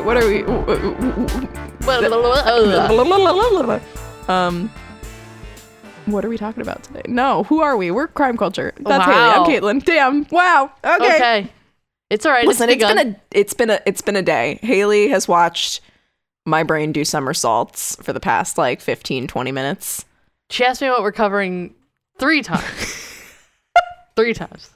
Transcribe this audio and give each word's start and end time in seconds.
Right, 0.00 0.06
what 0.06 0.16
are 0.16 0.26
we? 0.26 0.42
um, 4.28 4.70
what 6.06 6.24
are 6.24 6.28
we 6.28 6.38
talking 6.38 6.62
about 6.62 6.82
today? 6.84 7.02
No, 7.06 7.42
who 7.44 7.60
are 7.60 7.76
we? 7.76 7.90
We're 7.90 8.08
crime 8.08 8.38
culture. 8.38 8.72
That's 8.78 9.06
Wow. 9.06 9.44
Haley. 9.44 9.56
I'm 9.58 9.62
Caitlin. 9.62 9.84
Damn. 9.84 10.26
Wow. 10.30 10.72
Okay. 10.82 11.16
Okay. 11.16 11.52
It's 12.08 12.24
all 12.24 12.32
right. 12.32 12.46
Listen, 12.46 12.70
it's 12.70 12.82
it's 12.82 12.92
been 12.94 13.08
a 13.08 13.20
it's 13.30 13.54
been 13.54 13.70
a 13.70 13.80
it's 13.84 14.00
been 14.00 14.16
a 14.16 14.22
day. 14.22 14.58
Haley 14.62 15.08
has 15.08 15.28
watched 15.28 15.82
my 16.46 16.62
brain 16.62 16.92
do 16.92 17.04
somersaults 17.04 17.96
for 18.02 18.12
the 18.14 18.20
past 18.20 18.56
like 18.56 18.80
15 18.80 19.26
20 19.26 19.52
minutes. 19.52 20.06
She 20.48 20.64
asked 20.64 20.80
me 20.80 20.88
what 20.88 21.02
we're 21.02 21.12
covering 21.12 21.74
three 22.18 22.42
times. 22.42 23.22
three 24.16 24.32
times. 24.34 24.70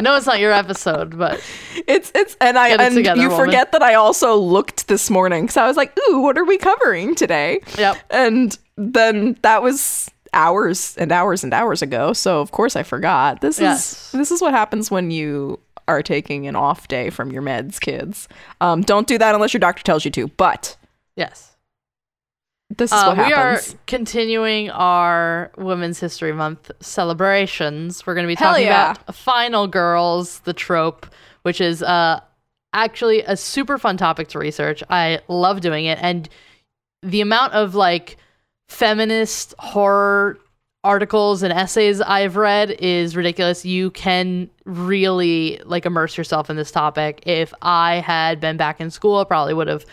I 0.00 0.02
know 0.02 0.16
it's 0.16 0.24
not 0.24 0.40
your 0.40 0.50
episode, 0.52 1.18
but 1.18 1.42
It's 1.86 2.10
it's 2.14 2.34
and 2.40 2.58
I 2.58 2.68
and 2.70 2.94
together, 2.94 3.20
you 3.20 3.28
woman. 3.28 3.44
forget 3.44 3.72
that 3.72 3.82
I 3.82 3.94
also 3.96 4.34
looked 4.36 4.88
this 4.88 5.10
morning 5.10 5.46
cuz 5.46 5.58
I 5.58 5.66
was 5.66 5.76
like, 5.76 5.92
"Ooh, 6.08 6.20
what 6.22 6.38
are 6.38 6.44
we 6.46 6.56
covering 6.56 7.14
today?" 7.14 7.60
yep. 7.76 7.98
And 8.08 8.56
then 8.78 9.36
that 9.42 9.62
was 9.62 10.10
hours 10.32 10.96
and 10.96 11.12
hours 11.12 11.44
and 11.44 11.52
hours 11.52 11.82
ago. 11.82 12.14
So 12.14 12.40
of 12.40 12.50
course 12.50 12.76
I 12.76 12.82
forgot. 12.82 13.42
This 13.42 13.58
Yes. 13.60 14.06
is 14.06 14.12
this 14.12 14.30
is 14.30 14.40
what 14.40 14.54
happens 14.54 14.90
when 14.90 15.10
you 15.10 15.60
are 15.86 16.02
taking 16.02 16.46
an 16.46 16.56
off 16.56 16.88
day 16.88 17.10
from 17.10 17.30
your 17.30 17.42
meds, 17.42 17.78
kids. 17.78 18.26
Um, 18.62 18.80
don't 18.80 19.06
do 19.06 19.18
that 19.18 19.34
unless 19.34 19.52
your 19.52 19.58
doctor 19.60 19.82
tells 19.82 20.06
you 20.06 20.10
to. 20.12 20.28
But 20.28 20.76
Yes. 21.14 21.49
This 22.76 22.90
is 22.90 22.98
Uh, 22.98 23.06
what 23.14 23.16
happens. 23.18 23.68
we 23.72 23.74
are 23.74 23.78
continuing 23.86 24.70
our 24.70 25.50
Women's 25.56 25.98
History 26.00 26.32
Month 26.32 26.70
celebrations. 26.80 28.06
We're 28.06 28.14
going 28.14 28.26
to 28.26 28.28
be 28.28 28.36
Hell 28.36 28.52
talking 28.52 28.66
yeah. 28.66 28.92
about 28.92 29.14
Final 29.14 29.66
Girls, 29.66 30.40
the 30.40 30.52
trope, 30.52 31.06
which 31.42 31.60
is 31.60 31.82
uh, 31.82 32.20
actually 32.72 33.22
a 33.22 33.36
super 33.36 33.76
fun 33.78 33.96
topic 33.96 34.28
to 34.28 34.38
research. 34.38 34.82
I 34.88 35.20
love 35.28 35.60
doing 35.60 35.86
it. 35.86 35.98
And 36.00 36.28
the 37.02 37.20
amount 37.20 37.54
of 37.54 37.74
like 37.74 38.16
feminist 38.68 39.54
horror 39.58 40.38
articles 40.84 41.42
and 41.42 41.52
essays 41.52 42.00
I've 42.00 42.36
read 42.36 42.70
is 42.70 43.14
ridiculous. 43.16 43.66
You 43.66 43.90
can 43.90 44.48
really 44.64 45.60
like 45.66 45.84
immerse 45.84 46.16
yourself 46.16 46.48
in 46.48 46.56
this 46.56 46.70
topic. 46.70 47.22
If 47.26 47.52
I 47.60 47.96
had 47.96 48.40
been 48.40 48.56
back 48.56 48.80
in 48.80 48.90
school, 48.90 49.18
I 49.18 49.24
probably 49.24 49.54
would 49.54 49.68
have 49.68 49.84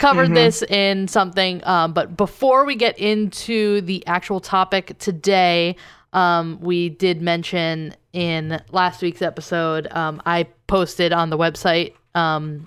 covered 0.00 0.34
this 0.34 0.62
in 0.62 1.06
something. 1.06 1.62
Um, 1.64 1.92
but 1.92 2.16
before 2.16 2.64
we 2.64 2.74
get 2.74 2.98
into 2.98 3.82
the 3.82 4.04
actual 4.06 4.40
topic 4.40 4.98
today, 4.98 5.76
um, 6.12 6.58
we 6.60 6.88
did 6.88 7.22
mention 7.22 7.94
in 8.12 8.60
last 8.72 9.02
week's 9.02 9.22
episode, 9.22 9.86
um, 9.92 10.20
I 10.26 10.44
posted 10.66 11.12
on 11.12 11.30
the 11.30 11.38
website 11.38 11.94
um, 12.14 12.66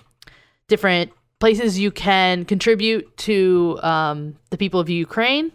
different 0.68 1.12
places 1.40 1.78
you 1.78 1.90
can 1.90 2.44
contribute 2.44 3.14
to 3.18 3.78
um, 3.82 4.36
the 4.50 4.56
people 4.56 4.80
of 4.80 4.88
Ukraine. 4.88 5.52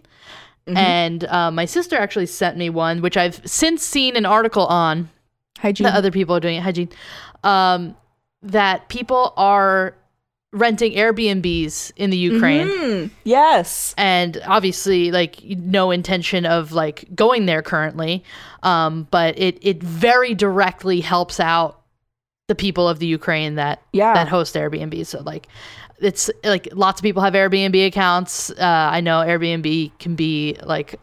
And 0.68 1.24
uh, 1.24 1.50
my 1.50 1.66
sister 1.66 1.98
actually 1.98 2.28
sent 2.28 2.56
me 2.56 2.70
one, 2.70 3.02
which 3.02 3.18
I've 3.18 3.42
since 3.44 3.82
seen 3.82 4.16
an 4.16 4.28
article 4.28 4.68
on 4.68 5.10
Hygiene. 5.58 5.86
that 5.86 5.96
other 5.96 6.12
people 6.12 6.36
are 6.36 6.40
doing 6.40 6.58
it, 6.58 6.62
hygiene, 6.62 6.90
um, 7.44 7.96
that 8.44 8.88
people 8.88 9.34
are 9.36 9.96
renting 10.52 10.94
Airbnbs 10.94 11.92
in 11.96 12.10
the 12.10 12.18
Ukraine. 12.18 12.68
Mm, 12.68 13.10
yes. 13.24 13.94
And 13.98 14.42
obviously, 14.48 15.12
like 15.12 15.44
no 15.44 15.92
intention 15.92 16.46
of 16.46 16.72
like 16.72 17.06
going 17.14 17.46
there 17.46 17.62
currently, 17.62 18.24
um, 18.64 19.08
but 19.12 19.38
it 19.38 19.60
it 19.62 19.82
very 19.84 20.34
directly 20.34 21.02
helps 21.02 21.40
out 21.40 21.82
the 22.48 22.56
people 22.56 22.90
of 22.90 22.98
the 23.00 23.06
Ukraine 23.06 23.56
that 23.56 23.82
Yeah. 23.94 24.14
that 24.16 24.28
host 24.28 24.56
Airbnb. 24.56 25.06
So 25.06 25.22
like, 25.22 25.48
it's 26.00 26.32
like 26.44 26.68
lots 26.74 27.00
of 27.00 27.04
people 27.04 27.22
have 27.22 27.34
Airbnb 27.34 27.86
accounts. 27.86 28.50
Uh, 28.50 28.90
I 28.92 29.02
know 29.02 29.20
Airbnb 29.20 29.92
can 30.00 30.16
be 30.16 30.58
like 30.64 31.00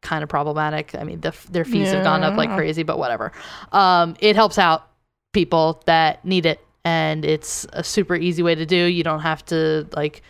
kind 0.00 0.22
of 0.22 0.30
problematic. 0.30 0.94
I 0.94 1.04
mean, 1.04 1.20
the, 1.20 1.34
their 1.50 1.64
fees 1.66 1.90
have 1.90 2.04
gone 2.04 2.22
up 2.22 2.36
like 2.38 2.48
crazy, 2.54 2.82
but 2.82 2.98
whatever. 2.98 3.32
Um, 3.72 4.16
it 4.20 4.36
helps 4.36 4.56
out 4.58 4.88
people 5.32 5.82
that 5.84 6.24
need 6.24 6.46
it, 6.46 6.60
and 6.86 7.24
it's 7.24 7.66
a 7.72 7.82
super 7.82 8.14
easy 8.14 8.42
way 8.44 8.54
to 8.54 8.64
do. 8.64 8.76
You 8.76 9.02
don't 9.02 9.20
have 9.20 9.44
to 9.46 9.88
like 9.96 10.22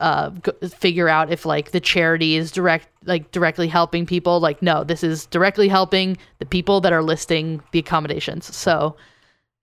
uh, 0.00 0.30
figure 0.68 1.08
out 1.08 1.30
if 1.30 1.46
like 1.46 1.70
the 1.70 1.78
charity 1.80 2.34
is 2.36 2.50
direct 2.50 2.88
like 3.04 3.30
directly 3.30 3.68
helping 3.68 4.04
people. 4.04 4.40
Like, 4.40 4.60
no, 4.62 4.82
this 4.82 5.04
is 5.04 5.26
directly 5.26 5.68
helping 5.68 6.16
the 6.40 6.46
people 6.46 6.80
that 6.80 6.92
are 6.92 7.02
listing 7.02 7.62
the 7.70 7.78
accommodations. 7.78 8.54
So 8.54 8.96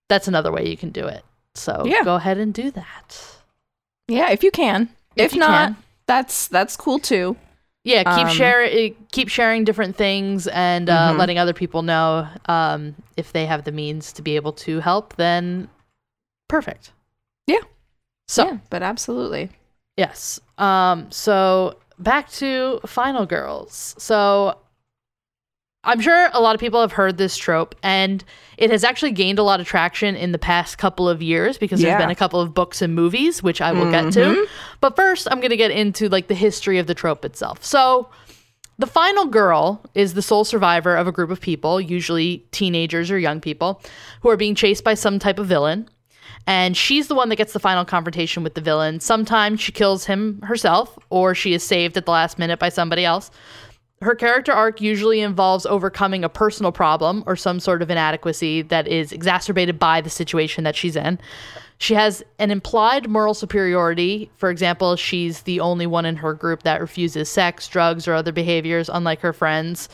that's 0.08 0.28
another 0.30 0.52
way 0.52 0.68
you 0.70 0.78
can 0.78 0.92
do 0.92 1.06
it. 1.08 1.24
So 1.56 1.84
Yeah. 1.86 2.04
go 2.06 2.16
ahead 2.16 2.38
and 2.38 2.54
do 2.54 2.72
that. 2.72 3.08
Yeah, 4.08 4.30
if 4.32 4.42
you 4.44 4.52
can. 4.52 4.90
If 5.18 5.26
If, 5.28 5.34
you 5.34 5.40
not, 5.42 5.68
can. 5.70 5.76
that's 6.08 6.48
that's 6.48 6.78
cool 6.78 7.00
too. 7.00 7.36
Yeah, 7.84 8.04
keep 8.04 8.28
Um, 8.28 8.30
share 8.30 8.92
keep 9.12 9.28
sharing 9.30 9.66
different 9.66 9.96
things 9.98 10.48
and 10.48 10.90
uh, 10.90 11.12
Mhm. 11.12 11.18
letting 11.20 11.38
other 11.38 11.54
people 11.54 11.82
know 11.82 12.28
um, 12.46 12.96
if 13.18 13.34
they 13.34 13.46
have 13.46 13.64
the 13.66 13.72
means 13.72 14.14
to 14.14 14.22
be 14.22 14.36
able 14.38 14.54
to 14.54 14.80
help. 14.80 15.16
Then 15.18 15.68
perfect. 16.50 16.92
Yeah. 17.48 17.62
So 18.28 18.46
yeah, 18.46 18.58
but 18.70 18.84
absolutely. 18.84 19.50
Yes. 19.96 20.40
Um, 20.58 21.10
so 21.12 21.78
back 21.98 22.30
to 22.34 22.80
Final 22.86 23.26
Girls. 23.26 23.96
So 23.98 24.58
I'm 25.84 26.02
sure 26.02 26.30
a 26.34 26.42
lot 26.42 26.56
of 26.56 26.60
people 26.60 26.82
have 26.82 26.92
heard 26.92 27.18
this 27.18 27.38
trope, 27.38 27.74
and 27.82 28.24
it 28.58 28.70
has 28.70 28.84
actually 28.84 29.12
gained 29.14 29.40
a 29.40 29.44
lot 29.44 29.62
of 29.62 29.68
traction 29.68 30.16
in 30.16 30.34
the 30.34 30.38
past 30.38 30.78
couple 30.78 31.08
of 31.08 31.22
years 31.22 31.58
because 31.58 31.82
Yeah. 31.82 31.92
there's 31.92 32.04
been 32.04 32.10
a 32.12 32.16
couple 32.16 32.42
of 32.42 32.54
books 32.54 32.82
and 32.82 32.94
movies, 32.94 33.42
which 33.42 33.62
I 33.62 33.72
will 33.72 33.90
get 33.90 34.12
to. 34.14 34.20
Mhm. 34.20 34.46
But 34.82 34.98
first, 34.98 35.28
I'm 35.32 35.40
going 35.40 35.52
to 35.52 35.58
get 35.58 35.72
into 35.72 36.10
like 36.10 36.28
the 36.28 36.36
history 36.36 36.80
of 36.80 36.88
the 36.88 36.94
trope 36.94 37.24
itself. 37.24 37.64
So, 37.64 38.10
the 38.78 38.88
final 38.88 39.26
girl 39.26 39.82
is 39.96 40.14
the 40.16 40.22
sole 40.22 40.44
survivor 40.44 40.96
of 40.96 41.08
a 41.08 41.12
group 41.14 41.30
of 41.32 41.40
people, 41.42 41.80
usually 41.82 42.46
teenagers 42.52 43.10
or 43.10 43.18
young 43.18 43.40
people, 43.42 43.82
who 44.22 44.30
are 44.30 44.38
being 44.38 44.56
chased 44.56 44.84
by 44.84 44.94
some 44.96 45.18
type 45.18 45.40
of 45.40 45.48
villain. 45.48 45.90
And 46.50 46.76
she's 46.76 47.08
the 47.08 47.14
one 47.14 47.30
that 47.30 47.36
gets 47.36 47.54
the 47.54 47.60
final 47.60 47.86
confrontation 47.86 48.44
with 48.44 48.56
the 48.56 48.62
villain. 48.62 49.00
Sometimes 49.02 49.62
she 49.62 49.72
kills 49.72 50.06
him 50.06 50.42
herself, 50.42 50.98
or 51.12 51.36
she 51.36 51.54
is 51.54 51.62
saved 51.62 51.96
at 51.96 52.06
the 52.06 52.12
last 52.12 52.40
minute 52.40 52.58
by 52.58 52.70
somebody 52.70 53.06
else. 53.06 53.30
Her 54.02 54.16
character 54.16 54.52
arc 54.52 54.82
usually 54.82 55.22
involves 55.22 55.68
overcoming 55.68 56.24
a 56.24 56.30
personal 56.30 56.72
problem 56.72 57.24
or 57.28 57.36
some 57.36 57.60
sort 57.60 57.84
of 57.84 57.92
inadequacy 57.92 58.64
that 58.64 58.88
is 58.88 59.12
exacerbated 59.12 59.78
by 59.78 60.02
the 60.02 60.10
situation 60.10 60.64
that 60.64 60.76
she's 60.76 60.96
in. 60.96 61.20
She 61.78 61.94
has 61.94 62.24
an 62.40 62.50
implied 62.50 63.08
moral 63.08 63.36
superiority. 63.36 64.32
For 64.38 64.50
example, 64.50 64.96
she's 64.96 65.44
the 65.44 65.60
only 65.60 65.86
one 65.86 66.08
in 66.08 66.16
her 66.16 66.34
group 66.34 66.64
that 66.64 66.82
refuses 66.82 67.30
sex, 67.30 67.68
drugs, 67.68 68.08
or 68.08 68.16
other 68.16 68.32
behaviors, 68.32 68.90
unlike 68.90 69.20
her 69.22 69.34
friends. 69.34 69.88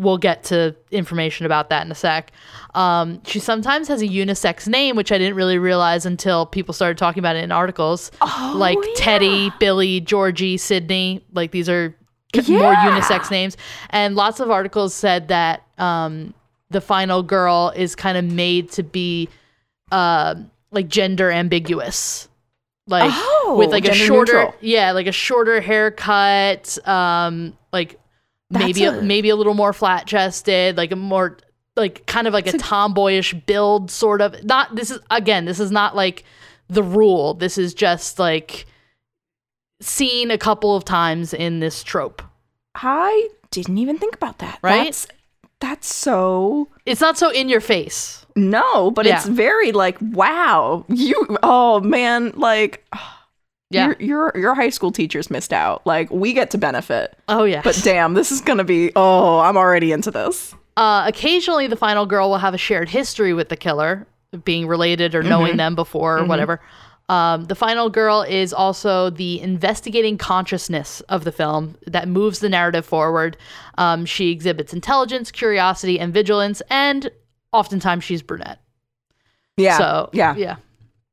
We'll 0.00 0.16
get 0.18 0.44
to 0.44 0.74
information 0.90 1.44
about 1.44 1.68
that 1.68 1.84
in 1.84 1.92
a 1.92 1.94
sec. 1.94 2.32
Um, 2.74 3.20
she 3.26 3.38
sometimes 3.38 3.86
has 3.88 4.00
a 4.00 4.06
unisex 4.08 4.66
name, 4.66 4.96
which 4.96 5.12
I 5.12 5.18
didn't 5.18 5.34
really 5.36 5.58
realize 5.58 6.06
until 6.06 6.46
people 6.46 6.72
started 6.72 6.96
talking 6.96 7.18
about 7.18 7.36
it 7.36 7.44
in 7.44 7.52
articles. 7.52 8.10
like 8.54 8.78
Teddy, 8.96 9.52
Billy, 9.60 10.00
Georgie, 10.00 10.56
Sydney. 10.56 11.22
Like 11.34 11.50
these 11.50 11.68
are 11.68 11.94
c- 12.34 12.56
more 12.56 12.74
unisex 12.74 13.30
names. 13.30 13.58
And 13.90 14.16
lots 14.16 14.40
of 14.40 14.50
articles 14.50 14.94
said 14.94 15.28
that 15.28 15.64
um, 15.76 16.32
the 16.70 16.80
final 16.80 17.22
girl 17.22 17.70
is 17.76 17.94
kind 17.94 18.16
of 18.16 18.24
made 18.24 18.70
to 18.72 18.82
be 18.82 19.28
uh, 19.92 20.34
like 20.70 20.88
gender 20.88 21.30
ambiguous. 21.30 22.26
Like 22.86 23.10
Oh, 23.14 23.56
with 23.58 23.70
like 23.70 23.84
a 23.86 23.92
shorter 23.94 24.32
neutral. 24.32 24.54
yeah, 24.62 24.92
like 24.92 25.06
a 25.06 25.12
shorter 25.12 25.60
haircut, 25.60 26.78
um, 26.88 27.56
like 27.72 27.99
That's 28.50 28.80
a, 28.80 28.98
a- 28.98 29.02
maybe 29.02 29.28
a 29.30 29.36
little 29.36 29.54
more 29.54 29.72
flat 29.72 30.06
chested, 30.06 30.76
like 30.76 30.92
a 30.92 30.96
more 30.96 31.38
like 31.76 32.04
kind 32.06 32.26
of 32.26 32.34
like 32.34 32.46
a 32.46 32.52
tomboyish 32.58 33.34
build 33.46 33.90
sort 33.90 34.20
of. 34.20 34.42
Not 34.44 34.74
this 34.76 34.90
is 34.90 34.98
again, 35.10 35.44
this 35.44 35.60
is 35.60 35.70
not 35.70 35.94
like 35.96 36.24
the 36.68 36.82
rule. 36.82 37.34
This 37.34 37.56
is 37.58 37.74
just 37.74 38.18
like 38.18 38.66
seen 39.80 40.30
a 40.30 40.38
couple 40.38 40.76
of 40.76 40.84
times 40.84 41.32
in 41.32 41.60
this 41.60 41.82
trope. 41.82 42.22
I 42.74 43.28
didn't 43.50 43.78
even 43.78 43.98
think 43.98 44.14
about 44.14 44.38
that. 44.38 44.58
Right? 44.62 44.84
That's, 44.84 45.06
that's 45.60 45.94
so 45.94 46.68
It's 46.86 47.00
not 47.00 47.18
so 47.18 47.30
in 47.30 47.48
your 47.48 47.60
face. 47.60 48.24
no, 48.36 48.90
but 48.90 49.06
it's 49.06 49.26
very 49.26 49.72
like 49.72 49.96
wow. 50.00 50.84
You 50.88 51.38
oh 51.42 51.80
man, 51.80 52.32
like 52.36 52.86
Yeah. 53.70 53.86
your 53.86 53.96
your 54.00 54.32
your 54.34 54.54
high 54.54 54.70
school 54.70 54.90
teachers 54.90 55.30
missed 55.30 55.52
out. 55.52 55.86
Like 55.86 56.10
we 56.10 56.32
get 56.32 56.50
to 56.50 56.58
benefit. 56.58 57.16
oh 57.28 57.44
yeah. 57.44 57.62
But 57.62 57.80
damn, 57.84 58.14
this 58.14 58.32
is 58.32 58.40
gonna 58.40 58.64
be 58.64 58.90
oh, 58.96 59.38
I'm 59.38 59.56
already 59.56 59.92
into 59.92 60.10
this. 60.10 60.54
Uh, 60.76 61.04
occasionally, 61.06 61.66
the 61.66 61.76
final 61.76 62.06
girl 62.06 62.30
will 62.30 62.38
have 62.38 62.54
a 62.54 62.58
shared 62.58 62.88
history 62.88 63.34
with 63.34 63.48
the 63.48 63.56
killer, 63.56 64.06
being 64.44 64.66
related 64.66 65.14
or 65.14 65.22
knowing 65.22 65.56
them 65.56 65.74
before 65.74 66.18
or 66.18 66.24
whatever. 66.24 66.60
Um, 67.10 67.46
the 67.46 67.56
final 67.56 67.90
girl 67.90 68.22
is 68.22 68.52
also 68.52 69.10
the 69.10 69.40
investigating 69.40 70.16
consciousness 70.16 71.00
of 71.08 71.24
the 71.24 71.32
film 71.32 71.76
that 71.88 72.06
moves 72.06 72.38
the 72.38 72.48
narrative 72.48 72.86
forward. 72.86 73.36
Um, 73.78 74.06
she 74.06 74.30
exhibits 74.30 74.72
intelligence, 74.72 75.32
curiosity, 75.32 75.98
and 75.98 76.14
vigilance, 76.14 76.62
and 76.70 77.10
oftentimes 77.52 78.04
she's 78.04 78.22
brunette. 78.22 78.60
Yeah. 79.56 79.76
So 79.76 80.10
yeah. 80.12 80.36
yeah. 80.36 80.56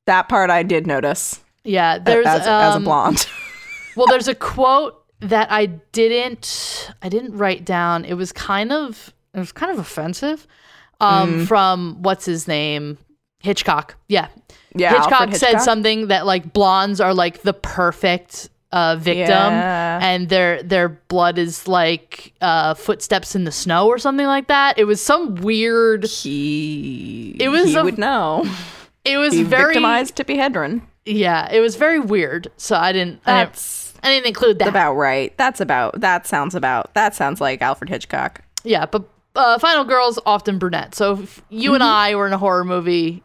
That 0.06 0.30
part 0.30 0.52
I 0.52 0.62
did 0.62 0.86
notice 0.86 1.40
Yeah, 1.68 1.98
there's 2.00 2.26
as, 2.26 2.42
as 2.42 2.48
a 2.48 2.78
um, 2.78 2.84
blonde. 2.84 3.28
well, 3.96 4.08
there's 4.08 4.28
a 4.28 4.36
quote 4.36 5.04
that 5.20 5.52
I 5.52 5.66
didn't 5.68 6.92
I 7.02 7.10
didn't 7.10 7.36
write 7.38 7.66
down. 7.66 8.06
It 8.06 8.14
was 8.16 8.32
kind 8.32 8.72
of 8.72 9.14
it 9.34 9.40
was 9.40 9.52
kind 9.52 9.72
of 9.72 9.80
offensive. 9.80 10.48
Um, 11.00 11.42
Mm. 11.42 11.48
from 11.48 11.98
what's 12.02 12.26
his 12.26 12.48
name? 12.48 12.98
Hitchcock. 13.42 13.96
Yeah. 14.08 14.28
Yeah, 14.76 14.94
Hitchcock, 14.94 15.36
said 15.36 15.60
something 15.60 16.08
that 16.08 16.26
like 16.26 16.54
blondes 16.54 17.00
are 17.02 17.14
like 17.14 17.42
the 17.44 17.54
perfect 17.54 18.50
uh, 18.72 18.96
victim 19.00 19.28
Yeah. 19.30 20.00
and 20.02 20.28
their 20.30 20.62
their 20.64 20.90
blood 20.90 21.38
is 21.38 21.68
like 21.68 22.34
uh, 22.42 22.74
footsteps 22.74 23.36
in 23.36 23.44
the 23.44 23.52
snow 23.52 23.88
or 23.88 23.98
something 24.00 24.26
like 24.26 24.48
that. 24.48 24.78
It 24.80 24.86
was 24.86 25.02
some 25.02 25.36
weird 25.36 26.04
he 26.06 27.36
It 27.40 27.50
was 27.50 27.66
he 27.66 27.76
a- 27.76 27.84
would 27.84 27.98
know. 27.98 28.44
it 29.06 29.18
was 29.18 29.34
He 29.34 29.44
very 29.44 29.74
victimized 29.74 30.16
Tippi 30.16 30.36
Hedren. 30.38 30.82
Yeah, 31.08 31.52
it 31.52 31.60
was 31.60 31.76
very 31.76 32.00
weird. 32.00 32.52
So 32.58 32.76
I 32.76 32.92
didn't 32.92 33.22
I 33.26 33.40
didn't, 33.40 33.54
That's 33.54 33.94
I 34.04 34.10
didn't 34.10 34.28
include 34.28 34.60
that. 34.60 34.68
about 34.68 34.96
right. 34.96 35.36
That's 35.38 35.62
about 35.62 36.00
that 36.02 36.28
sounds 36.28 36.56
about 36.56 36.94
that 36.94 37.16
sounds 37.16 37.42
like 37.42 37.62
Alfred 37.62 37.90
Hitchcock. 37.90 38.42
Yeah, 38.64 38.86
but 38.86 39.08
uh, 39.36 39.60
Final 39.60 39.86
Girl's 39.86 40.20
often 40.26 40.58
brunette. 40.58 40.96
So 40.96 41.20
if 41.20 41.42
you 41.50 41.74
and 41.74 41.84
I 41.84 42.16
were 42.16 42.28
in 42.28 42.34
a 42.34 42.38
horror 42.38 42.64
movie, 42.66 43.24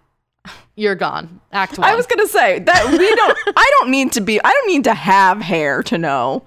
you're 0.76 0.94
gone. 0.94 1.40
Act 1.52 1.78
one. 1.78 1.88
I 1.88 1.94
was 1.94 2.06
gonna 2.06 2.26
say 2.26 2.58
that 2.60 2.90
we 2.90 3.14
don't. 3.14 3.38
I 3.56 3.70
don't 3.80 3.90
need 3.90 4.12
to 4.12 4.20
be. 4.20 4.40
I 4.42 4.50
don't 4.50 4.68
need 4.68 4.84
to 4.84 4.94
have 4.94 5.40
hair 5.40 5.82
to 5.84 5.98
know 5.98 6.44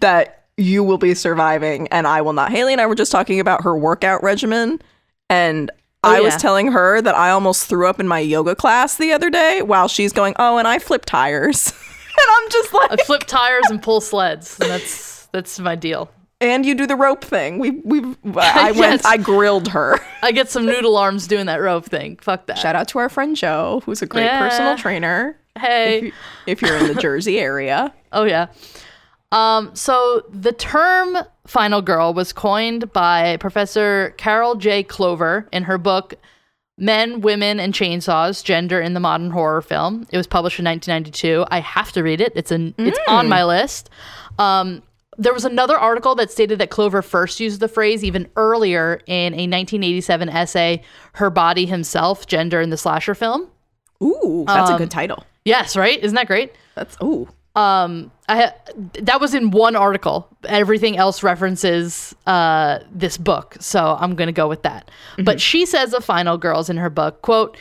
that 0.00 0.44
you 0.56 0.82
will 0.82 0.98
be 0.98 1.14
surviving 1.14 1.86
and 1.88 2.06
I 2.06 2.22
will 2.22 2.32
not. 2.32 2.50
Haley 2.50 2.72
and 2.72 2.80
I 2.80 2.86
were 2.86 2.94
just 2.94 3.12
talking 3.12 3.40
about 3.40 3.62
her 3.62 3.76
workout 3.76 4.22
regimen, 4.22 4.80
and 5.28 5.70
I 6.06 6.20
was 6.20 6.36
telling 6.36 6.72
her 6.72 7.00
that 7.02 7.14
I 7.14 7.30
almost 7.30 7.66
threw 7.68 7.86
up 7.88 8.00
in 8.00 8.06
my 8.08 8.20
yoga 8.20 8.54
class 8.54 8.96
the 8.96 9.12
other 9.12 9.30
day 9.30 9.62
while 9.62 9.88
she's 9.88 10.12
going, 10.12 10.34
"Oh, 10.38 10.58
and 10.58 10.66
I 10.68 10.78
flip 10.78 11.04
tires," 11.04 11.66
and 12.18 12.28
I'm 12.30 12.50
just 12.50 12.72
like, 12.72 12.92
I 12.92 12.96
flip 13.04 13.24
tires 13.24 13.64
and 13.70 13.82
pull 13.82 14.00
sleds. 14.00 14.58
And 14.60 14.70
that's 14.70 15.26
that's 15.32 15.58
my 15.58 15.74
deal. 15.74 16.10
"And 16.40 16.64
you 16.66 16.74
do 16.74 16.86
the 16.86 16.96
rope 16.96 17.24
thing." 17.24 17.58
We 17.58 17.70
we 17.84 18.00
I 18.36 18.70
Yes. 18.74 18.78
went. 18.78 19.06
I 19.06 19.16
grilled 19.16 19.68
her. 19.68 19.98
I 20.22 20.32
get 20.32 20.48
some 20.50 20.66
noodle 20.66 20.96
arms 20.96 21.26
doing 21.26 21.46
that 21.46 21.60
rope 21.60 21.86
thing. 21.86 22.16
Fuck 22.22 22.46
that. 22.46 22.58
Shout 22.58 22.74
out 22.76 22.88
to 22.88 22.98
our 22.98 23.08
friend 23.08 23.36
Joe, 23.36 23.82
who's 23.84 24.02
a 24.02 24.06
great 24.06 24.24
Yeah. 24.24 24.38
personal 24.48 24.76
trainer. 24.76 25.38
Hey. 25.58 26.12
If 26.46 26.60
you're 26.62 26.76
in 26.76 26.88
the 26.88 26.94
Jersey 27.00 27.38
area. 27.38 27.92
Oh 28.12 28.24
yeah. 28.24 28.46
Um, 29.32 29.74
so 29.74 30.22
the 30.30 30.52
term 30.52 31.18
"final 31.46 31.82
girl" 31.82 32.14
was 32.14 32.32
coined 32.32 32.92
by 32.92 33.36
Professor 33.38 34.14
Carol 34.16 34.54
J. 34.56 34.82
Clover 34.82 35.48
in 35.52 35.64
her 35.64 35.78
book 35.78 36.14
"Men, 36.78 37.20
Women, 37.20 37.60
and 37.60 37.72
Chainsaws: 37.72 38.44
Gender 38.44 38.80
in 38.80 38.94
the 38.94 39.00
Modern 39.00 39.30
Horror 39.30 39.62
Film." 39.62 40.06
It 40.10 40.16
was 40.16 40.26
published 40.26 40.58
in 40.58 40.64
1992. 40.64 41.44
I 41.50 41.60
have 41.60 41.92
to 41.92 42.02
read 42.02 42.20
it. 42.20 42.32
It's 42.34 42.50
an 42.50 42.74
it's 42.78 42.98
on 43.08 43.28
my 43.28 43.44
list. 43.44 43.90
Um, 44.38 44.82
there 45.18 45.32
was 45.32 45.44
another 45.46 45.78
article 45.78 46.14
that 46.16 46.30
stated 46.30 46.58
that 46.58 46.68
Clover 46.70 47.00
first 47.00 47.40
used 47.40 47.60
the 47.60 47.68
phrase 47.68 48.04
even 48.04 48.28
earlier 48.36 49.00
in 49.06 49.32
a 49.32 49.46
1987 49.46 50.28
essay, 50.28 50.82
"Her 51.14 51.30
Body 51.30 51.66
Himself: 51.66 52.26
Gender 52.26 52.60
in 52.60 52.70
the 52.70 52.76
Slasher 52.76 53.14
Film." 53.14 53.48
Ooh, 54.02 54.44
that's 54.46 54.70
a 54.70 54.76
good 54.76 54.90
title. 54.90 55.24
Yes, 55.44 55.76
right? 55.76 56.02
Isn't 56.02 56.16
that 56.16 56.26
great? 56.26 56.52
That's 56.74 56.96
ooh. 57.02 57.28
um 57.54 58.10
i 58.28 58.52
that 58.94 59.20
was 59.20 59.34
in 59.34 59.50
one 59.50 59.76
article 59.76 60.28
everything 60.44 60.96
else 60.96 61.22
references 61.22 62.14
uh 62.26 62.78
this 62.90 63.16
book 63.16 63.56
so 63.60 63.96
i'm 64.00 64.14
gonna 64.14 64.32
go 64.32 64.48
with 64.48 64.62
that 64.62 64.90
but 65.24 65.40
she 65.40 65.66
says 65.66 65.94
of 65.94 66.04
final 66.04 66.38
girls 66.38 66.68
in 66.68 66.76
her 66.76 66.90
book 66.90 67.22
quote 67.22 67.56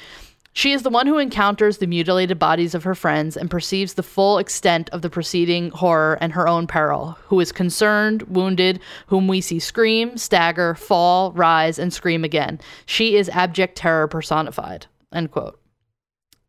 she 0.57 0.71
is 0.71 0.83
the 0.83 0.89
one 0.89 1.05
who 1.05 1.17
encounters 1.17 1.79
the 1.79 1.85
mutilated 1.85 2.39
bodies 2.39 2.73
of 2.73 2.85
her 2.85 2.95
friends 2.95 3.35
and 3.35 3.51
perceives 3.51 3.95
the 3.95 4.03
full 4.03 4.37
extent 4.37 4.89
of 4.91 5.01
the 5.01 5.09
preceding 5.09 5.69
horror 5.69 6.17
and 6.21 6.31
her 6.31 6.47
own 6.47 6.65
peril, 6.65 7.17
who 7.23 7.41
is 7.41 7.51
concerned, 7.51 8.21
wounded, 8.23 8.79
whom 9.07 9.27
we 9.27 9.41
see 9.41 9.59
scream, 9.59 10.15
stagger, 10.15 10.73
fall, 10.73 11.33
rise, 11.33 11.77
and 11.77 11.91
scream 11.91 12.23
again. 12.23 12.61
She 12.85 13.17
is 13.17 13.27
abject 13.27 13.75
terror 13.77 14.07
personified. 14.07 14.87
End 15.11 15.29
quote. 15.29 15.59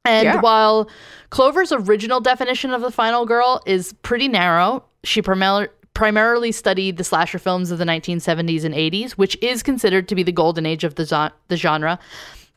And 0.07 0.25
Yeah. 0.25 0.41
while 0.41 0.89
Clover's 1.31 1.73
original 1.73 2.21
definition 2.21 2.73
of 2.73 2.81
the 2.81 2.91
final 2.91 3.27
girl 3.27 3.61
is 3.67 3.93
pretty 4.03 4.29
narrow, 4.29 4.85
she 5.05 5.21
primar- 5.21 5.69
primarily 5.95 6.53
studied 6.53 6.97
the 6.97 7.05
slasher 7.05 7.39
films 7.39 7.71
of 7.71 7.79
the 7.79 7.85
1970s 7.85 8.65
and 8.65 8.75
80s, 8.75 9.13
which 9.13 9.37
is 9.43 9.63
considered 9.63 10.09
to 10.09 10.15
be 10.15 10.23
the 10.23 10.33
golden 10.33 10.65
age 10.67 10.85
of 10.85 10.95
the, 10.95 11.05
zo- 11.05 11.31
the 11.49 11.57
genre. 11.57 11.99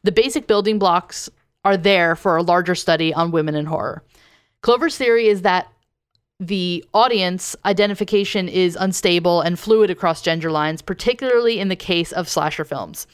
The 0.04 0.12
basic 0.12 0.46
building 0.48 0.78
blocks 0.80 1.30
are 1.66 1.76
there 1.78 2.16
for 2.16 2.38
a 2.38 2.44
larger 2.44 2.76
study 2.76 3.14
on 3.14 3.32
women 3.32 3.56
in 3.56 3.66
horror. 3.66 4.04
Clover's 4.62 4.98
theory 4.98 5.28
is 5.28 5.42
that 5.42 5.68
the 6.40 6.86
audience 6.94 7.56
identification 7.66 8.48
is 8.48 8.78
unstable 8.80 9.42
and 9.42 9.60
fluid 9.60 9.90
across 9.90 10.22
gender 10.22 10.52
lines, 10.52 10.82
particularly 10.82 11.60
in 11.60 11.68
the 11.68 11.76
case 11.76 12.12
of 12.14 12.30
slasher 12.30 12.64
films. 12.64 13.08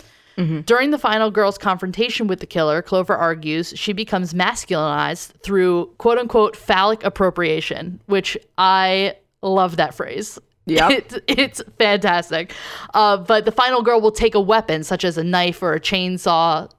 During 0.66 0.92
the 0.92 0.98
final 0.98 1.32
girl's 1.32 1.58
confrontation 1.58 2.28
with 2.28 2.42
the 2.42 2.46
killer, 2.46 2.82
Clover 2.82 3.16
argues 3.16 3.74
she 3.76 3.94
becomes 3.94 4.34
masculinized 4.34 5.32
through 5.42 5.88
quote 5.98 6.18
unquote 6.18 6.58
phallic 6.58 7.04
appropriation, 7.06 8.02
which 8.08 8.38
I 8.58 9.16
love 9.42 9.78
that 9.78 9.94
phrase. 9.94 10.38
Yep. 10.66 10.92
It's, 10.92 11.20
it's 11.28 11.62
fantastic. 11.78 12.54
Uh, 12.94 13.18
but 13.18 13.46
the 13.46 13.52
final 13.52 13.82
girl 13.82 14.02
will 14.02 14.12
take 14.12 14.36
a 14.36 14.42
weapon, 14.42 14.84
such 14.84 15.06
as 15.06 15.18
a 15.18 15.24
knife 15.24 15.62
or 15.62 15.74
a 15.74 15.80
chainsaw, 15.80 16.70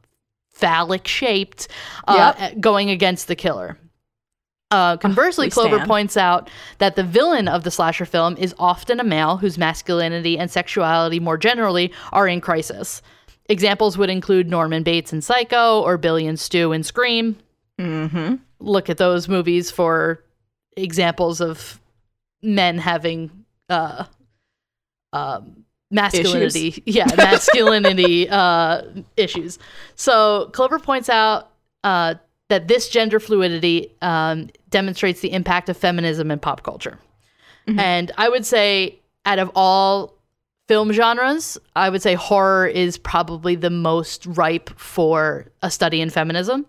phallic 0.51 1.07
shaped, 1.07 1.69
uh, 2.09 2.51
going 2.61 2.91
against 2.91 3.29
the 3.29 3.37
killer. 3.37 3.79
Uh, 4.73 4.97
conversely, 4.97 5.47
we 5.47 5.51
Clover 5.51 5.77
stand. 5.77 5.89
points 5.89 6.17
out 6.17 6.51
that 6.79 6.97
the 6.97 7.05
villain 7.05 7.47
of 7.47 7.63
the 7.63 7.71
slasher 7.71 8.05
film 8.05 8.37
is 8.37 8.55
often 8.59 8.99
a 8.99 9.05
male 9.05 9.37
whose 9.37 9.57
masculinity 9.57 10.37
and 10.37 10.51
sexuality 10.51 11.21
more 11.21 11.39
generally 11.39 11.93
are 12.13 12.27
in 12.27 12.41
crisis. 12.41 13.01
Examples 13.49 13.97
would 13.97 14.11
include 14.11 14.51
Norman 14.51 14.83
Bates 14.83 15.13
in 15.13 15.23
Psycho 15.23 15.81
or 15.83 15.97
Billy 15.99 16.27
and 16.27 16.39
Stu 16.39 16.73
in 16.73 16.83
Scream. 16.83 17.37
Mm-hmm. 17.79 18.37
Look 18.59 18.91
at 18.91 18.99
those 18.99 19.29
movies 19.29 19.71
for 19.71 20.25
examples 20.77 21.41
of 21.41 21.81
men 22.43 22.79
having 22.79 23.45
uh, 23.69 24.05
um, 25.13 25.65
masculinity. 25.91 26.83
Yeah, 26.87 27.07
masculinity 27.17 28.29
uh, 28.31 28.83
issues. 29.17 29.59
So 29.95 30.51
Clover 30.53 30.79
points 30.79 31.09
out 31.09 31.51
uh, 31.85 32.15
that 32.49 32.69
this 32.69 32.89
gender 32.89 33.21
fluidity 33.21 33.95
um, 34.03 34.51
demonstrates 34.71 35.21
the 35.21 35.33
impact 35.33 35.69
of 35.69 35.77
feminism 35.77 36.31
in 36.31 36.39
pop 36.39 36.63
culture. 36.63 36.99
And 37.69 38.13
I 38.17 38.29
would 38.29 38.47
say, 38.47 39.01
out 39.25 39.41
of 39.41 39.51
all 39.57 40.16
film 40.69 40.93
genres, 40.93 41.59
I 41.75 41.91
would 41.91 42.03
say 42.03 42.15
horror 42.15 42.67
is 42.67 42.99
probably 42.99 43.55
the 43.55 43.71
most 43.71 44.27
ripe 44.27 44.71
for 44.79 45.47
a 45.63 45.71
study 45.71 46.01
in 46.01 46.11
feminism 46.11 46.67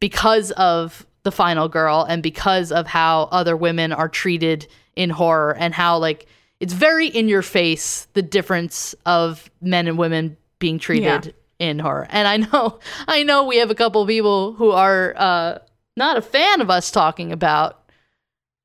because 0.00 0.50
of 0.52 1.06
the 1.22 1.32
final 1.32 1.68
girl 1.68 2.06
and 2.08 2.22
because 2.22 2.70
of 2.70 2.86
how 2.86 3.28
other 3.32 3.56
women 3.56 3.92
are 3.92 4.08
treated 4.08 4.66
in 4.94 5.10
horror 5.10 5.56
and 5.58 5.74
how 5.74 5.98
like 5.98 6.26
it's 6.60 6.72
very 6.72 7.08
in 7.08 7.28
your 7.28 7.42
face 7.42 8.06
the 8.14 8.22
difference 8.22 8.94
of 9.04 9.50
men 9.60 9.88
and 9.88 9.98
women 9.98 10.36
being 10.58 10.78
treated 10.78 11.34
in 11.58 11.78
horror. 11.78 12.06
And 12.10 12.28
I 12.28 12.36
know 12.36 12.78
I 13.08 13.22
know 13.22 13.44
we 13.44 13.58
have 13.58 13.70
a 13.70 13.74
couple 13.74 14.06
people 14.06 14.52
who 14.52 14.70
are 14.70 15.14
uh 15.16 15.58
not 15.96 16.16
a 16.16 16.22
fan 16.22 16.60
of 16.60 16.70
us 16.70 16.90
talking 16.90 17.32
about 17.32 17.82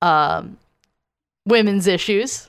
um 0.02 0.58
women's 1.46 1.88
issues 1.88 2.48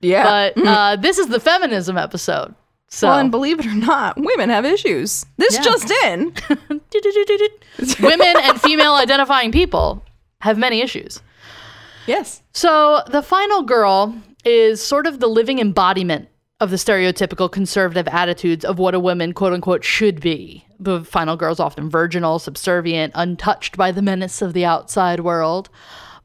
Yeah. 0.00 0.50
but 0.54 0.66
uh, 0.66 0.96
this 0.96 1.18
is 1.18 1.28
the 1.28 1.40
feminism 1.40 1.96
episode. 1.98 2.54
So 2.90 3.08
well, 3.08 3.18
and 3.18 3.30
believe 3.30 3.60
it 3.60 3.66
or 3.66 3.74
not, 3.74 4.16
women 4.18 4.48
have 4.48 4.64
issues. 4.64 5.26
This 5.36 5.54
Yeah. 5.56 5.62
just 5.62 5.90
in. 6.04 6.32
women 8.00 8.34
and 8.42 8.60
female 8.60 8.94
identifying 8.94 9.52
people 9.52 10.02
have 10.40 10.56
many 10.58 10.80
issues. 10.80 11.20
yes. 12.06 12.42
So 12.52 13.02
the 13.08 13.22
final 13.22 13.62
girl 13.62 14.14
is 14.44 14.82
sort 14.82 15.06
of 15.06 15.20
the 15.20 15.26
living 15.26 15.58
embodiment 15.58 16.28
of 16.60 16.70
the 16.70 16.76
stereotypical 16.76 17.50
conservative 17.50 18.08
attitudes 18.08 18.64
of 18.64 18.78
what 18.78 18.94
a 18.94 19.00
woman, 19.00 19.32
quote 19.32 19.52
unquote, 19.52 19.84
should 19.84 20.20
be. 20.20 20.64
The 20.80 21.04
final 21.04 21.36
girl 21.36 21.52
is 21.52 21.60
often 21.60 21.90
virginal, 21.90 22.38
subservient, 22.38 23.12
untouched 23.14 23.76
by 23.76 23.92
the 23.92 24.02
menace 24.02 24.40
of 24.42 24.52
the 24.54 24.64
outside 24.64 25.20
world. 25.20 25.68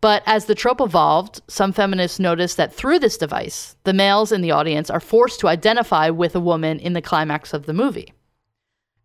But 0.04 0.22
as 0.26 0.48
the 0.48 0.54
trope 0.54 0.82
evolved, 0.82 1.42
some 1.48 1.72
feminists 1.72 2.20
noticed 2.20 2.58
that 2.58 2.74
through 2.74 3.00
this 3.00 3.18
device, 3.18 3.78
the 3.86 3.94
males 3.94 4.34
in 4.34 4.42
the 4.42 4.52
audience 4.52 4.90
are 4.90 5.00
forced 5.00 5.40
to 5.40 5.48
identify 5.48 6.10
with 6.10 6.36
a 6.36 6.42
woman 6.42 6.78
in 6.78 6.92
the 6.92 7.02
climax 7.02 7.54
of 7.54 7.68
the 7.68 7.74
movie. 7.74 8.14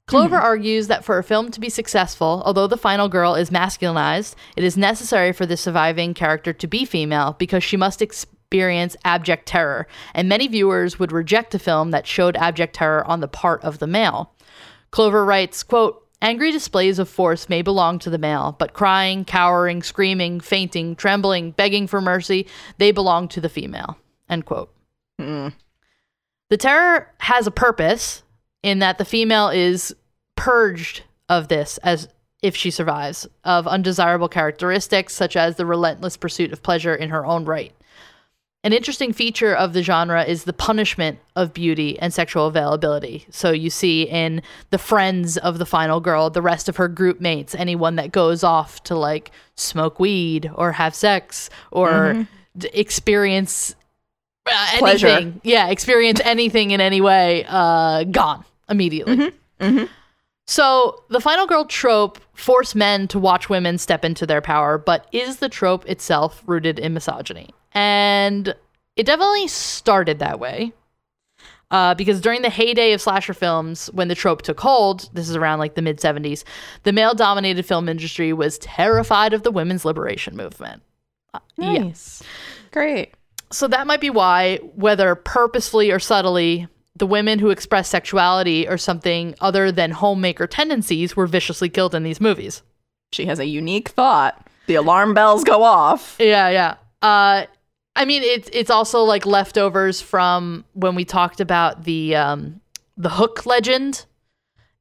Clover 0.08 0.40
hmm. 0.40 0.44
argues 0.44 0.88
that 0.88 1.04
for 1.04 1.16
a 1.16 1.22
film 1.22 1.52
to 1.52 1.60
be 1.60 1.68
successful, 1.68 2.42
although 2.44 2.66
the 2.66 2.76
final 2.76 3.08
girl 3.08 3.36
is 3.36 3.50
masculinized, 3.50 4.34
it 4.56 4.64
is 4.64 4.76
necessary 4.76 5.32
for 5.32 5.46
the 5.46 5.56
surviving 5.56 6.14
character 6.14 6.52
to 6.52 6.66
be 6.66 6.84
female 6.84 7.36
because 7.38 7.62
she 7.62 7.76
must 7.76 8.02
experience 8.02 8.96
abject 9.04 9.46
terror, 9.46 9.86
and 10.14 10.28
many 10.28 10.48
viewers 10.48 10.98
would 10.98 11.12
reject 11.12 11.54
a 11.54 11.60
film 11.60 11.92
that 11.92 12.08
showed 12.08 12.36
abject 12.38 12.74
terror 12.74 13.06
on 13.06 13.20
the 13.20 13.28
part 13.28 13.62
of 13.62 13.78
the 13.78 13.86
male. 13.86 14.34
Clover 14.90 15.24
writes, 15.24 15.62
quote, 15.62 16.07
Angry 16.20 16.50
displays 16.50 16.98
of 16.98 17.08
force 17.08 17.48
may 17.48 17.62
belong 17.62 18.00
to 18.00 18.10
the 18.10 18.18
male, 18.18 18.56
but 18.58 18.72
crying, 18.72 19.24
cowering, 19.24 19.82
screaming, 19.82 20.40
fainting, 20.40 20.96
trembling, 20.96 21.52
begging 21.52 21.86
for 21.86 22.00
mercy, 22.00 22.46
they 22.78 22.90
belong 22.90 23.28
to 23.28 23.40
the 23.40 23.48
female. 23.48 23.96
End 24.28 24.44
quote. 24.44 24.72
Mm. 25.20 25.52
The 26.50 26.56
terror 26.56 27.12
has 27.18 27.46
a 27.46 27.52
purpose 27.52 28.24
in 28.62 28.80
that 28.80 28.98
the 28.98 29.04
female 29.04 29.48
is 29.48 29.94
purged 30.34 31.02
of 31.28 31.48
this 31.48 31.78
as 31.78 32.08
if 32.42 32.56
she 32.56 32.70
survives, 32.70 33.26
of 33.44 33.66
undesirable 33.66 34.28
characteristics 34.28 35.14
such 35.14 35.36
as 35.36 35.56
the 35.56 35.66
relentless 35.66 36.16
pursuit 36.16 36.52
of 36.52 36.62
pleasure 36.62 36.94
in 36.94 37.10
her 37.10 37.26
own 37.26 37.44
right. 37.44 37.72
An 38.64 38.72
interesting 38.72 39.12
feature 39.12 39.54
of 39.54 39.72
the 39.72 39.82
genre 39.84 40.24
is 40.24 40.42
the 40.44 40.52
punishment 40.52 41.20
of 41.36 41.54
beauty 41.54 41.96
and 42.00 42.12
sexual 42.12 42.46
availability. 42.48 43.24
So 43.30 43.52
you 43.52 43.70
see 43.70 44.02
in 44.02 44.42
the 44.70 44.78
friends 44.78 45.36
of 45.38 45.58
the 45.58 45.64
final 45.66 46.00
girl, 46.00 46.28
the 46.28 46.42
rest 46.42 46.68
of 46.68 46.76
her 46.76 46.88
group 46.88 47.20
mates, 47.20 47.54
anyone 47.54 47.94
that 47.96 48.10
goes 48.10 48.42
off 48.42 48.82
to 48.84 48.96
like 48.96 49.30
smoke 49.54 50.00
weed 50.00 50.50
or 50.56 50.72
have 50.72 50.94
sex 50.94 51.50
or 51.70 52.26
d- 52.56 52.68
experience 52.74 53.76
uh, 54.50 54.66
Pleasure. 54.78 55.06
anything. 55.06 55.40
Yeah, 55.44 55.68
experience 55.68 56.20
anything 56.24 56.72
in 56.72 56.80
any 56.80 57.00
way, 57.00 57.44
uh, 57.48 58.02
gone 58.04 58.44
immediately. 58.68 59.32
So 60.46 61.04
the 61.10 61.20
final 61.20 61.46
girl 61.46 61.64
trope 61.66 62.18
force 62.32 62.74
men 62.74 63.06
to 63.08 63.18
watch 63.18 63.48
women 63.50 63.76
step 63.78 64.04
into 64.04 64.26
their 64.26 64.40
power, 64.40 64.78
but 64.78 65.06
is 65.12 65.36
the 65.36 65.48
trope 65.50 65.86
itself 65.86 66.42
rooted 66.46 66.78
in 66.78 66.94
misogyny? 66.94 67.50
And 67.78 68.54
it 68.96 69.06
definitely 69.06 69.46
started 69.46 70.18
that 70.18 70.40
way. 70.40 70.72
Uh, 71.70 71.94
because 71.94 72.20
during 72.20 72.40
the 72.42 72.50
heyday 72.50 72.92
of 72.92 73.00
slasher 73.00 73.34
films, 73.34 73.88
when 73.92 74.08
the 74.08 74.14
trope 74.14 74.42
took 74.42 74.58
hold, 74.58 75.10
this 75.12 75.28
is 75.28 75.36
around 75.36 75.58
like 75.58 75.74
the 75.74 75.82
mid 75.82 75.98
70s, 75.98 76.42
the 76.82 76.92
male 76.92 77.14
dominated 77.14 77.64
film 77.66 77.88
industry 77.88 78.32
was 78.32 78.58
terrified 78.58 79.32
of 79.34 79.42
the 79.42 79.50
women's 79.50 79.84
liberation 79.84 80.34
movement. 80.36 80.82
Uh, 81.34 81.40
Yeah. 81.56 81.78
Nice. 81.84 82.22
Great. 82.72 83.14
So 83.52 83.68
that 83.68 83.86
might 83.86 84.00
be 84.00 84.10
why, 84.10 84.56
whether 84.74 85.14
purposefully 85.14 85.90
or 85.90 85.98
subtly, 85.98 86.66
the 86.96 87.06
women 87.06 87.38
who 87.38 87.50
express 87.50 87.88
sexuality 87.88 88.66
or 88.66 88.76
something 88.78 89.34
other 89.40 89.70
than 89.70 89.90
homemaker 89.92 90.46
tendencies 90.46 91.16
were 91.16 91.26
viciously 91.26 91.68
killed 91.68 91.94
in 91.94 92.02
these 92.02 92.20
movies. 92.20 92.62
She 93.12 93.26
has 93.26 93.38
a 93.38 93.46
unique 93.46 93.90
thought. 93.90 94.46
The 94.66 94.74
alarm 94.74 95.14
bells 95.14 95.44
go 95.44 95.62
off. 95.62 96.16
Yeah, 96.18 96.48
yeah. 96.48 96.74
Uh, 97.00 97.46
I 97.98 98.04
mean, 98.04 98.22
it's 98.22 98.48
it's 98.52 98.70
also 98.70 99.02
like 99.02 99.26
leftovers 99.26 100.00
from 100.00 100.64
when 100.74 100.94
we 100.94 101.04
talked 101.04 101.40
about 101.40 101.82
the 101.82 102.14
um, 102.14 102.60
the 102.96 103.10
Hook 103.10 103.44
legend. 103.44 104.06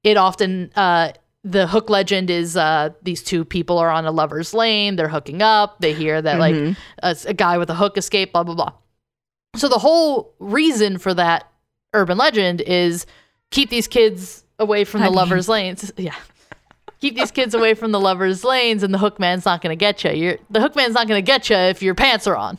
It 0.03 0.17
often 0.17 0.71
uh, 0.75 1.13
the 1.43 1.65
Hook 1.65 1.89
legend 1.89 2.29
is 2.29 2.55
uh, 2.55 2.91
these 3.01 3.23
two 3.23 3.43
people 3.43 3.79
are 3.79 3.89
on 3.89 4.05
a 4.05 4.11
lover's 4.11 4.53
lane. 4.53 4.97
They're 4.97 5.09
hooking 5.09 5.41
up. 5.41 5.81
They 5.81 5.93
hear 5.93 6.21
that 6.21 6.39
like 6.39 6.77
a, 7.01 7.17
a 7.25 7.33
guy 7.33 7.57
with 7.57 7.71
a 7.71 7.75
hook 7.75 7.97
escaped. 7.97 8.33
Blah 8.33 8.43
blah 8.43 8.53
blah. 8.53 8.73
So 9.55 9.67
the 9.67 9.79
whole 9.79 10.35
reason 10.37 10.99
for 10.99 11.15
that 11.15 11.51
urban 11.93 12.19
legend 12.19 12.61
is 12.61 13.07
keep 13.49 13.71
these 13.71 13.87
kids 13.87 14.43
away 14.59 14.83
from 14.83 15.01
the 15.01 15.09
lovers' 15.09 15.49
lanes. 15.49 15.91
Yeah. 15.97 16.15
Keep 16.99 17.15
these 17.15 17.29
kids 17.29 17.53
away 17.53 17.75
from 17.75 17.91
the 17.91 17.99
lovers' 17.99 18.43
lanes, 18.43 18.81
and 18.81 18.91
the 18.91 18.97
hook 18.97 19.19
man's 19.19 19.45
not 19.45 19.61
going 19.61 19.69
to 19.69 19.79
get 19.79 20.03
you. 20.03 20.11
You're, 20.11 20.37
the 20.49 20.59
hook 20.59 20.75
man's 20.75 20.95
not 20.95 21.07
going 21.07 21.23
to 21.23 21.25
get 21.25 21.47
you 21.47 21.55
if 21.55 21.83
your 21.83 21.93
pants 21.93 22.25
are 22.25 22.35
on. 22.35 22.57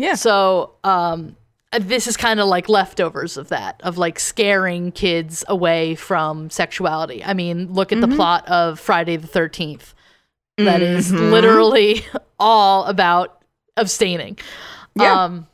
Yeah. 0.00 0.14
So, 0.14 0.72
um, 0.82 1.36
this 1.78 2.06
is 2.08 2.16
kind 2.16 2.40
of 2.40 2.48
like 2.48 2.68
leftovers 2.68 3.36
of 3.36 3.48
that, 3.48 3.80
of 3.84 3.96
like 3.98 4.18
scaring 4.18 4.90
kids 4.90 5.44
away 5.46 5.94
from 5.94 6.50
sexuality. 6.50 7.22
I 7.22 7.34
mean, 7.34 7.72
look 7.72 7.92
at 7.92 8.00
the 8.00 8.08
plot 8.08 8.48
of 8.48 8.80
Friday 8.80 9.16
the 9.16 9.28
13th. 9.28 9.94
That 10.56 10.82
is 10.82 11.12
literally 11.12 12.04
all 12.40 12.84
about 12.86 13.44
abstaining. 13.76 14.38
Yeah. 14.96 15.24
Um, 15.24 15.46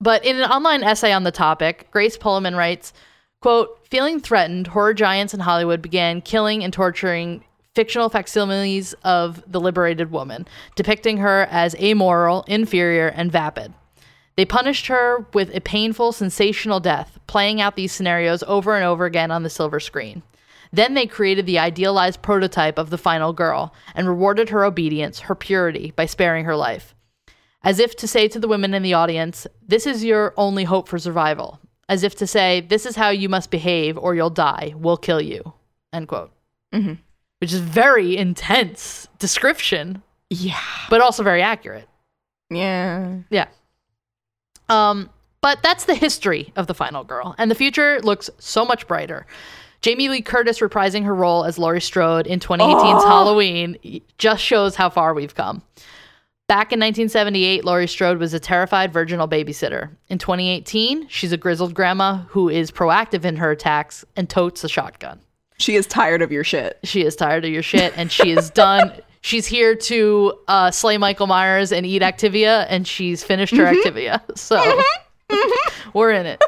but 0.00 0.24
in 0.24 0.36
an 0.36 0.44
online 0.44 0.84
essay 0.84 1.12
on 1.12 1.24
the 1.24 1.32
topic, 1.32 1.88
Grace 1.90 2.16
Pullman 2.16 2.54
writes, 2.54 2.92
quote, 3.40 3.86
feeling 3.88 4.20
threatened, 4.20 4.68
horror 4.68 4.94
giants 4.94 5.34
in 5.34 5.40
Hollywood 5.40 5.82
began 5.82 6.20
killing 6.20 6.62
and 6.62 6.72
torturing 6.72 7.44
fictional 7.74 8.08
facsimiles 8.08 8.94
of 9.04 9.42
the 9.50 9.60
liberated 9.60 10.10
woman, 10.10 10.46
depicting 10.76 11.18
her 11.18 11.48
as 11.50 11.74
amoral, 11.76 12.44
inferior, 12.46 13.08
and 13.08 13.32
vapid. 13.32 13.74
They 14.36 14.44
punished 14.44 14.86
her 14.88 15.26
with 15.32 15.54
a 15.54 15.60
painful, 15.60 16.12
sensational 16.12 16.80
death, 16.80 17.18
playing 17.26 17.60
out 17.60 17.76
these 17.76 17.92
scenarios 17.92 18.42
over 18.44 18.74
and 18.74 18.84
over 18.84 19.04
again 19.04 19.30
on 19.30 19.42
the 19.42 19.50
silver 19.50 19.80
screen. 19.80 20.22
Then 20.72 20.94
they 20.94 21.06
created 21.06 21.46
the 21.46 21.58
idealized 21.60 22.20
prototype 22.20 22.78
of 22.78 22.90
the 22.90 22.98
final 22.98 23.32
girl 23.32 23.72
and 23.94 24.08
rewarded 24.08 24.48
her 24.48 24.64
obedience, 24.64 25.20
her 25.20 25.36
purity, 25.36 25.92
by 25.94 26.06
sparing 26.06 26.46
her 26.46 26.56
life. 26.56 26.94
As 27.62 27.78
if 27.78 27.94
to 27.96 28.08
say 28.08 28.26
to 28.28 28.40
the 28.40 28.48
women 28.48 28.74
in 28.74 28.82
the 28.82 28.94
audience, 28.94 29.46
this 29.66 29.86
is 29.86 30.04
your 30.04 30.34
only 30.36 30.64
hope 30.64 30.88
for 30.88 30.98
survival. 30.98 31.60
As 31.88 32.02
if 32.02 32.16
to 32.16 32.26
say, 32.26 32.60
this 32.60 32.86
is 32.86 32.96
how 32.96 33.10
you 33.10 33.28
must 33.28 33.52
behave 33.52 33.96
or 33.96 34.14
you'll 34.16 34.30
die. 34.30 34.74
We'll 34.76 34.96
kill 34.96 35.20
you. 35.20 35.52
End 35.92 36.08
quote. 36.08 36.32
Mhm. 36.74 36.98
Which 37.44 37.52
is 37.52 37.60
very 37.60 38.16
intense 38.16 39.06
description, 39.18 40.02
Yeah. 40.30 40.58
but 40.88 41.02
also 41.02 41.22
very 41.22 41.42
accurate. 41.42 41.86
Yeah. 42.48 43.16
Yeah. 43.28 43.48
Um, 44.70 45.10
but 45.42 45.62
that's 45.62 45.84
the 45.84 45.94
history 45.94 46.54
of 46.56 46.68
the 46.68 46.72
final 46.74 47.04
girl, 47.04 47.34
and 47.36 47.50
the 47.50 47.54
future 47.54 48.00
looks 48.00 48.30
so 48.38 48.64
much 48.64 48.86
brighter. 48.88 49.26
Jamie 49.82 50.08
Lee 50.08 50.22
Curtis 50.22 50.60
reprising 50.60 51.04
her 51.04 51.14
role 51.14 51.44
as 51.44 51.58
Laurie 51.58 51.82
Strode 51.82 52.26
in 52.26 52.40
2018's 52.40 53.04
Oh. 53.04 53.08
Halloween 53.08 54.00
just 54.16 54.42
shows 54.42 54.74
how 54.76 54.88
far 54.88 55.12
we've 55.12 55.34
come. 55.34 55.60
Back 56.48 56.72
in 56.72 56.80
1978, 56.80 57.62
Laurie 57.62 57.86
Strode 57.86 58.16
was 58.20 58.32
a 58.32 58.40
terrified 58.40 58.90
virginal 58.90 59.28
babysitter. 59.28 59.90
In 60.08 60.16
2018, 60.16 61.08
she's 61.08 61.32
a 61.32 61.36
grizzled 61.36 61.74
grandma 61.74 62.20
who 62.28 62.48
is 62.48 62.70
proactive 62.70 63.26
in 63.26 63.36
her 63.36 63.50
attacks 63.50 64.02
and 64.16 64.30
totes 64.30 64.64
a 64.64 64.68
shotgun. 64.70 65.20
She 65.58 65.76
is 65.76 65.86
tired 65.86 66.22
of 66.22 66.32
your 66.32 66.44
shit. 66.44 66.78
She 66.84 67.02
is 67.02 67.16
tired 67.16 67.44
of 67.44 67.50
your 67.50 67.62
shit 67.62 67.92
and 67.96 68.10
she 68.10 68.30
is 68.30 68.50
done. 68.50 68.92
She's 69.24 69.46
here 69.46 69.74
to 69.74 70.34
uh, 70.48 70.70
slay 70.70 70.98
Michael 70.98 71.26
Myers 71.26 71.72
and 71.72 71.86
eat 71.86 72.02
Activia, 72.02 72.66
and 72.68 72.86
she's 72.86 73.24
finished 73.24 73.56
her 73.56 73.64
mm-hmm. 73.64 73.88
Activia. 73.88 74.20
So 74.36 74.58
mm-hmm. 74.58 75.34
Mm-hmm. 75.34 75.90
we're 75.94 76.10
in 76.10 76.26
it. 76.26 76.42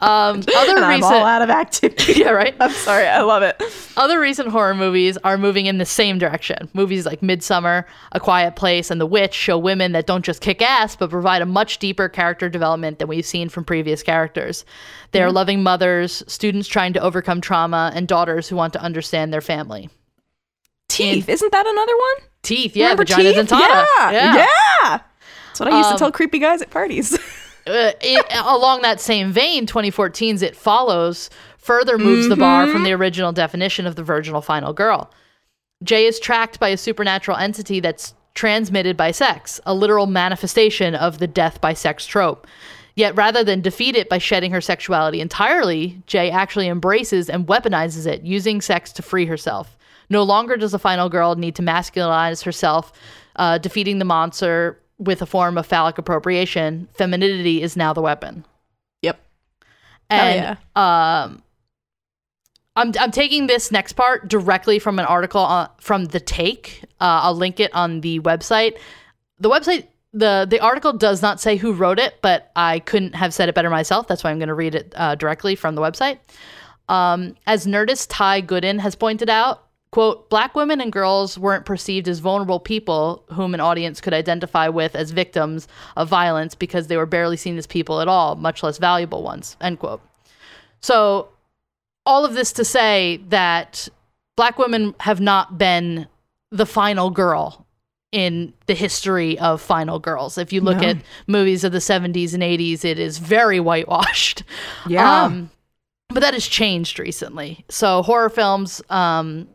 Um, 0.00 0.40
other 0.56 0.76
And 0.76 0.84
I'm 0.84 1.00
recent, 1.00 1.14
all 1.14 1.24
out 1.26 1.42
of 1.42 1.50
activity. 1.50 2.12
yeah, 2.20 2.30
right. 2.30 2.54
I'm 2.58 2.70
sorry. 2.70 3.06
I 3.06 3.20
love 3.22 3.42
it. 3.42 3.60
Other 3.96 4.18
recent 4.18 4.48
horror 4.48 4.74
movies 4.74 5.18
are 5.24 5.36
moving 5.36 5.66
in 5.66 5.78
the 5.78 5.84
same 5.84 6.18
direction. 6.18 6.68
Movies 6.72 7.04
like 7.04 7.20
Midsommar, 7.20 7.84
A 8.12 8.20
Quiet 8.20 8.56
Place, 8.56 8.90
and 8.90 9.00
The 9.00 9.06
Witch 9.06 9.34
show 9.34 9.58
women 9.58 9.92
that 9.92 10.06
don't 10.06 10.24
just 10.24 10.40
kick 10.40 10.62
ass, 10.62 10.96
but 10.96 11.10
provide 11.10 11.42
a 11.42 11.46
much 11.46 11.78
deeper 11.78 12.08
character 12.08 12.48
development 12.48 12.98
than 12.98 13.08
we've 13.08 13.26
seen 13.26 13.48
from 13.50 13.64
previous 13.64 14.02
characters. 14.02 14.64
They 15.12 15.22
are 15.22 15.30
loving 15.32 15.62
mothers, 15.62 16.22
students 16.26 16.66
trying 16.68 16.92
to 16.94 17.00
overcome 17.00 17.40
trauma, 17.40 17.92
and 17.94 18.08
daughters 18.08 18.48
who 18.48 18.56
want 18.56 18.72
to 18.74 18.80
understand 18.82 19.32
their 19.34 19.40
family. 19.42 19.90
Teeth. 20.88 21.28
Isn't 21.28 21.52
that 21.52 21.66
another 21.66 21.96
one? 21.96 22.28
Teeth, 22.42 22.74
yeah, 22.74 22.86
Remember 22.86 23.04
teeth? 23.04 23.36
dentata. 23.36 23.84
Yeah. 24.12 24.34
Yeah. 24.82 25.00
That's 25.48 25.60
what 25.60 25.68
I 25.72 25.76
used 25.76 25.88
Um, 25.90 25.94
to 25.96 25.98
tell 25.98 26.12
creepy 26.12 26.38
guys 26.38 26.62
at 26.62 26.70
parties. 26.70 27.18
uh, 27.66 27.92
it, 28.00 28.26
along 28.32 28.82
that 28.82 29.00
same 29.00 29.32
vein, 29.32 29.66
2014's 29.66 30.42
It 30.42 30.56
Follows 30.56 31.30
further 31.58 31.98
moves 31.98 32.28
the 32.28 32.36
bar 32.36 32.66
from 32.66 32.84
the 32.84 32.92
original 32.92 33.32
definition 33.32 33.86
of 33.86 33.96
the 33.96 34.02
virginal 34.02 34.40
final 34.40 34.72
girl. 34.72 35.10
Jay 35.82 36.06
is 36.06 36.18
tracked 36.18 36.58
by 36.58 36.68
a 36.68 36.76
supernatural 36.76 37.36
entity 37.36 37.80
that's 37.80 38.14
transmitted 38.34 38.96
by 38.96 39.10
sex, 39.10 39.60
a 39.66 39.74
literal 39.74 40.06
manifestation 40.06 40.94
of 40.94 41.18
the 41.18 41.26
death 41.26 41.60
by 41.60 41.74
sex 41.74 42.06
trope. 42.06 42.46
Yet 42.96 43.16
rather 43.16 43.44
than 43.44 43.60
defeat 43.60 43.96
it 43.96 44.08
by 44.08 44.18
shedding 44.18 44.50
her 44.50 44.60
sexuality 44.60 45.20
entirely, 45.20 46.02
Jay 46.06 46.30
actually 46.30 46.68
embraces 46.68 47.30
and 47.30 47.46
weaponizes 47.46 48.06
it, 48.06 48.22
using 48.22 48.60
sex 48.60 48.92
to 48.92 49.02
free 49.02 49.26
herself. 49.26 49.76
No 50.08 50.22
longer 50.22 50.56
does 50.56 50.72
the 50.72 50.78
final 50.78 51.08
girl 51.08 51.36
need 51.36 51.54
to 51.56 51.62
masculinize 51.62 52.42
herself, 52.42 52.92
uh, 53.36 53.58
defeating 53.58 53.98
the 53.98 54.04
monster 54.04 54.79
with 55.00 55.22
a 55.22 55.26
form 55.26 55.58
of 55.58 55.66
phallic 55.66 55.98
appropriation. 55.98 56.88
Femininity 56.92 57.62
is 57.62 57.76
now 57.76 57.92
the 57.92 58.02
weapon. 58.02 58.44
yep. 59.02 59.20
And 60.10 60.58
um, 60.76 61.42
I'm 62.76 62.92
I'm 63.00 63.10
taking 63.10 63.46
this 63.46 63.72
next 63.72 63.94
part 63.94 64.28
directly 64.28 64.78
from 64.78 64.98
an 64.98 65.06
article 65.06 65.40
on, 65.40 65.68
from 65.78 66.04
the 66.06 66.20
Take. 66.20 66.84
Uh, 67.00 67.24
I'll 67.24 67.34
link 67.34 67.58
it 67.58 67.74
on 67.74 68.02
the 68.02 68.20
website. 68.20 68.78
The 69.38 69.48
website 69.48 69.86
the 70.12 70.46
the 70.48 70.60
article 70.60 70.92
does 70.92 71.22
not 71.22 71.40
say 71.40 71.56
who 71.56 71.72
wrote 71.72 71.98
it, 71.98 72.16
but 72.20 72.50
I 72.54 72.80
couldn't 72.80 73.14
have 73.14 73.32
said 73.32 73.48
it 73.48 73.54
better 73.54 73.70
myself. 73.70 74.06
That's 74.06 74.22
why 74.22 74.30
I'm 74.30 74.38
going 74.38 74.48
to 74.48 74.54
read 74.54 74.74
it 74.74 74.92
uh, 74.96 75.14
directly 75.14 75.54
from 75.54 75.74
the 75.74 75.80
website. 75.80 76.18
Um, 76.88 77.36
as 77.46 77.66
Nerdist 77.66 78.08
Tai 78.10 78.42
Gooden 78.42 78.80
has 78.80 78.94
pointed 78.94 79.30
out, 79.30 79.69
quote, 79.92 80.30
black 80.30 80.54
women 80.54 80.80
and 80.80 80.92
girls 80.92 81.36
weren't 81.38 81.64
perceived 81.64 82.06
as 82.08 82.20
vulnerable 82.20 82.60
people 82.60 83.24
whom 83.32 83.54
an 83.54 83.60
audience 83.60 84.00
could 84.00 84.14
identify 84.14 84.68
with 84.68 84.94
as 84.94 85.10
victims 85.10 85.66
of 85.96 86.08
violence 86.08 86.54
because 86.54 86.86
they 86.86 86.96
were 86.96 87.06
barely 87.06 87.36
seen 87.36 87.58
as 87.58 87.66
people 87.66 88.00
at 88.00 88.06
all, 88.08 88.36
much 88.36 88.62
less 88.62 88.78
valuable 88.78 89.22
ones, 89.22 89.56
end 89.60 89.78
quote. 89.80 90.00
So 90.80 91.28
all 92.06 92.24
of 92.24 92.34
this 92.34 92.52
to 92.54 92.64
say 92.64 93.20
that 93.28 93.88
black 94.36 94.58
women 94.58 94.94
have 95.00 95.20
not 95.20 95.58
been 95.58 96.06
the 96.50 96.66
final 96.66 97.10
girl 97.10 97.66
in 98.12 98.52
the 98.66 98.74
history 98.74 99.38
of 99.38 99.60
final 99.60 99.98
girls. 100.00 100.36
If 100.38 100.52
you 100.52 100.60
look 100.60 100.78
No. 100.80 100.88
at 100.88 100.96
movies 101.28 101.62
of 101.62 101.70
the 101.72 101.78
70s 101.78 102.34
and 102.34 102.42
80s, 102.42 102.84
it 102.84 102.98
is 102.98 103.18
very 103.18 103.60
whitewashed. 103.60 104.42
Yeah. 104.88 105.24
Um, 105.24 105.50
but 106.08 106.20
that 106.20 106.34
has 106.34 106.46
changed 106.46 106.98
recently. 106.98 107.64
So 107.68 108.02
horror 108.02 108.30
films, 108.30 108.82
um, 108.90 109.46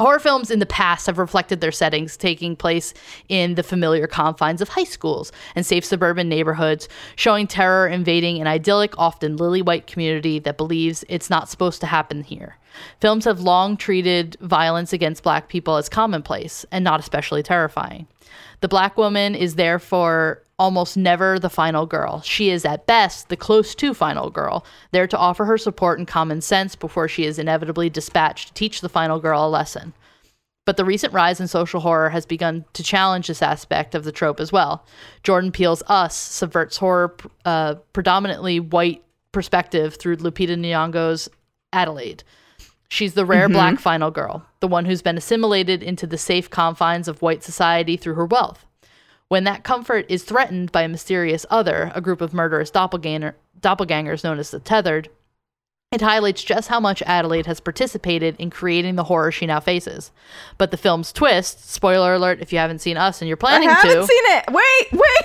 horror 0.00 0.18
films 0.18 0.50
in 0.50 0.60
the 0.60 0.66
past 0.66 1.06
have 1.06 1.18
reflected 1.18 1.60
their 1.60 1.70
settings 1.70 2.16
taking 2.16 2.56
place 2.56 2.94
in 3.28 3.54
the 3.54 3.62
familiar 3.62 4.06
confines 4.06 4.62
of 4.62 4.70
high 4.70 4.84
schools 4.84 5.30
and 5.54 5.66
safe 5.66 5.84
suburban 5.84 6.26
neighborhoods, 6.26 6.88
showing 7.16 7.46
terror 7.46 7.86
invading 7.86 8.40
an 8.40 8.46
idyllic, 8.46 8.96
often 8.96 9.36
lily 9.36 9.60
white 9.60 9.86
community 9.86 10.38
that 10.38 10.56
believes 10.56 11.04
it's 11.08 11.28
not 11.28 11.50
supposed 11.50 11.80
to 11.80 11.86
happen 11.86 12.22
here. 12.22 12.56
Films 13.00 13.26
have 13.26 13.40
long 13.40 13.76
treated 13.76 14.36
violence 14.40 14.92
against 14.92 15.22
black 15.22 15.48
people 15.48 15.76
as 15.76 15.88
commonplace 15.88 16.64
and 16.72 16.82
not 16.82 17.00
especially 17.00 17.42
terrifying. 17.42 18.06
The 18.60 18.68
black 18.68 18.96
woman 18.96 19.34
is 19.34 19.56
therefore 19.56 20.42
almost 20.60 20.94
never 20.94 21.38
the 21.38 21.48
final 21.48 21.86
girl. 21.86 22.20
She 22.20 22.50
is 22.50 22.66
at 22.66 22.86
best 22.86 23.30
the 23.30 23.36
close 23.36 23.74
to 23.76 23.94
final 23.94 24.28
girl, 24.28 24.66
there 24.92 25.06
to 25.06 25.16
offer 25.16 25.46
her 25.46 25.56
support 25.56 25.98
and 25.98 26.06
common 26.06 26.42
sense 26.42 26.76
before 26.76 27.08
she 27.08 27.24
is 27.24 27.38
inevitably 27.38 27.88
dispatched 27.88 28.48
to 28.48 28.54
teach 28.54 28.82
the 28.82 28.90
final 28.90 29.18
girl 29.18 29.46
a 29.46 29.48
lesson. 29.48 29.94
But 30.66 30.76
the 30.76 30.84
recent 30.84 31.14
rise 31.14 31.40
in 31.40 31.48
social 31.48 31.80
horror 31.80 32.10
has 32.10 32.26
begun 32.26 32.66
to 32.74 32.82
challenge 32.82 33.26
this 33.26 33.40
aspect 33.40 33.94
of 33.94 34.04
the 34.04 34.12
trope 34.12 34.38
as 34.38 34.52
well. 34.52 34.84
Jordan 35.22 35.50
Peele's 35.50 35.82
Us 35.88 36.14
subverts 36.14 36.76
horror 36.76 37.16
uh, 37.46 37.76
predominantly 37.94 38.60
white 38.60 39.02
perspective 39.32 39.94
through 39.94 40.18
Lupita 40.18 40.58
Nyong'o's 40.58 41.30
Adelaide. 41.72 42.22
She's 42.90 43.14
the 43.14 43.24
rare 43.24 43.48
black 43.48 43.78
final 43.78 44.10
girl, 44.10 44.44
the 44.60 44.68
one 44.68 44.84
who's 44.84 45.00
been 45.00 45.16
assimilated 45.16 45.82
into 45.82 46.06
the 46.06 46.18
safe 46.18 46.50
confines 46.50 47.08
of 47.08 47.22
white 47.22 47.42
society 47.42 47.96
through 47.96 48.14
her 48.14 48.26
wealth. 48.26 48.66
When 49.30 49.44
that 49.44 49.62
comfort 49.62 50.06
is 50.08 50.24
threatened 50.24 50.72
by 50.72 50.82
a 50.82 50.88
mysterious 50.88 51.46
other, 51.48 51.92
a 51.94 52.00
group 52.00 52.20
of 52.20 52.34
murderous 52.34 52.68
doppelganger, 52.68 53.36
doppelgangers 53.60 54.24
known 54.24 54.40
as 54.40 54.50
the 54.50 54.58
Tethered, 54.58 55.08
it 55.92 56.00
highlights 56.00 56.42
just 56.42 56.66
how 56.66 56.80
much 56.80 57.00
Adelaide 57.02 57.46
has 57.46 57.60
participated 57.60 58.34
in 58.40 58.50
creating 58.50 58.96
the 58.96 59.04
horror 59.04 59.30
she 59.30 59.46
now 59.46 59.60
faces. 59.60 60.10
But 60.58 60.72
the 60.72 60.76
film's 60.76 61.12
twist, 61.12 61.70
spoiler 61.70 62.14
alert 62.14 62.40
if 62.40 62.52
you 62.52 62.58
haven't 62.58 62.80
seen 62.80 62.96
Us 62.96 63.22
and 63.22 63.28
you're 63.28 63.36
planning 63.36 63.68
to. 63.68 63.72
I 63.72 63.78
haven't 63.78 64.00
to, 64.00 64.06
seen 64.08 64.24
it. 64.26 64.44
Wait, 64.48 64.92
wait. 65.00 65.24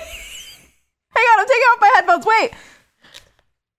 Hang 1.10 1.24
on, 1.24 1.40
I'm 1.40 1.46
taking 1.46 1.62
off 1.62 1.80
my 1.80 1.92
headphones. 1.96 2.26
Wait. 2.26 2.52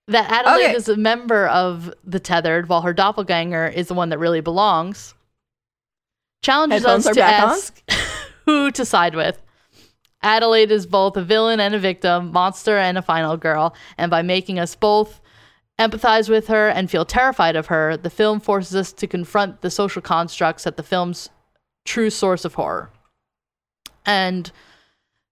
that 0.08 0.30
Adelaide 0.30 0.64
Okay. 0.66 0.76
is 0.76 0.90
a 0.90 0.96
member 0.98 1.46
of 1.46 1.90
the 2.04 2.20
Tethered 2.20 2.68
while 2.68 2.82
her 2.82 2.92
doppelganger 2.92 3.66
is 3.66 3.88
the 3.88 3.94
one 3.94 4.10
that 4.10 4.18
really 4.18 4.42
belongs, 4.42 5.14
challenges 6.42 6.82
Headphones 6.82 7.06
us 7.06 7.16
to 7.16 7.22
ask 7.22 7.82
who 8.44 8.70
to 8.72 8.84
side 8.84 9.14
with. 9.14 9.40
Adelaide 10.22 10.70
is 10.70 10.86
both 10.86 11.16
a 11.16 11.22
villain 11.22 11.60
and 11.60 11.74
a 11.74 11.78
victim, 11.78 12.32
monster 12.32 12.76
and 12.76 12.98
a 12.98 13.02
final 13.02 13.36
girl, 13.36 13.74
and 13.96 14.10
by 14.10 14.22
making 14.22 14.58
us 14.58 14.74
both 14.74 15.20
empathize 15.78 16.28
with 16.28 16.48
her 16.48 16.68
and 16.68 16.90
feel 16.90 17.04
terrified 17.04 17.54
of 17.54 17.66
her, 17.66 17.96
the 17.96 18.10
film 18.10 18.40
forces 18.40 18.74
us 18.74 18.92
to 18.92 19.06
confront 19.06 19.60
the 19.60 19.70
social 19.70 20.02
constructs 20.02 20.66
at 20.66 20.76
the 20.76 20.82
film's 20.82 21.30
true 21.84 22.10
source 22.10 22.44
of 22.44 22.54
horror. 22.54 22.90
And 24.04 24.50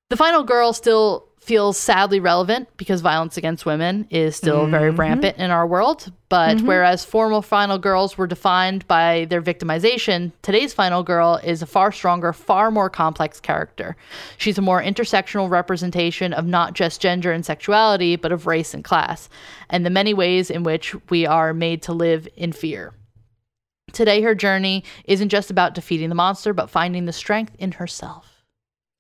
the 0.09 0.17
final 0.17 0.45
girl 0.45 0.73
still 0.73 1.26
feels 1.47 1.79
sadly 1.79 2.19
relevant 2.19 2.69
because 2.77 3.01
violence 3.01 3.37
against 3.37 3.65
women 3.65 4.05
is 4.11 4.35
still 4.35 4.67
very 4.67 4.91
mm-hmm. 4.91 5.01
rampant 5.01 5.37
in 5.39 5.53
our 5.53 5.65
world. 5.65 6.13
But 6.29 6.57
mm-hmm. 6.57 6.67
whereas 6.67 7.05
formal 7.05 7.41
final 7.41 7.79
girls 7.79 8.19
were 8.19 8.27
defined 8.27 8.85
by 8.89 9.27
their 9.31 9.41
victimization, 9.41 10.33
today's 10.43 10.75
final 10.75 11.05
girl 11.05 11.41
is 11.45 11.63
a 11.63 11.67
far 11.67 11.93
stronger, 11.93 12.33
far 12.33 12.73
more 12.73 12.91
complex 12.91 13.39
character. 13.39 13.97
She's 14.39 14.59
a 14.59 14.63
more 14.63 14.83
intersectional 14.83 15.49
representation 15.49 16.33
of 16.33 16.47
not 16.47 16.75
just 16.75 17.01
gender 17.01 17.31
and 17.31 17.47
sexuality, 17.47 18.17
but 18.17 18.33
of 18.33 18.49
race 18.49 18.75
and 18.75 18.83
class, 18.83 19.29
and 19.71 19.87
the 19.87 19.91
many 19.91 20.15
ways 20.15 20.51
in 20.51 20.65
which 20.65 20.97
we 21.11 21.27
are 21.27 21.55
made 21.55 21.81
to 21.83 21.93
live 21.93 22.27
in 22.37 22.51
fear. 22.51 22.93
Today, 23.93 24.21
her 24.23 24.35
journey 24.35 24.83
isn't 25.05 25.29
just 25.29 25.53
about 25.53 25.75
defeating 25.75 26.09
the 26.09 26.17
monster, 26.17 26.53
but 26.53 26.71
finding 26.71 27.05
the 27.05 27.13
strength 27.13 27.55
in 27.57 27.71
herself. 27.73 28.43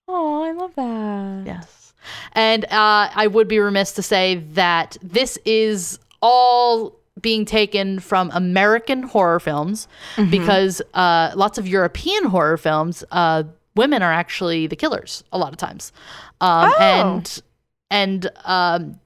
Oh, 0.06 0.44
I 0.44 0.52
love 0.52 0.76
that. 0.76 1.42
Yes. 1.44 1.85
And 2.32 2.64
uh, 2.66 3.10
I 3.14 3.26
would 3.26 3.48
be 3.48 3.58
remiss 3.58 3.92
to 3.92 4.02
say 4.02 4.36
that 4.52 4.96
this 5.02 5.38
is 5.44 5.98
all 6.22 6.94
being 7.20 7.44
taken 7.44 7.98
from 7.98 8.30
American 8.34 9.02
horror 9.02 9.40
films 9.40 9.88
because 10.30 10.82
uh, 10.94 11.32
lots 11.34 11.56
of 11.58 11.66
European 11.66 12.24
horror 12.24 12.56
films, 12.56 13.02
uh, 13.10 13.42
women 13.74 14.02
are 14.02 14.12
actually 14.12 14.66
the 14.66 14.76
killers 14.76 15.24
a 15.32 15.38
lot 15.38 15.52
of 15.52 15.58
times. 15.58 15.92
Um, 16.40 16.72
Oh. 16.72 16.76
And 16.78 17.42
and 17.90 18.30
um, 18.44 19.00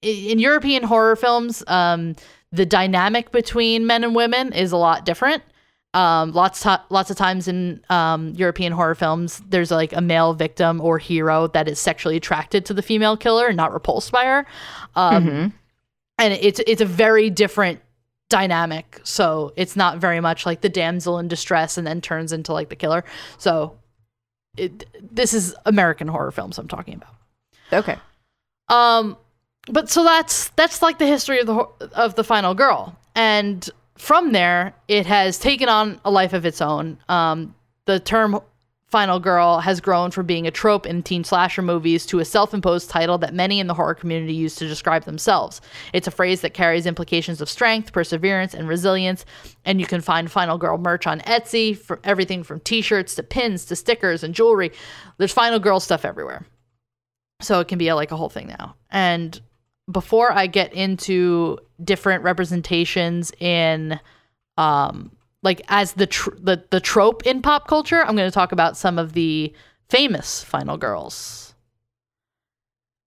in 0.00 0.38
European 0.38 0.82
horror 0.82 1.16
films, 1.16 1.62
um, 1.66 2.14
the 2.52 2.64
dynamic 2.64 3.32
between 3.32 3.86
men 3.86 4.04
and 4.04 4.14
women 4.14 4.52
is 4.52 4.72
a 4.72 4.76
lot 4.76 5.04
different. 5.04 5.42
Um, 5.94 6.32
lots 6.32 6.62
ti 6.62 6.74
lots 6.90 7.10
of 7.10 7.16
times 7.16 7.48
in 7.48 7.82
um, 7.88 8.34
European 8.34 8.72
horror 8.72 8.94
films, 8.94 9.40
there's 9.48 9.70
like 9.70 9.92
a 9.92 10.00
male 10.00 10.34
victim 10.34 10.80
or 10.80 10.98
hero 10.98 11.46
that 11.48 11.68
is 11.68 11.78
sexually 11.78 12.16
attracted 12.16 12.66
to 12.66 12.74
the 12.74 12.82
female 12.82 13.16
killer 13.16 13.46
and 13.46 13.56
not 13.56 13.72
repulsed 13.72 14.12
by 14.12 14.24
her. 14.24 14.46
Um, 14.94 15.54
And 16.16 16.32
it's 16.32 16.60
it's 16.66 16.80
a 16.80 16.86
very 16.86 17.28
different 17.28 17.80
dynamic. 18.28 19.00
So 19.02 19.52
it's 19.56 19.74
not 19.74 19.98
very 19.98 20.20
much 20.20 20.46
like 20.46 20.60
the 20.60 20.68
damsel 20.68 21.18
in 21.18 21.28
distress 21.28 21.76
and 21.76 21.84
then 21.84 22.00
turns 22.00 22.32
into 22.32 22.52
like 22.52 22.68
the 22.68 22.76
killer. 22.76 23.04
So 23.36 23.76
it, 24.56 24.86
this 25.00 25.34
is 25.34 25.54
American 25.66 26.06
horror 26.08 26.30
films 26.30 26.58
I'm 26.58 26.68
talking 26.68 26.94
about. 26.94 27.14
Okay. 27.72 27.96
Um, 28.68 29.16
but 29.68 29.90
so 29.90 30.04
that's 30.04 30.50
that's 30.50 30.82
like 30.82 30.98
the 30.98 31.06
history 31.06 31.40
of 31.40 31.46
the 31.46 31.66
of 31.94 32.14
the 32.14 32.22
final 32.24 32.54
girl, 32.54 32.96
and 33.16 33.68
from 33.96 34.32
there 34.32 34.74
it 34.88 35.06
has 35.06 35.38
taken 35.38 35.68
on 35.68 36.00
a 36.04 36.10
life 36.10 36.32
of 36.32 36.44
its 36.44 36.60
own. 36.60 36.98
Um, 37.08 37.54
the 37.86 38.00
term 38.00 38.40
final 38.94 39.18
girl 39.18 39.58
has 39.58 39.80
grown 39.80 40.08
from 40.12 40.24
being 40.24 40.46
a 40.46 40.52
trope 40.52 40.86
in 40.86 41.02
teen 41.02 41.24
slasher 41.24 41.62
movies 41.62 42.06
to 42.06 42.20
a 42.20 42.24
self-imposed 42.24 42.88
title 42.88 43.18
that 43.18 43.34
many 43.34 43.58
in 43.58 43.66
the 43.66 43.74
horror 43.74 43.94
community 43.94 44.32
use 44.32 44.54
to 44.54 44.68
describe 44.68 45.02
themselves. 45.02 45.60
It's 45.92 46.06
a 46.06 46.12
phrase 46.12 46.42
that 46.42 46.54
carries 46.54 46.86
implications 46.86 47.40
of 47.40 47.50
strength, 47.50 47.92
perseverance, 47.92 48.54
and 48.54 48.68
resilience, 48.68 49.24
and 49.64 49.80
you 49.80 49.86
can 49.86 50.00
find 50.00 50.30
final 50.30 50.58
girl 50.58 50.78
merch 50.78 51.08
on 51.08 51.20
Etsy 51.22 51.76
for 51.76 51.98
everything 52.04 52.44
from 52.44 52.60
t-shirts 52.60 53.16
to 53.16 53.24
pins 53.24 53.64
to 53.64 53.74
stickers 53.74 54.22
and 54.22 54.32
jewelry. 54.32 54.70
There's 55.18 55.32
final 55.32 55.58
girl 55.58 55.80
stuff 55.80 56.04
everywhere 56.04 56.46
so 57.40 57.58
it 57.58 57.66
can 57.66 57.78
be 57.78 57.88
a, 57.88 57.96
like 57.96 58.12
a 58.12 58.16
whole 58.16 58.28
thing 58.28 58.46
now 58.46 58.76
and 58.90 59.40
before 59.90 60.32
i 60.32 60.46
get 60.46 60.72
into 60.72 61.58
different 61.82 62.22
representations 62.22 63.32
in 63.38 63.98
um 64.56 65.10
like 65.42 65.60
as 65.68 65.92
the 65.92 66.06
tr- 66.06 66.34
the, 66.38 66.64
the 66.70 66.80
trope 66.80 67.26
in 67.26 67.42
pop 67.42 67.68
culture 67.68 68.02
i'm 68.02 68.16
going 68.16 68.28
to 68.28 68.34
talk 68.34 68.52
about 68.52 68.76
some 68.76 68.98
of 68.98 69.12
the 69.12 69.52
famous 69.88 70.42
final 70.42 70.76
girls. 70.76 71.54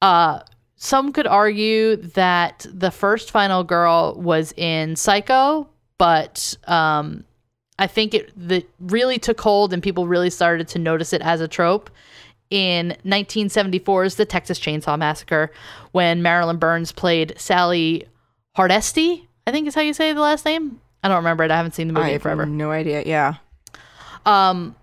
Uh 0.02 0.40
some 0.80 1.12
could 1.12 1.26
argue 1.26 1.96
that 1.96 2.66
the 2.72 2.92
first 2.92 3.32
final 3.32 3.64
girl 3.64 4.16
was 4.16 4.54
in 4.56 4.96
psycho 4.96 5.68
but 5.98 6.56
um 6.68 7.24
i 7.80 7.88
think 7.88 8.14
it 8.14 8.32
that 8.36 8.64
really 8.80 9.18
took 9.18 9.42
hold 9.42 9.74
and 9.74 9.82
people 9.82 10.06
really 10.06 10.30
started 10.30 10.68
to 10.68 10.78
notice 10.78 11.14
it 11.14 11.22
as 11.24 11.42
a 11.42 11.48
trope 11.48 11.90
in 12.50 12.96
1974's 13.06 14.16
The 14.16 14.26
Texas 14.26 14.60
Chainsaw 14.60 14.98
Massacre 14.98 15.52
when 15.92 16.22
Marilyn 16.22 16.58
Burns 16.58 16.92
played 16.92 17.34
Sally 17.38 18.08
Hardesty, 18.56 19.28
I 19.46 19.52
think 19.52 19.68
is 19.68 19.76
how 19.76 19.82
you 19.82 19.94
say 19.94 20.14
the 20.14 20.22
last 20.22 20.46
name. 20.46 20.80
I 21.04 21.08
don't 21.08 21.18
remember 21.18 21.44
it. 21.44 21.52
I 21.52 21.58
haven't 21.58 21.74
seen 21.76 21.88
the 21.88 21.94
movie 21.94 22.06
I 22.06 22.10
in 22.10 22.14
have 22.14 22.22
forever. 22.24 22.46
no 22.46 22.72
idea. 22.72 23.04
Yeah. 23.06 23.36
Um, 24.26 24.76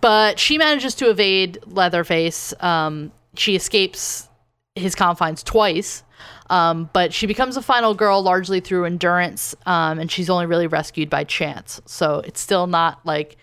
but 0.00 0.38
she 0.38 0.58
manages 0.58 0.94
to 0.96 1.10
evade 1.10 1.58
Leatherface. 1.66 2.54
Um, 2.60 3.12
she 3.36 3.56
escapes 3.56 4.28
his 4.74 4.94
confines 4.94 5.42
twice. 5.42 6.02
Um, 6.50 6.90
but 6.92 7.12
she 7.12 7.26
becomes 7.26 7.56
a 7.56 7.62
final 7.62 7.94
girl 7.94 8.22
largely 8.22 8.60
through 8.60 8.84
endurance, 8.84 9.54
um, 9.66 9.98
and 9.98 10.10
she's 10.10 10.28
only 10.28 10.46
really 10.46 10.66
rescued 10.66 11.08
by 11.08 11.24
chance. 11.24 11.80
So 11.86 12.18
it's 12.18 12.40
still 12.40 12.66
not 12.66 13.04
like 13.04 13.36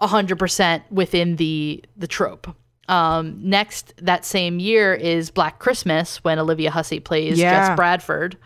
hundred 0.00 0.38
percent 0.38 0.82
within 0.90 1.36
the 1.36 1.82
the 1.96 2.06
trope. 2.06 2.54
Um, 2.88 3.38
next 3.42 3.94
that 3.98 4.24
same 4.26 4.58
year 4.58 4.92
is 4.94 5.30
Black 5.30 5.58
Christmas 5.58 6.22
when 6.22 6.38
Olivia 6.38 6.70
Hussey 6.70 7.00
plays 7.00 7.38
Yeah. 7.38 7.68
Jess 7.68 7.76
Bradford. 7.76 8.36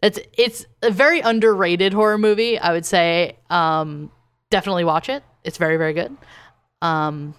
That's 0.00 0.20
it's 0.36 0.66
a 0.82 0.90
very 0.90 1.20
underrated 1.20 1.92
horror 1.92 2.18
movie. 2.18 2.58
I 2.58 2.72
would 2.72 2.86
say 2.86 3.36
um, 3.50 4.12
definitely 4.50 4.84
watch 4.84 5.08
it. 5.08 5.24
It's 5.42 5.58
very 5.58 5.76
very 5.76 5.92
good. 5.94 6.16
Um, 6.82 7.34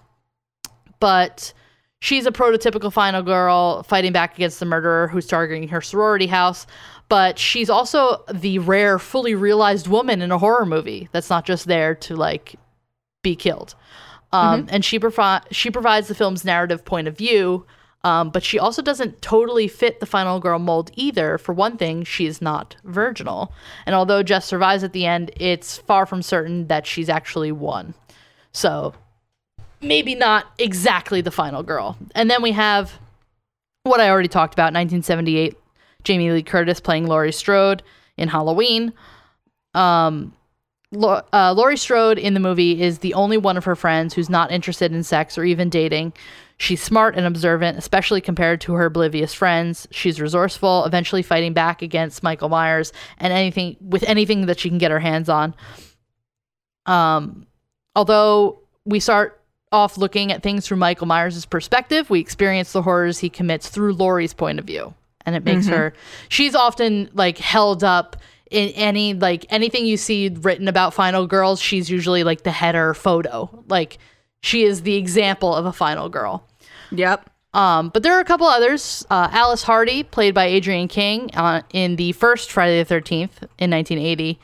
but 1.00 1.54
she's 2.02 2.26
a 2.26 2.32
prototypical 2.32 2.92
final 2.92 3.22
girl 3.22 3.84
fighting 3.84 4.12
back 4.12 4.36
against 4.36 4.60
the 4.60 4.66
murderer 4.66 5.08
who's 5.08 5.28
targeting 5.28 5.70
her 5.70 5.80
sorority 5.82 6.28
house. 6.28 6.68
But 7.08 7.40
she's 7.40 7.70
also 7.70 8.24
the 8.32 8.60
rare, 8.60 9.00
fully 9.00 9.34
realized 9.34 9.88
woman 9.88 10.22
in 10.22 10.32
a 10.32 10.38
horror 10.38 10.66
movie 10.66 11.08
that's 11.12 11.30
not 11.30 11.46
just 11.46 11.66
there 11.66 11.96
to 11.96 12.16
like 12.16 12.56
be 13.22 13.36
killed. 13.36 13.76
Um, 14.32 14.68
And 14.70 14.86
she 14.86 15.00
provi- 15.00 15.46
she 15.52 15.72
provides 15.72 16.08
the 16.08 16.16
film's 16.16 16.46
narrative 16.46 16.86
point 16.86 17.08
of 17.08 17.18
view, 17.18 17.66
um, 18.04 18.30
but 18.30 18.44
she 18.44 18.60
also 18.60 18.82
doesn't 18.82 19.22
totally 19.22 19.68
fit 19.68 20.00
the 20.00 20.06
final 20.06 20.40
girl 20.40 20.60
mold 20.60 20.92
either. 20.96 21.38
For 21.40 21.52
one 21.52 21.78
thing, 21.78 22.04
she 22.04 22.28
is 22.28 22.42
not 22.42 22.76
virginal, 22.84 23.52
and 23.88 23.96
although 23.96 24.22
Jess 24.22 24.46
survives 24.46 24.84
at 24.84 24.94
the 24.94 25.06
end, 25.08 25.32
it's 25.36 25.78
far 25.80 26.06
from 26.06 26.22
certain 26.22 26.68
that 26.68 26.86
she's 26.86 27.10
actually 27.10 27.52
won. 27.52 27.96
So 28.52 28.94
maybe 29.82 30.14
not 30.14 30.46
exactly 30.60 31.22
the 31.22 31.32
final 31.32 31.64
girl. 31.64 31.98
And 32.14 32.30
then 32.30 32.44
we 32.44 32.52
have 32.52 33.00
what 33.84 34.00
I 34.00 34.10
already 34.10 34.28
talked 34.28 34.54
about 34.54 34.74
1978 34.74 35.58
Jamie 36.04 36.32
Lee 36.32 36.44
Curtis 36.44 36.80
playing 36.80 37.08
Laurie 37.08 37.32
Strode 37.32 37.82
in 38.16 38.30
Halloween. 38.30 38.94
Um, 39.74 40.34
uh, 40.92 41.54
Laurie 41.56 41.78
Strode 41.78 42.18
in 42.18 42.34
the 42.34 42.40
movie 42.40 42.82
is 42.82 43.00
the 43.00 43.14
only 43.14 43.38
one 43.38 43.58
of 43.58 43.66
her 43.66 43.76
friends 43.76 44.14
who's 44.14 44.30
not 44.30 44.52
interested 44.52 44.92
in 44.92 45.04
sex 45.04 45.38
or 45.38 45.44
even 45.44 45.70
dating. 45.70 46.14
She's 46.58 46.82
smart 46.82 47.16
and 47.16 47.26
observant, 47.26 47.78
especially 47.78 48.22
compared 48.22 48.60
to 48.62 48.74
her 48.74 48.86
oblivious 48.86 49.34
friends. 49.34 49.88
She's 49.92 50.20
resourceful, 50.20 50.84
eventually 50.86 51.22
fighting 51.22 51.54
back 51.54 51.82
against 51.82 52.24
Michael 52.24 52.50
Myers 52.50 52.92
and 53.18 53.32
anything 53.32 53.78
with 53.80 54.04
anything 54.04 54.48
that 54.48 54.60
she 54.60 54.70
can 54.70 54.78
get 54.78 54.92
her 54.92 55.00
hands 55.00 55.30
on. 55.30 55.56
Um, 56.86 57.46
although 57.96 58.60
we 58.84 59.00
start 59.00 59.42
off 59.72 59.98
looking 59.98 60.32
at 60.32 60.42
things 60.42 60.66
through 60.66 60.78
Michael 60.78 61.06
Myers' 61.08 61.46
perspective, 61.46 62.10
we 62.10 62.20
experience 62.20 62.74
the 62.74 62.82
horrors 62.82 63.20
he 63.20 63.30
commits 63.30 63.70
through 63.70 63.94
Laurie's 63.94 64.34
point 64.34 64.60
of 64.60 64.66
view. 64.66 64.94
And 65.26 65.36
it 65.36 65.44
makes 65.46 65.68
her 65.68 65.94
she's 66.30 66.56
often 66.56 67.10
like 67.14 67.38
held 67.38 67.84
up 67.84 68.18
in 68.50 68.70
any 68.70 69.14
like 69.14 69.46
anything 69.50 69.86
you 69.86 69.98
see 69.98 70.30
written 70.30 70.68
about 70.68 70.94
final 70.94 71.28
girls, 71.28 71.62
she's 71.62 71.90
usually 71.90 72.24
like 72.24 72.44
the 72.44 72.52
header 72.52 72.94
photo. 72.94 73.64
Like 73.68 73.98
she 74.42 74.64
is 74.64 74.84
the 74.84 74.96
example 74.96 75.54
of 75.54 75.66
a 75.66 75.74
final 75.74 76.10
girl. 76.10 76.48
Yep. 76.92 77.30
Um, 77.54 77.90
but 77.90 78.04
there 78.04 78.16
are 78.16 78.20
a 78.20 78.26
couple 78.26 78.48
others. 78.48 79.06
Uh, 79.10 79.28
Alice 79.32 79.64
Hardy, 79.64 80.04
played 80.04 80.36
by 80.36 80.50
Adrienne 80.50 80.88
King 80.88 81.32
uh, 81.34 81.62
in 81.74 81.96
the 81.96 82.12
first 82.14 82.52
Friday 82.52 82.82
the 82.84 82.94
13th 82.94 83.42
in 83.58 83.72
1980. 83.72 84.40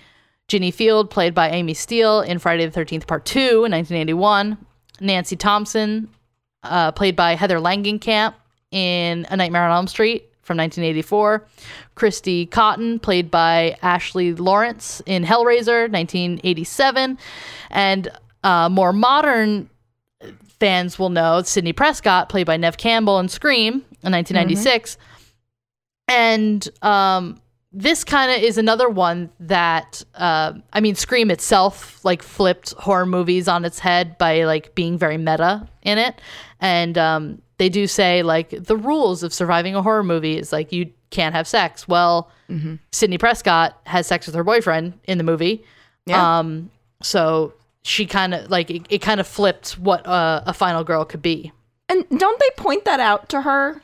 Ginny 0.47 0.71
Field, 0.71 1.09
played 1.09 1.33
by 1.33 1.49
Amy 1.49 1.73
Steel 1.73 2.21
in 2.21 2.39
Friday 2.39 2.65
the 2.65 2.79
13th 2.79 3.07
Part 3.07 3.25
2 3.25 3.39
in 3.39 3.71
1981. 3.71 4.57
Nancy 5.01 5.35
Thompson, 5.35 6.09
uh, 6.63 6.91
played 6.91 7.15
by 7.15 7.35
Heather 7.35 7.57
Langenkamp 7.57 8.33
in 8.71 9.25
A 9.29 9.37
Nightmare 9.37 9.63
on 9.63 9.71
Elm 9.71 9.87
Street 9.87 10.31
from 10.45 10.57
1984. 10.57 11.45
Christy 11.95 12.45
Cotton, 12.45 12.99
played 12.99 13.31
by 13.31 13.75
Ashley 13.81 14.33
Lawrence 14.33 15.01
in 15.07 15.23
Hellraiser 15.23 15.91
1987. 15.91 17.17
And 17.71 18.11
uh, 18.43 18.69
more 18.69 18.93
modern 18.93 19.69
fans 20.59 20.99
will 20.99 21.09
know 21.09 21.41
Sidney 21.41 21.73
Prescott, 21.73 22.29
played 22.29 22.45
by 22.45 22.57
Neve 22.57 22.77
Campbell 22.77 23.19
in 23.19 23.27
Scream 23.27 23.73
in 24.03 24.11
1996. 24.11 24.97
And 26.07 26.69
um, 26.83 27.41
this 27.71 28.03
kind 28.03 28.31
of 28.31 28.37
is 28.37 28.57
another 28.57 28.87
one 28.87 29.31
that, 29.39 30.03
uh, 30.13 30.53
I 30.71 30.79
mean, 30.79 30.93
Scream 30.95 31.31
itself 31.31 32.05
like 32.05 32.21
flipped 32.21 32.73
horror 32.73 33.07
movies 33.07 33.47
on 33.47 33.65
its 33.65 33.79
head 33.79 34.17
by 34.17 34.43
like 34.43 34.75
being 34.75 34.97
very 34.97 35.17
meta 35.17 35.67
in 35.81 35.97
it. 35.97 36.21
And 36.65 36.97
um, 36.97 37.41
they 37.59 37.69
do 37.69 37.85
say 37.85 38.23
like 38.23 38.49
the 38.49 38.75
rules 38.75 39.21
of 39.21 39.33
surviving 39.33 39.75
a 39.75 39.81
horror 39.83 40.03
movie 40.03 40.37
is 40.37 40.51
like 40.51 40.71
you 40.71 40.91
can't 41.11 41.35
have 41.35 41.47
sex. 41.47 41.87
Well, 41.87 42.29
Sidney 42.91 43.17
Prescott 43.19 43.79
has 43.85 44.07
sex 44.07 44.25
with 44.25 44.35
her 44.35 44.43
boyfriend 44.43 44.93
in 45.05 45.17
the 45.19 45.23
movie. 45.23 45.63
Yeah. 46.07 46.39
Um, 46.39 46.71
so 47.01 47.53
she 47.83 48.05
kind 48.07 48.33
of 48.33 48.49
like 48.49 48.71
it, 48.71 48.81
it 48.89 48.99
kind 48.99 49.19
of 49.19 49.27
flipped 49.27 49.77
what 49.77 50.05
uh, 50.07 50.41
a 50.45 50.53
final 50.53 50.83
girl 50.83 51.05
could 51.05 51.21
be. 51.21 51.51
And 51.87 52.03
don't 52.17 52.39
they 52.39 52.49
point 52.57 52.85
that 52.85 52.99
out 52.99 53.29
to 53.29 53.41
her? 53.41 53.81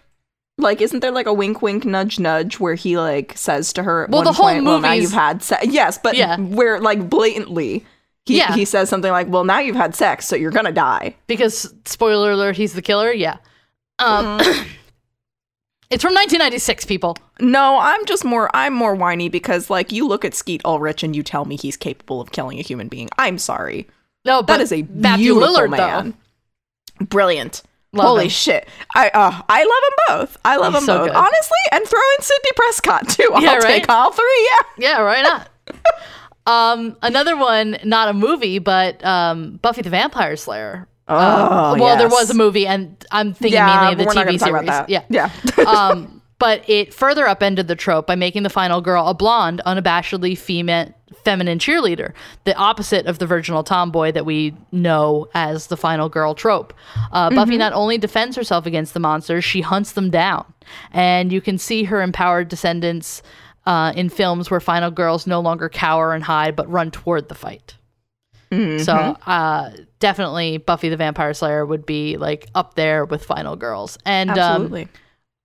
Like, 0.58 0.82
isn't 0.82 1.00
there 1.02 1.12
like 1.12 1.28
a 1.28 1.34
wink, 1.34 1.62
wink, 1.62 1.86
nudge, 1.86 2.20
nudge 2.20 2.60
where 2.60 2.76
he 2.76 2.98
like 2.98 3.38
says 3.38 3.74
to 3.74 3.84
her, 3.84 4.08
Well, 4.10 4.20
one 4.20 4.26
the 4.26 4.34
whole 4.34 4.46
point, 4.48 4.66
"Well, 4.66 4.80
now 4.80 4.94
you've 4.94 5.12
had 5.12 5.42
sex." 5.44 5.66
Yes, 5.68 6.00
but 6.02 6.16
Yeah. 6.16 6.38
where 6.38 6.80
like 6.80 7.10
blatantly, 7.10 7.86
he 8.26 8.38
Yeah. 8.38 8.54
he 8.54 8.66
says 8.66 8.90
something 8.90 9.12
like, 9.12 9.28
"Well, 9.30 9.44
now 9.44 9.60
you've 9.60 9.76
had 9.76 9.96
sex, 9.96 10.28
so 10.28 10.36
you're 10.36 10.52
gonna 10.52 10.72
die." 10.72 11.16
because 11.28 11.74
spoiler 11.86 12.32
alert, 12.32 12.58
he's 12.58 12.74
the 12.74 12.82
killer. 12.82 13.12
Yeah. 13.12 13.38
Um, 14.00 14.40
it's 15.90 16.04
from 16.04 16.14
1996, 16.14 16.86
people. 16.86 17.18
No, 17.40 17.78
I'm 17.80 18.06
just 18.06 18.24
more 18.24 18.50
I'm 18.56 18.74
more 18.74 18.96
whiny 18.96 19.30
because 19.30 19.70
like 19.70 19.92
you 19.92 20.08
look 20.08 20.24
at 20.24 20.34
Skeet 20.34 20.62
Ulrich 20.66 21.04
and 21.04 21.16
you 21.16 21.24
tell 21.24 21.46
me 21.46 21.58
he's 21.58 21.78
capable 21.78 22.22
of 22.22 22.32
killing 22.32 22.60
a 22.60 22.64
human 22.64 22.88
being. 22.88 23.10
I'm 23.18 23.38
sorry. 23.38 23.88
No, 24.24 24.42
but 24.44 24.58
That 24.58 24.62
is 24.62 24.72
a 24.72 24.84
Matthew 24.84 25.34
beautiful 25.34 25.56
Lillard 25.56 25.70
man. 25.72 26.14
Brilliant. 27.00 27.64
Love 27.94 28.08
Holy 28.08 28.24
him. 28.26 28.30
shit. 28.30 28.70
I 28.96 29.10
uh, 29.10 29.42
I 29.50 29.64
love 29.64 29.68
them 29.68 30.18
both. 30.20 30.38
I 30.46 30.56
love 30.58 30.74
He's 30.74 30.82
them 30.82 30.86
so 30.86 30.98
both. 31.00 31.08
good. 31.08 31.16
Honestly, 31.16 31.58
and 31.74 31.86
throw 31.86 32.00
in 32.18 32.24
Sidney 32.24 32.52
Prescott 32.56 33.10
too. 33.10 33.30
I'll 33.34 33.42
Yeah, 33.42 33.56
right? 33.56 33.64
take 33.64 33.90
all 33.90 34.12
three. 34.12 34.50
Yeah. 34.78 34.90
Yeah, 34.90 35.04
why 35.04 35.22
not? 35.24 35.50
um, 36.46 36.98
another 37.02 37.38
one, 37.38 37.78
not 37.84 38.10
a 38.10 38.14
movie, 38.14 38.60
but 38.60 39.04
um, 39.06 39.58
Buffy 39.62 39.82
the 39.82 39.90
Vampire 39.90 40.36
Slayer. 40.36 40.88
Oh, 41.08 41.76
well, 41.78 41.98
there 41.98 42.08
was 42.08 42.30
a 42.30 42.34
movie, 42.34 42.66
and 42.66 43.06
I'm 43.12 43.34
thinking 43.34 43.56
Yeah, 43.56 43.90
mainly 43.90 43.92
of 43.92 43.98
the 43.98 44.06
TV 44.06 44.40
series. 44.40 44.70
Yeah, 44.88 45.04
Yeah. 45.10 45.30
um, 45.68 46.22
but 46.40 46.68
it 46.68 46.92
further 46.92 47.28
upended 47.28 47.68
the 47.68 47.76
trope 47.76 48.08
by 48.08 48.16
making 48.16 48.42
the 48.42 48.50
final 48.50 48.82
girl 48.82 49.08
a 49.08 49.14
blonde, 49.14 49.62
unabashedly 49.64 50.36
female, 50.36 50.92
feminine 51.24 51.60
cheerleader, 51.60 52.14
the 52.46 52.56
opposite 52.56 53.06
of 53.06 53.20
the 53.20 53.28
virginal 53.28 53.64
tomboy 53.64 54.12
that 54.12 54.26
we 54.26 54.56
know 54.72 55.28
as 55.36 55.68
the 55.68 55.78
final 55.78 56.10
girl 56.10 56.34
trope. 56.34 56.74
Uh, 57.12 57.30
Buffy 57.30 57.58
not 57.58 57.74
only 57.74 58.00
defends 58.00 58.36
herself 58.36 58.66
against 58.66 58.96
the 58.96 59.00
monsters, 59.00 59.44
she 59.44 59.62
hunts 59.62 59.92
them 59.92 60.10
down, 60.10 60.52
and 60.92 61.32
you 61.32 61.42
can 61.42 61.60
see 61.60 61.84
her 61.84 62.02
empowered 62.02 62.48
descendants 62.48 63.22
uh, 63.66 63.94
in 63.96 64.10
films 64.10 64.50
where 64.50 64.60
final 64.60 64.92
girls 64.92 65.28
no 65.28 65.40
longer 65.40 65.70
cower 65.70 66.14
and 66.14 66.24
hide, 66.24 66.56
but 66.56 66.70
run 66.70 66.92
toward 66.92 67.30
the 67.30 67.36
fight. 67.36 67.76
So 68.80 68.94
uh, 68.94 69.72
definitely 70.00 70.58
Buffy 70.58 70.90
the 70.90 70.98
Vampire 70.98 71.34
Slayer 71.34 71.66
would 71.66 71.86
be 71.86 72.18
like 72.18 72.50
up 72.54 72.74
there 72.74 73.06
with 73.06 73.24
Final 73.24 73.56
Girls. 73.56 73.98
And 74.06 74.30
um, 74.32 74.38
Absolutely. 74.38 74.88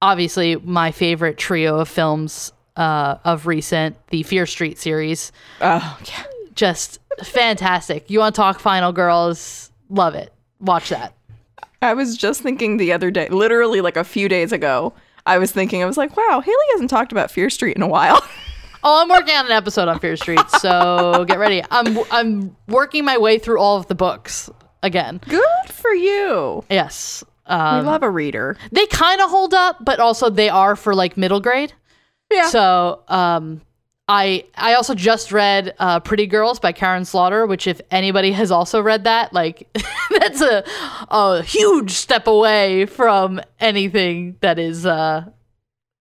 obviously 0.03 0.57
my 0.57 0.91
favorite 0.91 1.39
trio 1.39 1.79
of 1.79 1.89
films 1.89 2.53
uh, 2.75 3.19
of 3.25 3.47
recent, 3.47 3.97
the 4.09 4.25
Fear 4.25 4.45
Street 4.47 4.77
series, 4.77 5.31
oh, 5.61 5.99
yeah. 6.05 6.25
just 6.57 6.99
fantastic. 7.23 8.11
You 8.11 8.19
want 8.19 8.35
to 8.35 8.41
talk 8.41 8.59
Final 8.59 8.91
Girls? 8.91 9.71
Love 9.89 10.17
it. 10.17 10.33
Watch 10.59 10.89
that. 10.89 11.15
I 11.83 11.95
was 11.95 12.17
just 12.17 12.41
thinking 12.41 12.77
the 12.77 12.93
other 12.93 13.13
day, 13.13 13.29
literally 13.29 13.83
like 13.83 13.97
a 13.97 14.03
few 14.03 14.29
days 14.29 14.51
ago, 14.51 14.93
I 15.27 15.39
was 15.39 15.51
thinking, 15.53 15.83
I 15.83 15.87
was 15.87 15.97
like, 15.97 16.17
wow, 16.17 16.41
Haley 16.41 16.57
hasn't 16.73 16.91
talked 16.91 17.13
about 17.13 17.31
Fear 17.31 17.51
Street 17.51 17.77
in 17.77 17.83
a 17.83 17.89
while. 17.89 18.21
Oh, 18.89 19.03
I'm 19.03 19.09
working 19.09 19.35
on 19.35 19.47
an 19.47 19.53
episode 19.53 19.89
on 19.89 19.99
Fear 19.99 20.17
Street, 20.17 20.49
so 20.61 21.25
get 21.29 21.41
ready. 21.41 21.61
I'm 21.73 21.99
I'm 22.13 22.57
working 22.69 23.05
my 23.05 23.19
way 23.19 23.37
through 23.37 23.59
all 23.59 23.77
of 23.79 23.89
the 23.89 23.97
books 23.97 24.49
again. 24.81 25.21
Good 25.29 25.43
for 25.73 25.91
you. 25.93 26.63
Yes. 26.71 27.25
We 27.49 27.55
Um, 27.57 27.85
love 27.87 28.05
a 28.05 28.11
reader. 28.11 28.57
they 28.71 28.87
kind 28.87 29.21
of 29.21 29.29
hold 29.31 29.55
up, 29.55 29.79
but 29.85 29.99
also 29.99 30.31
they 30.31 30.49
are 30.51 30.77
for 30.77 30.95
like 30.95 31.17
middle 31.17 31.41
grade. 31.41 31.73
Yeah. 32.31 32.47
So, 32.49 33.03
um, 33.09 33.63
I 34.09 34.45
I 34.57 34.75
also 34.75 34.95
just 34.95 35.33
read 35.33 35.75
uh, 35.79 35.99
Pretty 36.01 36.27
Girls 36.27 36.61
by 36.61 36.73
Karin 36.73 37.05
Slaughter, 37.05 37.45
which 37.47 37.67
if 37.67 37.81
anybody 37.91 38.31
has 38.33 38.51
also 38.53 38.81
read 38.81 39.05
that, 39.05 39.33
like 39.33 39.69
that's 40.21 40.41
a 40.41 40.63
a 41.11 41.43
huge 41.43 41.91
step 41.91 42.27
away 42.29 42.87
from 42.87 43.41
anything 43.59 44.37
that 44.41 44.59
is 44.61 44.87
uh 44.87 45.25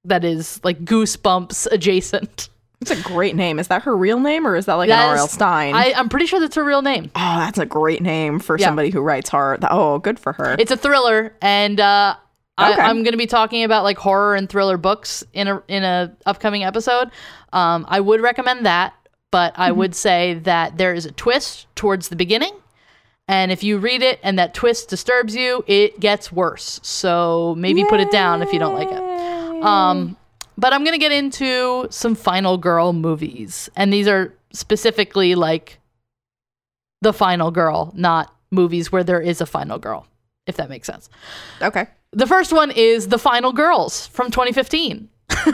that 0.03 0.23
is 0.23 0.59
like 0.63 0.85
goosebumps 0.85 1.67
adjacent. 1.71 2.49
It's 2.81 2.91
a 2.91 3.01
great 3.01 3.35
name. 3.35 3.57
Is 3.57 3.69
that 3.69 3.83
her 3.83 3.97
real 3.97 4.19
name 4.19 4.45
or 4.45 4.55
is 4.55 4.67
that 4.67 4.75
like 4.75 4.89
That 4.89 5.05
an 5.05 5.09
R.L. 5.11 5.27
Stine? 5.27 5.73
I, 5.73 5.93
I'm 5.95 6.09
pretty 6.09 6.27
sure 6.27 6.39
that's 6.39 6.55
her 6.55 6.63
real 6.63 6.83
name. 6.83 7.05
oh, 7.15 7.37
that's 7.39 7.57
a 7.57 7.65
great 7.65 8.03
name 8.03 8.37
for 8.37 8.59
Yeah. 8.59 8.67
somebody 8.67 8.91
who 8.91 9.01
writes 9.01 9.29
horror. 9.29 9.57
Oh, 9.71 9.97
good 9.97 10.19
for 10.19 10.33
her. 10.33 10.55
It's 10.59 10.69
a 10.71 10.77
thriller, 10.77 11.33
and 11.41 11.79
uh, 11.79 12.17
I, 12.57 12.71
Okay. 12.73 12.81
I'm 12.81 13.03
going 13.03 13.11
to 13.11 13.17
be 13.17 13.27
talking 13.27 13.63
about 13.63 13.83
like 13.83 13.97
horror 13.97 14.35
and 14.35 14.49
thriller 14.49 14.77
books 14.77 15.23
in 15.33 15.47
a 15.47 15.61
in 15.67 15.83
a 15.83 16.15
upcoming 16.25 16.63
episode. 16.63 17.09
Um, 17.53 17.85
I 17.89 17.99
would 17.99 18.21
recommend 18.21 18.65
that, 18.65 18.93
but 19.31 19.53
I 19.57 19.69
Mm-hmm. 19.69 19.79
would 19.79 19.95
say 19.95 20.35
that 20.43 20.77
there 20.77 20.93
is 20.93 21.05
a 21.05 21.11
twist 21.11 21.67
towards 21.75 22.07
the 22.09 22.15
beginning, 22.15 22.53
and 23.27 23.51
if 23.51 23.63
you 23.63 23.77
read 23.77 24.01
it 24.01 24.19
and 24.23 24.39
that 24.39 24.53
twist 24.53 24.87
disturbs 24.89 25.35
you, 25.35 25.63
it 25.67 25.99
gets 25.99 26.31
worse. 26.31 26.79
So 26.83 27.55
maybe 27.57 27.83
put 27.83 27.99
it 27.99 28.11
down 28.11 28.41
if 28.41 28.53
you 28.53 28.59
don't 28.59 28.75
like 28.75 28.89
it. 28.89 29.63
Um, 29.63 30.15
but 30.57 30.71
I'm 30.73 30.83
gonna 30.85 30.97
get 30.97 31.11
into 31.11 31.87
some 31.89 32.15
final 32.15 32.57
girl 32.57 32.93
movies, 32.93 33.69
and 33.75 33.91
these 33.91 34.07
are 34.07 34.33
specifically 34.53 35.35
like 35.35 35.79
the 37.01 37.11
final 37.11 37.51
girl, 37.51 37.91
not 37.95 38.33
movies 38.51 38.91
where 38.91 39.03
there 39.03 39.19
is 39.21 39.41
a 39.41 39.45
final 39.45 39.77
girl, 39.77 40.07
if 40.47 40.55
that 40.57 40.69
makes 40.69 40.87
sense. 40.87 41.09
okay. 41.61 41.87
The 42.15 42.25
first 42.25 42.51
one 42.53 42.71
is 42.71 43.09
The 43.09 43.19
Final 43.19 43.51
Girls 43.53 44.07
from 44.07 44.31
2015. 44.31 45.09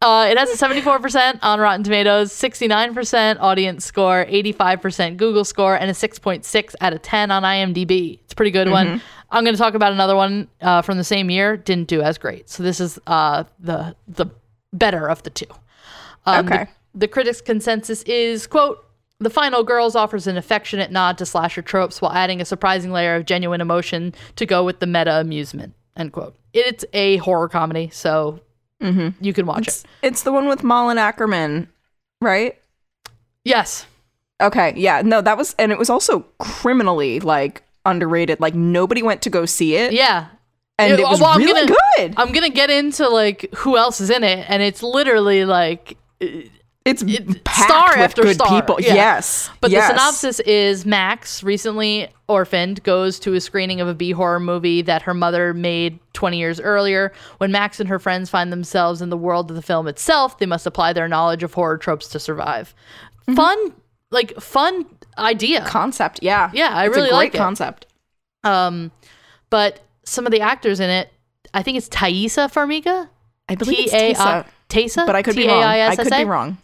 Uh, 0.00 0.28
it 0.30 0.38
has 0.38 0.48
a 0.48 0.56
74% 0.64 1.40
on 1.42 1.58
Rotten 1.58 1.82
Tomatoes, 1.82 2.30
69% 2.32 3.38
audience 3.40 3.84
score, 3.84 4.24
85% 4.26 5.16
Google 5.16 5.44
score, 5.44 5.74
and 5.74 5.90
a 5.90 5.92
6.6 5.92 6.74
out 6.80 6.92
of 6.92 7.02
10 7.02 7.32
on 7.32 7.42
IMDb. 7.42 8.20
It's 8.22 8.32
a 8.32 8.36
pretty 8.36 8.52
good 8.52 8.70
one. 8.70 9.02
I'm 9.32 9.42
going 9.42 9.56
to 9.56 9.58
talk 9.60 9.74
about 9.74 9.92
another 9.92 10.14
one 10.14 10.46
uh, 10.60 10.82
from 10.82 10.98
the 10.98 11.04
same 11.04 11.30
year. 11.30 11.56
Didn't 11.56 11.88
do 11.88 12.00
as 12.00 12.16
great. 12.16 12.48
So 12.48 12.62
this 12.62 12.78
is 12.78 13.00
uh, 13.08 13.42
the 13.58 13.96
the 14.06 14.26
better 14.72 15.10
of 15.10 15.24
the 15.24 15.30
two. 15.30 15.46
Um, 16.26 16.46
the- 16.46 16.54
Okay. 16.54 16.70
The, 16.94 17.08
critics' 17.08 17.40
consensus 17.40 18.02
is 18.04 18.46
quote. 18.46 18.84
The 19.20 19.30
Final 19.30 19.64
Girls 19.64 19.96
offers 19.96 20.26
an 20.28 20.36
affectionate 20.36 20.92
nod 20.92 21.18
to 21.18 21.26
slasher 21.26 21.62
tropes 21.62 22.00
while 22.00 22.12
adding 22.12 22.40
a 22.40 22.44
surprising 22.44 22.92
layer 22.92 23.16
of 23.16 23.26
genuine 23.26 23.60
emotion 23.60 24.14
to 24.36 24.46
go 24.46 24.64
with 24.64 24.78
the 24.78 24.86
meta 24.86 25.20
amusement. 25.20 25.74
End 25.96 26.12
quote. 26.12 26.36
It's 26.52 26.84
a 26.92 27.16
horror 27.16 27.48
comedy, 27.48 27.90
so 27.92 28.40
mm-hmm. 28.80 29.22
you 29.22 29.32
can 29.32 29.44
watch 29.46 29.62
it. 29.62 29.68
It's, 29.68 29.84
it's 30.02 30.22
the 30.22 30.30
one 30.32 30.46
with 30.46 30.62
Malin 30.62 30.98
Akerman, 30.98 31.66
right? 32.20 32.56
Yes. 33.44 33.86
Okay, 34.40 34.72
yeah, 34.76 35.02
no, 35.04 35.20
that 35.20 35.36
was, 35.36 35.56
and 35.58 35.72
it 35.72 35.78
was 35.78 35.90
also 35.90 36.20
criminally 36.38 37.18
like 37.18 37.64
underrated. 37.84 38.38
Like 38.38 38.54
nobody 38.54 39.02
went 39.02 39.22
to 39.22 39.30
go 39.30 39.46
see 39.46 39.74
it, 39.74 39.92
Yeah. 39.92 40.28
and 40.78 40.96
Yeah, 40.96 41.04
it 41.06 41.10
was 41.10 41.20
well, 41.20 41.30
I'm 41.30 41.38
really 41.38 41.66
gonna- 41.66 41.76
good. 41.96 42.14
I'm 42.16 42.30
gonna 42.30 42.50
get 42.50 42.70
into 42.70 43.08
like 43.08 43.52
who 43.56 43.76
else 43.76 44.00
is 44.00 44.10
in 44.10 44.22
it, 44.22 44.46
and 44.48 44.62
it's 44.62 44.82
literally 44.84 45.44
like. 45.44 45.96
It's 46.88 47.02
it- 47.02 47.46
star 47.48 47.88
with 47.90 47.98
after 47.98 48.22
good 48.22 48.34
star, 48.36 48.48
people. 48.60 48.76
yeah. 48.80 48.94
Yes, 48.94 49.50
But 49.60 49.70
yes. 49.70 49.88
the 49.88 49.94
synopsis 49.98 50.40
is 50.40 50.86
Max, 50.86 51.42
recently 51.42 52.08
orphaned, 52.28 52.82
goes 52.82 53.18
to 53.20 53.34
a 53.34 53.40
screening 53.40 53.80
of 53.80 53.88
a 53.88 53.94
B 53.94 54.10
horror 54.12 54.40
movie 54.40 54.82
that 54.82 55.02
her 55.02 55.14
mother 55.14 55.52
made 55.54 55.98
20 56.14 56.38
years 56.38 56.60
earlier. 56.60 57.12
When 57.38 57.52
Max 57.52 57.80
and 57.80 57.88
her 57.88 57.98
friends 57.98 58.30
find 58.30 58.52
themselves 58.52 59.00
in 59.02 59.10
the 59.10 59.16
world 59.16 59.50
of 59.50 59.56
the 59.56 59.62
film 59.62 59.86
itself, 59.88 60.38
they 60.38 60.46
must 60.46 60.66
apply 60.66 60.92
their 60.92 61.08
knowledge 61.08 61.42
of 61.42 61.54
horror 61.54 61.78
tropes 61.78 62.08
to 62.08 62.18
survive. 62.18 62.74
Mm-hmm. 63.22 63.34
Fun, 63.34 63.72
like 64.10 64.38
fun 64.40 64.86
idea. 65.18 65.64
concept. 65.66 66.20
Yeah, 66.22 66.50
Yeah, 66.54 66.70
I 66.72 66.86
It's 66.86 66.96
really 66.96 67.08
a 67.08 67.12
great 67.12 67.16
like 67.16 67.34
it. 67.34 67.38
concept. 67.38 67.86
Um, 68.44 68.90
but 69.50 69.80
some 70.04 70.26
of 70.26 70.32
the 70.32 70.40
actors 70.40 70.80
in 70.80 70.88
it, 70.90 71.12
I 71.52 71.62
think 71.62 71.76
it's 71.76 71.88
Taissa 71.88 72.50
Farmiga. 72.52 73.08
I 73.48 73.54
believe 73.54 73.78
it's 73.80 73.92
T 73.92 73.96
A 73.98 74.12
Tessa, 74.14 74.22
I 74.22 74.44
Taysa, 74.68 75.06
but 75.06 75.16
I 75.16 75.22
could 75.22 75.34
be 75.36 75.46
wrong. 75.48 75.62
I 75.62 75.96
could 75.96 76.10
be 76.10 76.24
wrong. 76.24 76.58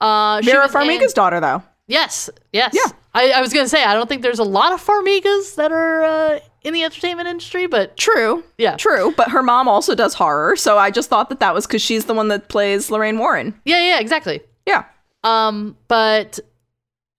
Uh, 0.00 0.40
Vera 0.44 0.68
Farmiga's 0.68 1.14
daughter, 1.14 1.40
though. 1.40 1.62
Yes, 1.88 2.28
yes. 2.52 2.74
Yeah. 2.74 2.92
I, 3.14 3.30
I 3.30 3.40
was 3.40 3.52
gonna 3.52 3.68
say 3.68 3.82
I 3.84 3.94
don't 3.94 4.08
think 4.08 4.22
there's 4.22 4.40
a 4.40 4.44
lot 4.44 4.72
of 4.72 4.84
Farmigas 4.84 5.54
that 5.54 5.70
are 5.72 6.02
uh, 6.02 6.38
in 6.62 6.74
the 6.74 6.82
entertainment 6.82 7.28
industry, 7.28 7.66
but 7.66 7.96
True. 7.96 8.42
Yeah. 8.58 8.76
True. 8.76 9.14
But 9.16 9.30
her 9.30 9.42
mom 9.42 9.68
also 9.68 9.94
does 9.94 10.12
horror, 10.14 10.56
so 10.56 10.76
I 10.78 10.90
just 10.90 11.08
thought 11.08 11.28
that 11.28 11.38
that 11.40 11.54
was 11.54 11.66
because 11.66 11.80
she's 11.80 12.06
the 12.06 12.12
one 12.14 12.28
that 12.28 12.48
plays 12.48 12.90
Lorraine 12.90 13.18
Warren. 13.18 13.58
yeah, 13.64 13.80
yeah, 13.80 14.00
exactly. 14.00 14.40
Yeah. 14.66 14.84
Um, 15.24 15.76
but 15.88 16.40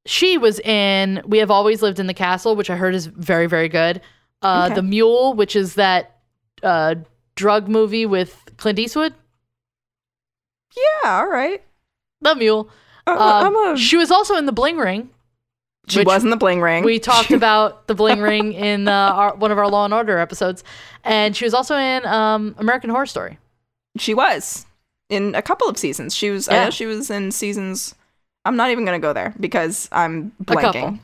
she 0.05 0.37
was 0.37 0.59
in 0.59 1.21
We 1.25 1.37
Have 1.39 1.49
Always 1.49 1.81
Lived 1.81 1.99
in 1.99 2.07
the 2.07 2.13
Castle, 2.13 2.55
which 2.55 2.69
I 2.69 2.75
heard 2.75 2.93
is 2.93 3.05
very, 3.07 3.47
very 3.47 3.69
good. 3.69 4.01
Uh, 4.41 4.65
Okay. 4.67 4.75
The 4.75 4.83
Mule, 4.83 5.33
which 5.33 5.55
is 5.55 5.75
that 5.75 6.17
uh, 6.61 6.95
drug 7.35 7.67
movie 7.69 8.05
with 8.05 8.49
Clint 8.57 8.79
Eastwood. 8.79 9.13
Yeah. 10.75 11.19
All 11.19 11.27
right. 11.27 11.63
The 12.21 12.35
Mule. 12.35 12.69
I'm 13.05 13.17
Um, 13.17 13.55
I'm 13.57 13.73
a- 13.73 13.77
she 13.77 13.97
was 13.97 14.11
also 14.11 14.35
in 14.35 14.45
The 14.45 14.51
Bling 14.51 14.77
Ring. 14.77 15.09
she 15.87 15.99
which 15.99 16.05
was 16.07 16.23
in 16.25 16.29
the 16.29 16.35
bling 16.37 16.59
ring. 16.59 16.83
We 16.83 16.99
talked 16.99 17.31
about 17.41 17.87
the 17.87 17.95
bling 17.95 18.19
ring 18.21 18.51
in 18.51 18.89
uh, 18.89 18.91
our, 18.91 19.35
one 19.35 19.51
of 19.51 19.57
our 19.57 19.69
Law 19.69 19.85
and 19.85 19.93
Order 19.93 20.17
episodes, 20.17 20.61
and 21.05 21.33
she 21.35 21.45
was 21.45 21.53
also 21.53 21.77
in 21.77 22.05
um, 22.05 22.55
American 22.57 22.89
Horror 22.89 23.05
Story. 23.05 23.37
She 23.97 24.13
was 24.13 24.65
in 25.09 25.33
a 25.35 25.41
couple 25.41 25.69
of 25.69 25.77
seasons. 25.77 26.13
She 26.13 26.29
was. 26.29 26.49
I 26.49 26.53
Yeah. 26.55 26.63
know 26.65 26.69
she 26.71 26.85
was 26.87 27.09
in 27.09 27.31
seasons. 27.31 27.95
I'm 28.43 28.57
not 28.57 28.69
even 28.71 28.83
gonna 28.83 28.99
go 28.99 29.13
there 29.13 29.33
because 29.39 29.87
I'm 29.93 30.33
A 30.41 30.55
couple. 30.55 30.71
blanking. 30.81 30.99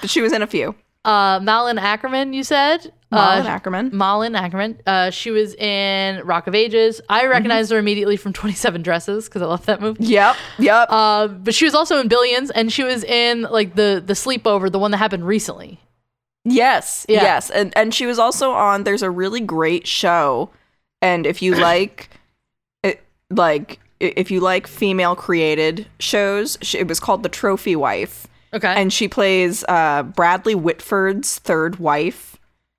But 0.00 0.10
she 0.10 0.20
was 0.20 0.32
in 0.32 0.42
a 0.42 0.46
few. 0.46 0.76
Uh, 1.04 1.40
Malin 1.42 1.76
Akerman, 1.78 2.34
you 2.34 2.44
said. 2.44 2.92
Malin 3.10 3.46
uh, 3.46 3.58
Akerman. 3.58 3.92
Malin 3.92 4.34
Akerman. 4.34 4.78
Uh, 4.86 5.10
she 5.10 5.30
was 5.30 5.54
in 5.54 6.24
Rock 6.26 6.46
of 6.46 6.54
Ages. 6.54 7.00
I 7.08 7.22
Mm-hmm. 7.22 7.30
recognized 7.30 7.70
her 7.72 7.78
immediately 7.78 8.16
from 8.16 8.32
Twenty 8.34 8.54
Seven 8.54 8.82
Dresses 8.82 9.24
because 9.28 9.42
I 9.42 9.46
love 9.46 9.66
that 9.66 9.80
movie. 9.80 10.04
Yep. 10.04 10.36
Yep. 10.58 10.86
Uh, 10.90 11.26
but 11.28 11.54
she 11.54 11.64
was 11.64 11.74
also 11.74 11.98
in 12.00 12.08
Billions, 12.08 12.50
and 12.50 12.72
she 12.72 12.82
was 12.84 13.02
in 13.04 13.42
like 13.42 13.74
the 13.76 14.02
the 14.04 14.12
sleepover, 14.12 14.70
the 14.70 14.78
one 14.78 14.90
that 14.92 14.98
happened 14.98 15.26
recently. 15.26 15.80
yes. 16.44 17.04
yeah. 17.08 17.22
Yes. 17.22 17.50
And 17.50 17.72
and 17.76 17.94
she 17.94 18.06
was 18.06 18.18
also 18.18 18.52
on. 18.52 18.84
There's 18.84 19.02
a 19.02 19.10
really 19.10 19.40
great 19.40 19.86
show, 19.86 20.50
and 21.02 21.26
if 21.26 21.40
you 21.42 21.54
like, 21.70 22.10
it 22.82 23.02
like 23.30 23.80
if 23.98 24.30
you 24.30 24.40
like 24.40 24.66
female 24.66 25.16
created 25.16 25.86
shows, 25.98 26.58
sh- 26.62 26.76
it 26.76 26.86
was 26.88 27.00
called 27.00 27.22
The 27.22 27.28
Trophy 27.28 27.74
Wife, 27.76 28.26
Okay, 28.52 28.74
and 28.76 28.92
she 28.92 29.06
plays 29.08 29.64
uh, 29.68 30.02
Bradley 30.02 30.54
Whitford's 30.54 31.38
third 31.38 31.78
wife. 31.78 32.36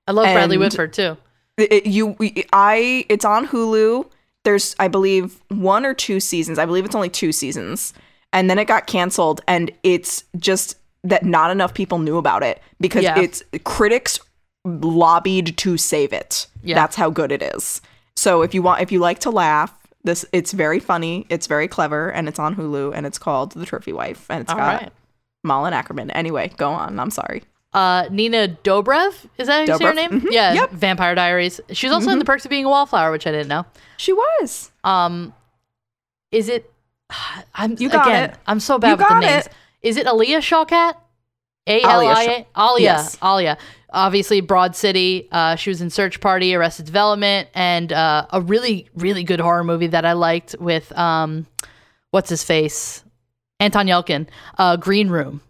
I 0.07 0.11
love 0.11 0.25
Bradley 0.25 0.57
Whitford 0.57 0.93
too. 0.93 1.17
It- 1.57 1.85
you 1.85 2.15
i 2.53 3.05
it's 3.07 3.23
on 3.25 3.45
hulu 3.47 4.09
there's 4.45 4.75
i 4.79 4.87
believe 4.87 5.39
one 5.49 5.85
or 5.85 5.93
two 5.93 6.19
seasons 6.19 6.57
i 6.57 6.65
believe 6.65 6.85
it's 6.85 6.95
only 6.95 7.09
two 7.09 7.31
seasons 7.31 7.93
and 8.33 8.49
then 8.49 8.57
it 8.57 8.65
got 8.65 8.87
canceled 8.87 9.41
and 9.47 9.69
it's 9.83 10.23
just 10.39 10.77
that 11.03 11.23
not 11.23 11.51
enough 11.51 11.73
people 11.75 11.99
knew 11.99 12.17
about 12.17 12.41
it 12.41 12.61
because 12.79 13.03
Yeah. 13.03 13.19
it's 13.19 13.43
critics 13.63 14.17
lobbied 14.65 15.57
to 15.57 15.77
save 15.77 16.13
it 16.13 16.47
Yeah. 16.63 16.75
that's 16.75 16.95
how 16.95 17.09
good 17.09 17.31
it 17.31 17.41
is 17.43 17.81
so 18.15 18.41
if 18.41 18.53
you 18.53 18.61
want 18.61 18.81
if 18.81 18.91
you 18.91 18.99
like 18.99 19.19
to 19.19 19.29
laugh 19.29 19.73
this 20.03 20.25
it's 20.31 20.51
very 20.53 20.79
funny 20.79 21.25
it's 21.29 21.45
very 21.47 21.67
clever 21.67 22.11
and 22.11 22.27
it's 22.27 22.39
on 22.39 22.55
hulu 22.55 22.93
and 22.95 23.05
it's 23.05 23.17
called 23.19 23.51
the 23.51 23.65
trophy 23.65 23.93
wife 23.93 24.25
and 24.29 24.41
it's 24.41 24.51
All 24.51 24.57
got 24.57 24.81
right. 24.81 24.91
Malin 25.43 25.73
Akerman. 25.73 26.11
Anyway, 26.13 26.51
go 26.57 26.69
on. 26.71 26.99
I'm 26.99 27.09
sorry. 27.11 27.43
Uh, 27.73 28.05
Nina 28.11 28.49
Dobrev 28.63 29.13
is 29.37 29.47
that 29.47 29.53
how 29.67 29.73
you 29.73 29.77
say 29.79 29.85
her 29.85 29.91
Dobrev, 29.93 29.95
name? 29.95 30.21
mhm, 30.21 30.27
Yeah, 30.31 30.53
yep. 30.53 30.67
Mm-hmm. 30.69 30.77
Vampire 30.77 31.15
Diaries. 31.15 31.61
She's 31.71 31.91
also 31.91 32.09
in 32.11 32.19
The 32.19 32.25
Perks 32.25 32.45
of 32.45 32.49
Being 32.49 32.65
a 32.65 32.69
Wallflower, 32.69 33.11
which 33.11 33.25
I 33.25 33.31
didn't 33.31 33.47
know. 33.47 33.65
She 33.97 34.11
was. 34.13 34.71
Um, 34.83 35.33
is 36.31 36.49
it? 36.49 36.69
I'm 37.55 37.75
You 37.79 37.89
got 37.89 38.07
again. 38.07 38.29
it. 38.31 38.37
I'm 38.45 38.59
so 38.59 38.77
bad 38.77 38.91
You 38.91 38.95
with 38.97 39.07
the 39.07 39.19
names. 39.19 39.45
it. 39.47 39.51
Is 39.81 39.97
it 39.97 40.05
Aaliyah 40.05 40.39
Shawkat? 40.39 40.95
A 41.67 41.81
L 41.83 41.99
I 42.07 42.23
A. 42.23 42.59
Alia. 42.59 42.83
Yes. 42.83 43.17
Alia. 43.23 43.57
Obviously, 43.93 44.41
Broad 44.41 44.75
City. 44.75 45.27
Uh, 45.31 45.55
she 45.55 45.69
was 45.69 45.81
in 45.81 45.89
Search 45.89 46.19
Party, 46.21 46.55
Arrested 46.55 46.85
Development, 46.85 47.47
and 47.53 47.91
uh, 47.93 48.25
a 48.31 48.41
really, 48.41 48.89
really 48.95 49.23
good 49.23 49.39
horror 49.39 49.63
movie 49.63 49.87
that 49.87 50.05
I 50.05 50.13
liked 50.13 50.55
with 50.59 50.91
um, 50.97 51.45
what's 52.11 52.29
his 52.29 52.43
face, 52.43 53.03
Anton 53.61 53.87
Yelkin. 53.87 54.27
Uh, 54.57 54.75
Green 54.77 55.09
Room. 55.09 55.41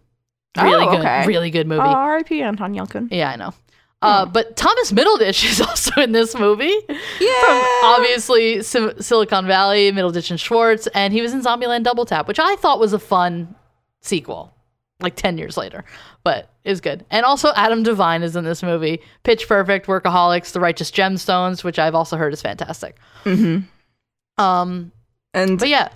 Really 0.60 0.84
Oh, 0.86 0.96
good. 1.02 1.26
Really 1.26 1.50
good 1.50 1.66
movie. 1.66 1.80
Oh, 1.80 1.84
R.I.P. 1.86 2.42
Anton 2.42 2.74
Yelkin. 2.74 3.08
Yeah, 3.10 3.30
I 3.30 3.36
know. 3.36 3.54
Uh, 4.02 4.26
but 4.26 4.56
Thomas 4.56 4.90
Middleditch 4.90 5.44
is 5.50 5.60
also 5.60 6.00
in 6.00 6.10
this 6.12 6.34
movie. 6.34 6.76
Yeah. 7.20 7.40
From 7.40 7.62
obviously 7.84 8.60
Sim- 8.62 9.00
Silicon 9.00 9.46
Valley, 9.46 9.90
Middleditch 9.92 10.30
and 10.30 10.40
Schwartz, 10.40 10.88
and 10.88 11.12
he 11.14 11.22
was 11.22 11.32
in 11.32 11.40
Zombieland 11.40 11.84
Double 11.84 12.04
Tap, 12.04 12.26
which 12.28 12.40
I 12.40 12.56
thought 12.56 12.80
was 12.80 12.92
a 12.92 12.98
fun 12.98 13.54
sequel, 14.00 14.52
like 15.00 15.14
10 15.14 15.38
years 15.38 15.56
later, 15.56 15.84
but 16.24 16.50
is 16.64 16.80
good. 16.80 17.06
And 17.12 17.24
also 17.24 17.52
Adam 17.54 17.84
DeVine 17.84 18.22
is 18.24 18.34
in 18.34 18.42
this 18.44 18.62
movie. 18.62 19.00
Pitch 19.22 19.46
Perfect, 19.46 19.86
Workaholics, 19.86 20.50
The 20.52 20.58
Righteous 20.60 20.90
Gemstones, 20.90 21.62
which 21.62 21.78
I've 21.78 21.94
also 21.94 22.16
heard 22.16 22.32
is 22.32 22.42
fantastic. 22.42 22.96
Mm-hmm. 23.24 24.42
Um, 24.42 24.90
And 25.32 25.58
but 25.60 25.68
yeah, 25.68 25.88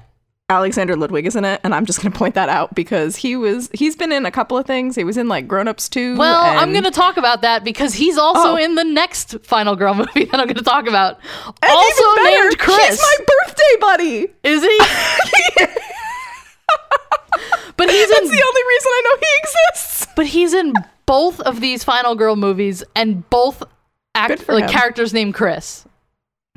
Alexander 0.49 0.95
Ludwig 0.95 1.27
is 1.27 1.35
in 1.35 1.45
it, 1.45 1.61
and 1.65 1.75
I'm 1.75 1.85
just 1.87 2.01
gonna 2.01 2.15
point 2.15 2.37
that 2.37 2.49
out 2.49 2.73
because 2.73 3.17
he 3.17 3.35
was 3.35 3.69
he's 3.75 3.97
been 3.97 4.13
in 4.13 4.25
a 4.27 4.31
couple 4.31 4.57
of 4.57 4.65
things. 4.65 4.95
He 4.95 5.03
was 5.03 5.17
in 5.17 5.27
like 5.27 5.49
Grown 5.49 5.67
Ups 5.67 5.89
too. 5.89 6.17
well, 6.17 6.41
I'm 6.41 6.71
going 6.71 6.85
to 6.85 6.93
talk 6.93 7.17
about 7.17 7.43
that 7.43 7.65
because 7.65 7.95
he's 7.95 8.17
also 8.17 8.51
Oh. 8.53 8.57
in 8.57 8.77
the 8.77 8.85
next 8.85 9.41
Final 9.43 9.75
Girl 9.75 9.93
movie 9.95 10.25
that 10.31 10.35
I'm 10.39 10.47
going 10.47 10.55
to 10.55 10.63
talk 10.63 10.87
about. 10.87 11.19
And 11.47 11.73
also 11.73 12.03
better, 12.15 12.43
named 12.43 12.59
Chris. 12.61 12.91
He's 12.91 13.01
my 13.01 13.17
birthday 13.27 13.77
buddy. 13.81 14.29
Is 14.45 14.63
he? 14.63 14.79
but 17.77 17.91
he's 17.91 18.09
That's 18.09 18.31
the 18.31 18.45
only 18.47 18.63
reason 18.69 18.91
I 18.93 19.03
know 19.05 19.19
he 19.21 19.27
exists. 19.43 20.07
but 20.15 20.27
he's 20.27 20.55
in 20.55 20.75
both 21.07 21.41
of 21.41 21.61
these 21.61 21.83
Final 21.83 22.15
Girl 22.15 22.37
movies 22.37 22.85
and 22.95 23.29
both 23.31 23.63
act 24.15 24.43
for 24.43 24.55
like 24.55 24.65
him. 24.65 24.71
characters 24.71 25.13
named 25.13 25.35
Chris. 25.35 25.85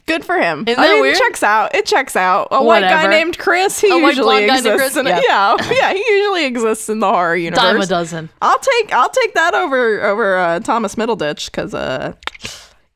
Good 0.10 0.26
for 0.26 0.36
him. 0.38 0.66
Isn't 0.68 0.80
I 0.80 0.88
that 0.88 0.94
mean, 0.94 1.02
weird? 1.04 1.16
It 1.16 1.20
checks 1.20 1.44
out. 1.44 1.74
It 1.76 1.86
checks 1.86 2.16
out. 2.16 2.48
A 2.52 2.62
white 2.64 2.82
guy 2.82 3.08
named 3.08 3.38
Chris. 3.38 3.80
He 3.80 3.90
A 3.90 3.94
white 3.96 4.16
usually 4.16 4.48
guy 4.48 4.56
named 4.56 4.66
exists. 4.66 4.94
Chris? 4.94 4.98
In 4.98 5.06
Yeah. 5.06 5.22
yeah, 5.30 5.72
yeah. 5.72 5.94
He 5.94 6.04
usually 6.18 6.46
exists 6.46 6.90
in 6.90 7.00
the 7.00 7.08
horror 7.10 7.36
universe. 7.36 7.64
Dime 7.64 7.80
a 7.82 7.86
dozen. 7.86 8.30
I'll 8.42 8.60
take 8.60 8.92
I'll 8.94 9.10
take 9.10 9.34
that 9.36 9.54
over 9.54 10.04
over 10.04 10.36
uh, 10.38 10.60
Thomas 10.62 10.96
Middleditch 10.96 11.46
because 11.46 11.74
uh, 11.74 12.14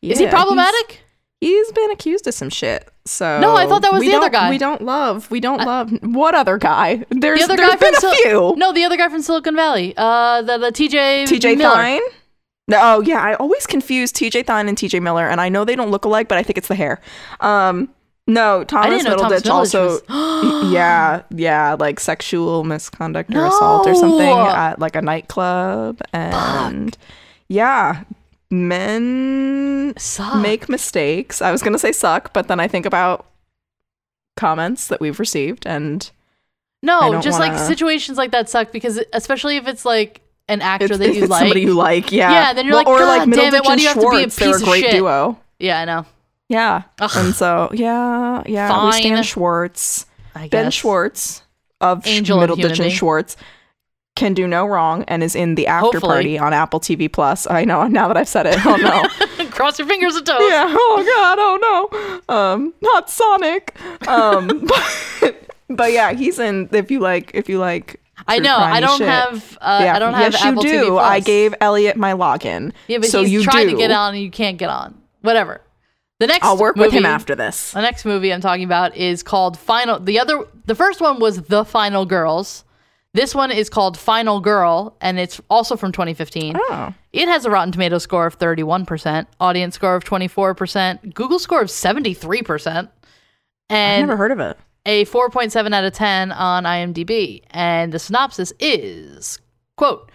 Is 0.02 0.19
he 0.19 0.28
problematic? 0.28 1.02
He's, 1.39 1.49
he's 1.67 1.71
been 1.71 1.91
accused 1.91 2.26
of 2.28 2.34
some 2.34 2.49
shit. 2.49 2.89
So 3.06 3.39
No, 3.41 3.56
I 3.56 3.67
thought 3.67 3.82
that 3.82 3.91
was 3.93 4.02
the 4.02 4.13
other 4.15 4.30
guy. 4.30 4.49
We 4.49 4.58
don't 4.58 4.82
love. 4.82 5.30
We 5.30 5.39
don't 5.41 5.60
love. 5.65 5.91
What 6.04 6.36
other 6.36 6.58
guy? 6.58 7.04
There's 7.10 7.39
The 7.39 7.43
other 7.45 7.56
there's 7.58 7.69
guy 7.71 7.76
been 7.76 7.93
from 7.95 8.10
a 8.10 8.15
Sil- 8.15 8.23
few. 8.23 8.54
No, 8.58 8.71
the 8.73 8.86
other 8.86 8.95
guy 8.97 9.10
from 9.10 9.21
Silicon 9.21 9.56
Valley. 9.56 9.93
Uh, 9.97 10.41
the 10.41 10.58
the 10.58 10.71
TJ 10.71 11.28
T.J. 11.28 11.56
Miller. 11.58 11.73
Fine. 11.76 12.02
No, 12.67 12.80
oh 12.82 13.02
yeah, 13.02 13.21
I 13.21 13.34
always 13.36 13.67
confuse 13.67 14.12
TJ 14.13 14.45
Thyne 14.45 14.69
and 14.69 14.78
TJ 14.78 15.02
Miller, 15.02 15.28
and 15.28 15.41
I 15.41 15.49
know 15.49 15.65
they 15.65 15.76
don't 15.76 15.91
look 15.91 16.06
alike, 16.06 16.28
but 16.30 16.38
I 16.38 16.43
think 16.43 16.58
it's 16.58 16.69
the 16.69 16.76
hair. 16.76 17.02
Um, 17.41 17.89
no, 18.26 18.63
Thomas 18.63 19.04
Thomas 19.04 19.21
Middleditch 19.21 19.41
Middleditch 19.41 19.49
also, 19.49 19.99
yeah, 20.71 21.23
yeah, 21.30 21.76
like 21.78 21.99
sexual 21.99 22.63
misconduct 22.63 23.36
or 23.36 23.45
assault 23.45 23.86
or 23.86 23.95
something 23.95 24.30
at 24.38 24.80
like 24.80 24.95
a 24.95 25.02
nightclub, 25.02 25.99
and 26.13 26.97
yeah, 27.49 28.04
men 28.49 29.93
Suck. 29.97 30.41
make 30.41 30.69
mistakes. 30.69 31.41
I 31.41 31.52
was 31.52 31.62
gonna 31.62 31.78
say 31.80 31.91
suck, 31.91 32.32
but 32.32 32.47
then 32.47 32.62
I 32.62 32.69
think 32.69 32.86
about 32.86 33.26
comments 34.38 34.88
that 34.88 35.02
we've 35.02 35.19
received, 35.19 35.67
and 35.67 36.10
No, 36.82 37.19
just 37.21 37.39
like 37.39 37.52
wanna- 37.52 37.65
situations 37.67 38.17
like 38.17 38.32
that 38.32 38.49
suck 38.49 38.71
because 38.71 39.02
especially 39.12 39.58
if 39.58 39.67
it's 39.67 39.84
like 39.86 40.21
an 40.54 40.62
actor 40.62 40.86
it's, 40.86 40.98
that 41.00 41.13
you 41.16 41.28
like. 41.28 41.39
somebody 41.39 41.62
you 41.62 41.74
like, 41.74 42.12
yeah, 42.12 42.32
Yeah, 42.32 42.54
then 42.54 42.66
you're 42.66 42.76
like, 42.76 42.88
or 42.88 43.00
"God 43.00 43.28
like 43.28 43.36
damn 43.36 43.54
it, 43.54 43.63
why 43.66 43.76
do 43.76 43.82
you 43.82 43.88
have 43.89 43.96
to 44.00 44.02
be 44.02 44.06
a 44.06 44.30
Schwartz. 44.30 44.39
Piece 44.39 44.48
a 44.48 44.56
of 44.56 44.63
great 44.63 44.84
shit?" 44.86 44.92
duo. 44.92 45.38
yeah, 45.60 45.80
I 45.82 45.86
know. 45.86 46.06
Yeah. 46.50 46.84
Ugh. 47.00 47.12
And 47.16 47.34
so, 47.34 47.70
yeah, 47.74 48.44
yeah, 48.46 48.86
we 48.86 48.92
stand 48.94 49.26
Schwartz. 49.26 50.06
Ben. 50.50 50.72
Schwartz 50.72 51.44
of 51.82 52.06
Angel 52.08 52.42
of 52.42 52.50
Middleditch 52.50 52.80
and 52.80 52.92
Schwartz 52.92 53.38
can 54.16 54.34
do 54.34 54.48
no 54.48 54.66
wrong 54.68 55.04
and 55.08 55.24
is 55.24 55.36
in 55.36 55.56
the 55.56 55.66
after 55.68 55.86
Hopefully. 56.00 56.10
party 56.13 56.38
on 56.39 56.54
Apple 56.54 56.80
TV 56.80 57.12
Plus. 57.12 57.48
I 57.50 57.66
know 57.66 57.88
now 57.88 58.08
that 58.08 58.18
I've 58.18 58.28
said 58.28 58.46
it. 58.48 58.63
Oh 58.66 58.76
no. 58.76 59.46
Cross 59.50 59.80
your 59.80 59.88
fingers 59.88 60.16
and 60.16 60.26
toes. 60.26 60.38
yeah. 60.42 60.66
Oh 60.70 61.04
god. 61.16 61.38
Oh 61.39 62.22
no. 62.30 62.36
Um, 62.36 62.74
not 62.82 63.10
Sonic. 63.10 63.76
Um, 64.08 64.68
but, 65.22 65.50
but 65.70 65.92
yeah, 65.92 66.13
he's 66.13 66.38
in. 66.39 66.70
If 66.72 66.92
you 66.92 67.00
like, 67.00 67.32
if 67.34 67.50
you 67.50 67.58
like. 67.60 68.00
I 68.28 68.39
know. 68.39 68.56
I 68.58 68.80
don't 68.80 68.97
shit. 68.99 69.08
have. 69.08 69.58
Uh, 69.62 69.80
Yeah. 69.84 69.95
I 69.95 69.99
don't 69.99 70.13
have 70.13 70.34
yes, 70.34 70.43
Apple 70.43 70.65
you 70.65 70.71
do. 70.71 70.97
I 70.97 71.19
gave 71.19 71.56
Elliot 71.60 71.97
my 71.97 72.13
login. 72.13 72.71
Yeah, 72.88 72.99
but 72.99 73.10
so 73.10 73.21
he's 73.21 73.32
you 73.32 73.43
trying 73.43 73.67
do. 73.67 73.71
to 73.73 73.78
get 73.78 73.91
on 73.91 74.13
and 74.13 74.23
you 74.23 74.32
can't 74.32 74.58
get 74.58 74.69
on. 74.69 75.02
Whatever. 75.21 75.62
The 76.19 76.28
next. 76.28 76.45
I'll 76.45 76.58
work 76.58 76.76
with 76.76 76.91
him 76.91 77.04
movie- 77.04 77.13
after 77.13 77.36
this. 77.36 77.71
The 77.71 77.82
next 77.82 78.06
movie 78.06 78.32
I'm 78.32 78.39
talking 78.41 78.63
about 78.63 78.95
is 78.95 79.23
called 79.23 79.58
Final. 79.58 79.99
The 79.99 80.19
other, 80.19 80.45
the 80.65 80.76
first 80.76 81.02
one 81.02 81.19
was 81.19 81.41
The 81.43 81.65
Final 81.65 82.06
Girls. 82.06 82.63
This 83.15 83.36
one 83.36 83.52
is 83.52 83.69
called 83.69 83.95
Final 83.97 84.39
Girl, 84.39 84.95
and 84.99 85.19
it's 85.19 85.39
also 85.49 85.76
from 85.76 85.91
2015. 85.91 86.56
Oh. 86.58 86.93
It 87.12 87.28
has 87.28 87.45
a 87.45 87.49
Rotten 87.52 87.71
Tomato 87.71 87.99
score 87.99 88.26
of 88.26 88.39
31%, 88.39 89.28
audience 89.39 89.76
score 89.76 89.95
of 89.95 90.04
24%, 90.04 91.13
Google 91.13 91.38
score 91.38 91.62
of 91.62 91.67
73%, 91.67 92.89
I've 93.69 93.99
never 93.99 94.17
heard 94.17 94.32
of 94.32 94.39
it. 94.39 94.58
A 94.86 95.06
4.7 95.06 95.74
out 95.74 95.84
of 95.86 95.93
10 95.93 96.32
on 96.32 96.63
IMDb. 96.63 97.41
And 97.52 97.91
the 97.91 98.00
synopsis 98.00 98.52
is 98.60 99.39
quote, 99.78 100.10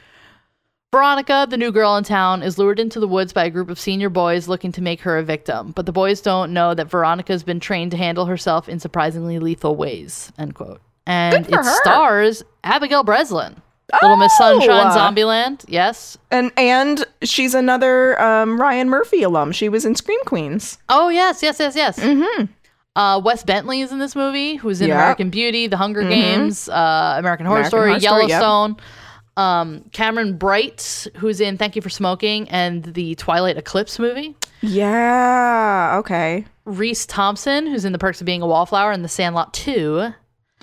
Veronica, 0.90 1.46
the 1.50 1.58
new 1.58 1.70
girl 1.70 1.96
in 1.96 2.04
town, 2.04 2.42
is 2.42 2.56
lured 2.56 2.80
into 2.80 2.98
the 2.98 3.08
woods 3.08 3.34
by 3.34 3.44
a 3.44 3.50
group 3.50 3.68
of 3.68 3.78
senior 3.78 4.08
boys 4.08 4.48
looking 4.48 4.72
to 4.72 4.80
make 4.80 5.02
her 5.02 5.18
a 5.18 5.22
victim. 5.22 5.72
But 5.72 5.84
the 5.84 5.92
boys 5.92 6.22
don't 6.22 6.54
know 6.54 6.72
that 6.74 6.88
Veronica's 6.90 7.42
been 7.42 7.60
trained 7.60 7.90
to 7.90 7.98
handle 7.98 8.24
herself 8.24 8.68
in 8.70 8.80
surprisingly 8.80 9.38
lethal 9.38 9.76
ways. 9.76 10.32
End 10.38 10.54
quote. 10.54 10.80
And 11.06 11.46
it 11.46 11.54
her. 11.54 11.62
stars 11.82 12.42
Abigail 12.64 13.04
Breslin. 13.04 13.60
Little 14.02 14.16
Miss 14.18 14.36
Sunshine 14.36 14.86
Oh! 14.86 14.90
Zombieland. 14.96 15.64
Yes. 15.66 16.18
And 16.30 16.52
and 16.58 17.06
she's 17.22 17.54
another 17.54 18.20
um, 18.20 18.60
Ryan 18.60 18.90
Murphy 18.90 19.22
alum. 19.22 19.50
She 19.52 19.68
was 19.70 19.86
in 19.86 19.94
Scream 19.94 20.20
Queens. 20.26 20.76
Oh, 20.90 21.08
yes, 21.08 21.42
yes, 21.42 21.58
yes, 21.58 21.74
yes. 21.74 21.98
Mm-hmm. 21.98 22.44
Uh, 22.96 23.20
Wes 23.24 23.44
Bentley 23.44 23.80
is 23.80 23.92
in 23.92 23.98
this 24.00 24.16
movie, 24.16 24.56
who's 24.56 24.80
in 24.80 24.88
Yep. 24.88 24.96
American 24.96 25.30
Beauty, 25.30 25.66
The 25.68 25.76
Hunger 25.76 26.02
Games, 26.08 26.68
uh, 26.68 27.14
American 27.18 27.46
Horror 27.46 27.58
American 27.60 27.68
Story, 27.70 27.88
Horror 27.90 28.00
Story, 28.00 28.20
yep. 28.22 28.28
Yellowstone. 28.40 28.76
Um, 29.36 29.84
Cameron 29.92 30.36
Bright, 30.36 31.06
who's 31.16 31.40
in 31.40 31.58
Thank 31.58 31.76
You 31.76 31.82
for 31.82 31.90
Smoking 31.90 32.48
and 32.48 32.82
the 32.82 33.14
Twilight 33.14 33.56
Eclipse 33.56 34.00
movie. 34.00 34.34
Yeah. 34.62 35.96
Okay. 36.00 36.44
Reece 36.64 37.06
Thompson, 37.06 37.66
who's 37.68 37.84
in 37.84 37.92
The 37.92 37.98
Perks 38.00 38.20
of 38.20 38.24
Being 38.24 38.42
a 38.42 38.46
Wallflower 38.48 38.90
and 38.90 39.04
The 39.04 39.08
Sandlot 39.08 39.54
2. 39.54 40.12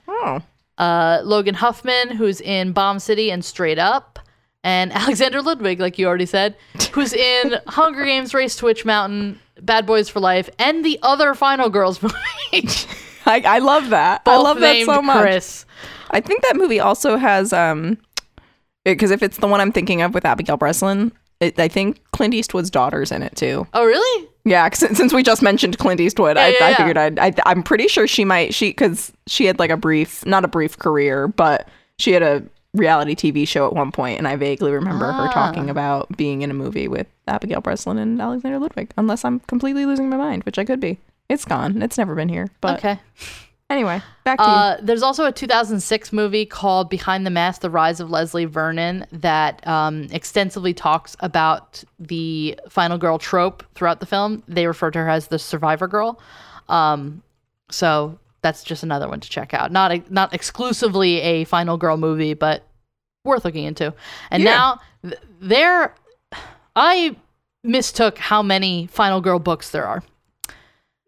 Oh. 0.09 0.41
Uh, 0.77 1.21
Logan 1.23 1.55
Huffman, 1.55 2.09
who's 2.17 2.41
in 2.41 2.73
Bomb 2.73 2.99
City 2.99 3.31
and 3.31 3.45
Straight 3.45 3.79
Up. 3.79 4.19
And 4.63 4.91
Alexander 4.95 5.41
Ludwig, 5.41 5.79
like 5.79 5.97
you 5.97 6.05
already 6.07 6.25
said, 6.25 6.57
who's 6.91 7.13
in 7.13 7.55
Hunger 7.67 8.03
Games, 8.03 8.33
Race 8.33 8.57
to 8.57 8.65
Witch 8.65 8.83
Mountain, 8.83 9.39
Bad 9.61 9.85
Boys 9.85 10.09
for 10.09 10.19
Life, 10.19 10.49
and 10.59 10.83
the 10.83 10.99
other 11.01 11.33
Final 11.33 11.69
Girls 11.69 12.01
movie. 12.01 12.15
I, 13.25 13.41
I 13.45 13.59
love 13.59 13.89
that. 13.89 14.21
I 14.25 14.35
Both 14.35 14.43
love 14.43 14.59
that 14.59 14.85
so 14.85 15.01
much. 15.01 15.21
Chris. 15.21 15.65
I 16.11 16.19
think 16.21 16.43
that 16.43 16.55
movie 16.55 16.79
also 16.79 17.17
has 17.17 17.51
um, 17.53 17.97
because 18.83 19.11
if 19.11 19.23
it's 19.23 19.37
the 19.37 19.47
one 19.47 19.59
I'm 19.61 19.71
thinking 19.71 20.01
of 20.01 20.13
with 20.13 20.25
Abigail 20.25 20.57
Breslin, 20.57 21.11
it, 21.39 21.59
I 21.59 21.67
think 21.67 21.99
Clint 22.11 22.33
Eastwood's 22.33 22.69
daughter's 22.69 23.11
in 23.11 23.23
it 23.23 23.35
too. 23.35 23.67
Oh, 23.73 23.83
really? 23.85 24.27
Yeah, 24.45 24.69
'cause 24.69 24.79
since, 24.79 24.97
since 24.97 25.11
we 25.13 25.23
just 25.23 25.41
mentioned 25.41 25.77
Clint 25.79 25.99
Eastwood, 25.99 26.37
I, 26.37 26.49
Yeah, 26.49 26.57
I 26.61 26.69
yeah. 26.69 26.75
figured 26.77 26.97
I'd, 26.97 27.19
I, 27.19 27.33
I'm 27.47 27.63
pretty 27.63 27.87
sure 27.87 28.07
she 28.07 28.23
might 28.25 28.53
she 28.53 28.69
because 28.69 29.11
she 29.27 29.45
had 29.45 29.57
like 29.57 29.71
a 29.71 29.77
brief, 29.77 30.23
not 30.25 30.45
a 30.45 30.47
brief 30.47 30.77
career, 30.77 31.27
but 31.27 31.67
she 31.97 32.11
had 32.11 32.21
a 32.21 32.43
reality 32.75 33.15
TV 33.15 33.47
show 33.47 33.65
at 33.65 33.73
one 33.73 33.91
point, 33.91 34.19
and 34.19 34.27
I 34.27 34.35
vaguely 34.35 34.71
remember 34.71 35.05
her 35.11 35.27
Ah. 35.29 35.31
talking 35.33 35.69
about 35.71 36.15
being 36.15 36.43
in 36.43 36.51
a 36.51 36.53
movie 36.53 36.87
with 36.87 37.07
Abigail 37.27 37.61
Breslin 37.61 37.97
and 37.97 38.21
Alexander 38.21 38.59
Ludwig. 38.59 38.91
Unless 38.97 39.25
I'm 39.25 39.39
completely 39.41 39.85
losing 39.85 40.09
my 40.09 40.17
mind, 40.17 40.43
which 40.43 40.57
I 40.59 40.65
could 40.65 40.79
be. 40.79 40.99
It's 41.29 41.45
gone. 41.45 41.81
It's 41.81 41.97
never 41.97 42.13
been 42.15 42.29
here. 42.29 42.49
But 42.61 42.77
Okay. 42.77 42.99
anyway, 43.69 44.01
back 44.23 44.37
to 44.37 44.43
you. 44.45 44.49
Uh, 44.51 44.77
there's 44.81 45.01
also 45.01 45.25
a 45.25 45.31
2006 45.31 46.13
movie 46.13 46.45
called 46.45 46.89
Behind 46.89 47.25
the 47.25 47.31
Mask: 47.31 47.61
The 47.61 47.69
Rise 47.69 47.99
of 47.99 48.11
Leslie 48.11 48.45
Vernon 48.45 49.05
that 49.11 49.65
um, 49.67 50.03
extensively 50.11 50.73
talks 50.73 51.15
about 51.19 51.83
the 51.99 52.59
final 52.69 52.97
girl 52.99 53.17
trope 53.17 53.63
throughout 53.73 53.99
the 53.99 54.05
film. 54.05 54.43
They 54.47 54.67
refer 54.67 54.91
to 54.91 54.99
her 54.99 55.09
as 55.09 55.27
the 55.27 55.39
survivor 55.39 55.87
girl. 55.87 56.19
Um, 56.69 57.23
so 57.71 58.19
that's 58.41 58.63
just 58.63 58.83
another 58.83 59.07
one 59.09 59.19
to 59.19 59.27
check 59.29 59.55
out. 59.55 59.71
Not 59.71 59.91
a, 59.91 60.03
not 60.11 60.31
exclusively 60.31 61.19
a 61.21 61.43
final 61.45 61.77
girl 61.77 61.97
movie, 61.97 62.35
but 62.35 62.63
worth 63.23 63.43
looking 63.43 63.63
into. 63.63 63.91
And 64.29 64.43
Yeah. 64.43 64.51
now 64.51 64.79
th- 65.01 65.15
there, 65.41 65.95
I 66.75 67.15
mistook 67.63 68.17
how 68.17 68.41
many 68.43 68.87
final 68.87 69.21
girl 69.21 69.39
books 69.39 69.69
there 69.71 69.85
are. 69.85 70.03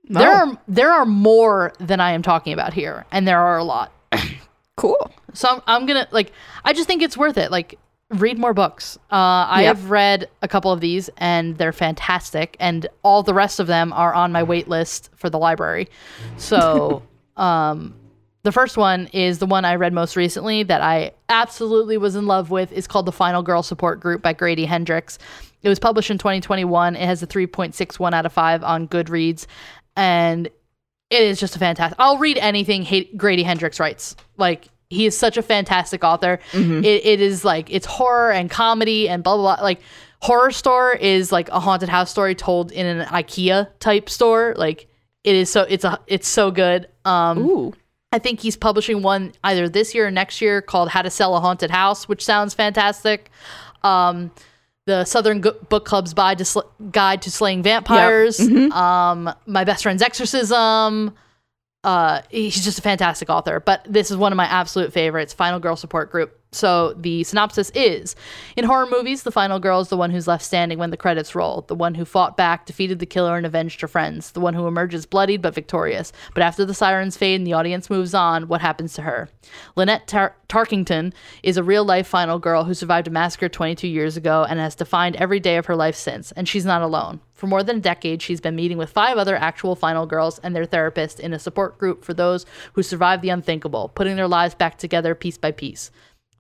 There 0.10 0.32
Oh, 0.32 0.52
are 0.52 0.58
there 0.68 0.92
are 0.94 1.06
more 1.06 1.74
than 1.80 2.00
I 2.00 2.12
am 2.12 2.22
talking 2.22 2.54
about 2.54 2.74
here, 2.74 3.06
and 3.12 3.28
there 3.28 3.40
are 3.40 3.58
a 3.58 3.64
lot. 3.64 3.92
cool. 4.78 5.12
So 5.34 5.50
I'm, 5.50 5.62
I'm 5.68 5.86
gonna 5.86 6.08
like 6.12 6.32
I 6.64 6.74
just 6.74 6.88
think 6.88 7.02
it's 7.02 7.18
worth 7.18 7.38
it. 7.38 7.52
Like 7.52 7.78
read 8.12 8.40
more 8.40 8.54
books. 8.54 8.98
Uh, 9.12 9.52
I 9.52 9.64
Yep. 9.64 9.76
have 9.76 9.90
read 9.90 10.30
a 10.42 10.48
couple 10.48 10.72
of 10.72 10.80
these 10.80 11.10
and 11.18 11.58
they're 11.58 11.74
fantastic, 11.74 12.56
and 12.60 12.88
all 13.04 13.22
the 13.22 13.34
rest 13.34 13.60
of 13.60 13.68
them 13.68 13.92
are 13.92 14.14
on 14.14 14.32
my 14.32 14.44
wait 14.44 14.70
list 14.70 15.10
for 15.16 15.30
the 15.30 15.38
library. 15.38 15.90
So 16.38 17.04
um, 17.38 17.94
the 18.44 18.54
first 18.54 18.78
one 18.78 19.08
is 19.08 19.40
the 19.40 19.46
one 19.46 19.66
I 19.66 19.76
read 19.76 19.92
most 19.92 20.16
recently 20.16 20.64
that 20.64 20.80
I 20.82 21.12
absolutely 21.28 21.98
was 21.98 22.16
in 22.16 22.28
love 22.28 22.50
with. 22.50 22.72
is 22.72 22.88
called 22.88 23.06
The 23.08 23.12
Final 23.12 23.44
Girl 23.44 23.62
Support 23.62 24.00
Group 24.00 24.22
by 24.22 24.32
Grady 24.32 24.64
Hendrix. 24.64 25.20
It 25.64 25.70
was 25.70 25.80
published 25.80 26.12
in 26.12 26.18
2021. 26.18 26.96
It 26.96 27.06
has 27.06 27.24
a 27.24 27.28
3.61 27.28 28.14
out 28.14 28.26
of 28.26 28.34
5 28.34 28.64
on 28.64 28.88
Goodreads. 28.88 29.46
And 29.96 30.48
it 31.10 31.22
is 31.22 31.40
just 31.40 31.56
a 31.56 31.60
fantastic. 31.60 31.98
I'll 32.00 32.18
read 32.18 32.38
anything 32.38 32.84
Hay- 32.84 33.10
Grady 33.16 33.44
Hendrix 33.44 33.80
writes. 33.80 34.16
Like 34.38 34.70
he 34.90 35.06
is 35.06 35.18
such 35.18 35.38
a 35.38 35.42
fantastic 35.42 36.04
author. 36.04 36.40
It, 36.54 37.06
it 37.06 37.22
is 37.22 37.44
like 37.44 37.70
it's 37.72 37.86
horror 37.86 38.32
and 38.32 38.50
comedy 38.50 39.10
and 39.10 39.24
blah 39.24 39.36
blah 39.38 39.56
blah. 39.56 39.64
Like 39.64 39.82
Horrorstör 40.24 41.00
is 41.00 41.32
like 41.32 41.50
a 41.50 41.60
haunted 41.60 41.90
house 41.90 42.10
story 42.10 42.36
told 42.36 42.72
in 42.72 42.86
an 42.86 43.06
IKEA 43.08 43.70
type 43.80 44.10
store. 44.10 44.54
Like 44.58 44.88
it 45.24 45.36
is 45.36 45.50
so 45.50 45.64
it's 45.64 45.84
a 45.84 46.00
it's 46.08 46.28
so 46.28 46.52
good. 46.52 46.88
Um, 47.06 47.40
Ooh. 47.40 47.74
I 48.12 48.20
think 48.20 48.40
he's 48.40 48.56
publishing 48.56 49.02
one 49.02 49.34
either 49.44 49.68
this 49.68 49.94
year 49.94 50.08
or 50.08 50.12
next 50.12 50.42
year 50.42 50.62
called 50.62 50.90
How 50.90 51.02
to 51.02 51.10
Sell 51.10 51.36
a 51.36 51.40
Haunted 51.42 51.70
House, 51.70 52.08
which 52.08 52.24
sounds 52.24 52.54
fantastic. 52.54 53.30
Um, 53.84 54.32
the 54.88 55.06
Southern 55.06 55.42
Go- 55.42 55.56
Book 55.70 55.86
Club's 55.86 56.14
Guide 56.14 56.40
to, 56.40 56.46
Sl- 56.46 56.62
Guide 56.92 57.22
to 57.24 57.32
Slaying 57.32 57.62
Vampires. 57.62 58.40
Um, 58.40 59.34
My 59.46 59.64
Best 59.64 59.84
Friend's 59.84 60.02
Exorcism. 60.02 61.14
Uh, 61.84 62.22
he's 62.30 62.64
just 62.66 62.80
a 62.80 62.82
fantastic 62.82 63.30
author, 63.30 63.60
but 63.60 63.86
this 63.88 64.10
is 64.12 64.18
one 64.18 64.32
of 64.34 64.38
my 64.38 64.46
absolute 64.46 64.92
favorites, 64.92 65.34
Final 65.34 65.60
Girl 65.60 65.76
Support 65.76 66.12
Group. 66.12 66.37
So 66.52 66.94
the 66.94 67.24
synopsis 67.24 67.72
is 67.76 68.16
In 68.56 68.64
horror 68.66 68.88
movies, 68.90 69.24
the 69.24 69.32
final 69.32 69.60
girl 69.60 69.82
is 69.82 69.90
the 69.90 69.98
one 69.98 70.12
who's 70.12 70.28
left 70.28 70.46
standing 70.46 70.80
when 70.80 70.92
the 70.92 70.98
credits 70.98 71.36
roll, 71.36 71.66
the 71.68 71.76
one 71.76 71.96
who 71.96 72.06
fought 72.06 72.38
back, 72.38 72.66
defeated 72.66 73.00
the 73.00 73.06
killer, 73.06 73.36
and 73.36 73.46
avenged 73.46 73.82
her 73.82 73.88
friends, 73.88 74.32
the 74.32 74.40
one 74.40 74.54
who 74.54 74.66
emerges 74.66 75.06
bloodied 75.06 75.42
but 75.42 75.54
victorious. 75.54 76.14
But 76.34 76.44
after 76.44 76.64
the 76.64 76.74
sirens 76.74 77.18
fade 77.18 77.40
and 77.40 77.46
the 77.46 77.54
audience 77.54 77.90
moves 77.90 78.14
on, 78.14 78.48
what 78.48 78.62
happens 78.62 78.94
to 78.94 79.02
her? 79.02 79.30
Lynette 79.76 80.08
Tar- 80.08 80.36
Tarkington 80.48 81.14
is 81.44 81.58
a 81.58 81.64
real 81.64 81.84
life 81.84 82.08
final 82.08 82.40
girl 82.40 82.64
who 82.64 82.74
survived 82.74 83.08
a 83.08 83.12
massacre 83.12 83.50
22 83.50 83.88
years 83.88 84.16
ago 84.16 84.46
and 84.48 84.60
has 84.60 84.76
defined 84.76 85.18
every 85.18 85.40
day 85.40 85.58
of 85.58 85.66
her 85.66 85.76
life 85.76 85.96
since, 85.96 86.32
and 86.32 86.48
she's 86.48 86.66
not 86.66 86.82
alone. 86.82 87.20
For 87.34 87.46
more 87.46 87.62
than 87.62 87.78
a 87.78 87.82
decade, 87.82 88.22
she's 88.22 88.42
been 88.42 88.56
meeting 88.56 88.80
with 88.80 88.90
five 88.90 89.18
other 89.18 89.36
actual 89.36 89.76
final 89.76 90.08
girls 90.08 90.40
and 90.40 90.56
their 90.56 90.66
therapist 90.66 91.20
in 91.20 91.34
a 91.34 91.40
support 91.40 91.78
group 91.78 92.04
for 92.04 92.16
those 92.16 92.48
who 92.74 92.82
survived 92.82 93.22
the 93.22 93.30
unthinkable, 93.30 93.90
putting 93.90 94.16
their 94.16 94.28
lives 94.28 94.56
back 94.56 94.80
together 94.80 95.14
piece 95.14 95.38
by 95.38 95.52
piece. 95.52 95.92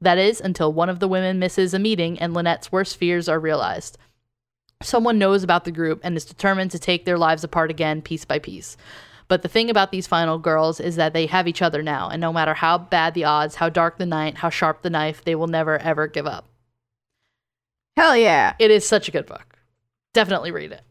That 0.01 0.17
is, 0.17 0.39
until 0.39 0.71
one 0.71 0.89
of 0.89 0.99
the 0.99 1.07
women 1.07 1.39
misses 1.39 1.73
a 1.73 1.79
meeting 1.79 2.19
and 2.19 2.33
Lynette's 2.33 2.71
worst 2.71 2.97
fears 2.97 3.27
are 3.27 3.39
realized. 3.39 3.97
Someone 4.81 5.17
knows 5.17 5.43
about 5.43 5.65
the 5.65 5.71
group 5.71 6.01
and 6.03 6.15
is 6.15 6.25
determined 6.25 6.71
to 6.71 6.79
take 6.79 7.05
their 7.05 7.17
lives 7.17 7.43
apart 7.43 7.71
again, 7.71 8.01
piece 8.01 8.25
by 8.25 8.37
piece. 8.37 8.77
But 9.27 9.41
the 9.41 9.49
thing 9.49 9.69
about 9.69 9.91
these 9.91 10.07
final 10.07 10.37
girls 10.37 10.79
is 10.79 10.95
that 10.95 11.13
they 11.13 11.25
have 11.25 11.47
each 11.47 11.61
other 11.61 11.81
now, 11.81 12.09
and 12.09 12.21
no 12.21 12.31
matter 12.31 12.53
how 12.53 12.77
bad 12.77 13.13
the 13.13 13.25
odds, 13.25 13.55
how 13.55 13.69
dark 13.69 13.97
the 13.97 14.05
night, 14.05 14.37
how 14.37 14.49
sharp 14.49 14.83
the 14.83 14.89
knife, 14.89 15.23
they 15.23 15.35
will 15.35 15.47
never 15.47 15.77
ever 15.79 16.07
give 16.07 16.25
up. 16.25 16.47
Hell 17.97 18.15
yeah. 18.15 18.53
It 18.59 18.71
is 18.71 18.87
such 18.87 19.07
a 19.07 19.11
good 19.11 19.25
book. 19.25 19.57
Definitely 20.13 20.51
read 20.51 20.71
it. 20.71 20.81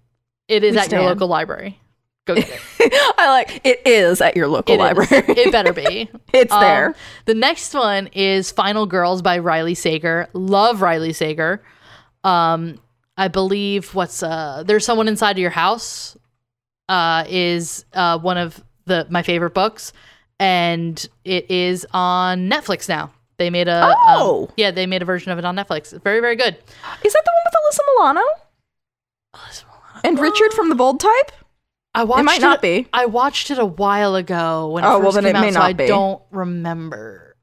It 0.49 0.65
is 0.65 0.75
We 0.75 0.81
at 0.81 0.91
your 0.91 1.03
local 1.03 1.29
library. 1.29 1.81
Go 2.27 2.35
get 2.35 2.49
it. 2.81 3.15
I 3.19 3.29
like 3.31 3.61
it 3.65 3.81
is 3.87 4.21
at 4.21 4.37
your 4.37 4.49
local 4.49 4.75
It 4.75 4.77
is. 4.77 4.81
library. 4.81 5.25
It 5.29 5.53
better 5.53 5.73
be. 5.73 6.11
it's 6.33 6.53
Um, 6.53 6.61
there. 6.61 6.95
the 7.25 7.35
next 7.35 7.73
one 7.73 8.09
is 8.09 8.51
Final 8.53 8.85
Girls 8.87 9.23
by 9.23 9.39
Riley 9.39 9.75
Sager. 9.75 10.29
Love 10.35 10.83
Riley 10.83 11.13
Sager. 11.13 11.63
Um, 12.25 12.81
I 13.17 13.29
believe 13.29 13.95
what's 13.95 14.23
uh 14.23 14.63
there's 14.67 14.85
someone 14.85 15.09
inside 15.09 15.33
of 15.33 15.39
your 15.39 15.51
house 15.51 16.17
uh 16.89 17.25
is 17.29 17.85
uh 17.95 18.19
one 18.19 18.37
of 18.37 18.63
the 18.85 19.07
my 19.09 19.23
favorite 19.23 19.55
books 19.55 19.93
and 20.39 21.09
it 21.25 21.51
is 21.51 21.87
on 21.93 22.51
Netflix 22.51 22.89
now. 22.89 23.11
They 23.39 23.51
made 23.51 23.69
a 23.69 23.85
um, 23.87 23.95
Oh. 23.99 24.51
yeah, 24.57 24.71
they 24.71 24.87
made 24.87 25.01
a 25.03 25.05
version 25.05 25.31
of 25.33 25.39
it 25.39 25.45
on 25.45 25.57
Netflix. 25.57 25.99
Very 26.03 26.21
very 26.21 26.37
good. 26.37 26.57
Is 27.05 27.13
that 27.13 27.23
the 27.25 27.33
one 27.33 27.43
with 27.45 27.55
Alyssa 27.55 27.81
Milano? 27.95 28.27
Alyssa 29.35 29.65
Milano? 29.65 30.01
And 30.05 30.19
Richard 30.19 30.53
from 30.53 30.69
the 30.69 30.75
Bold 30.75 31.01
Type? 31.01 31.33
I 31.97 32.05
watched 32.05 32.25
might 32.25 32.41
not 32.41 32.63
be. 32.63 32.87
I 32.93 33.07
watched 33.07 33.51
it 33.51 33.59
a 33.59 33.65
while 33.65 34.15
ago 34.15 34.69
when 34.71 34.85
it 34.85 34.87
Oh, 34.87 34.93
first 35.01 35.03
well, 35.03 35.13
then 35.13 35.25
came 35.25 35.35
it 35.35 35.39
out, 35.39 35.41
may 35.43 35.51
so 35.53 35.59
not 35.59 35.65
I 35.69 35.73
don't 35.87 36.23
remember. 36.31 37.37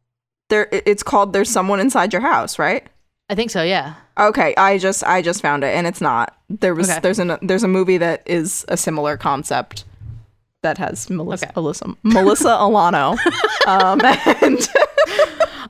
There 0.50 0.68
it's 0.72 1.04
called 1.04 1.34
There's 1.34 1.50
Someone 1.50 1.80
Inside 1.80 2.14
Your 2.14 2.22
House, 2.22 2.60
right? 2.60 2.86
I 3.30 3.36
think 3.36 3.50
so, 3.52 3.64
yeah. 3.64 3.96
Okay, 4.20 4.54
I 4.58 4.78
just 4.78 5.04
I 5.04 5.22
just 5.22 5.42
found 5.42 5.64
it 5.64 5.76
and 5.76 5.88
it's 5.88 6.02
not. 6.02 6.38
There 6.50 6.76
was 6.76 6.90
Okay. 6.90 7.00
there's 7.00 7.20
an 7.20 7.38
there's 7.42 7.64
a 7.64 7.68
movie 7.68 7.98
that 7.98 8.22
is 8.26 8.64
a 8.68 8.78
similar 8.78 9.18
concept 9.18 9.86
that 10.62 10.78
has 10.78 11.10
Melissa 11.10 11.46
Okay. 11.48 11.54
Alyssa, 11.56 11.98
Melissa 12.04 12.48
Alano. 12.60 13.18
um, 13.68 14.00
and 14.44 14.68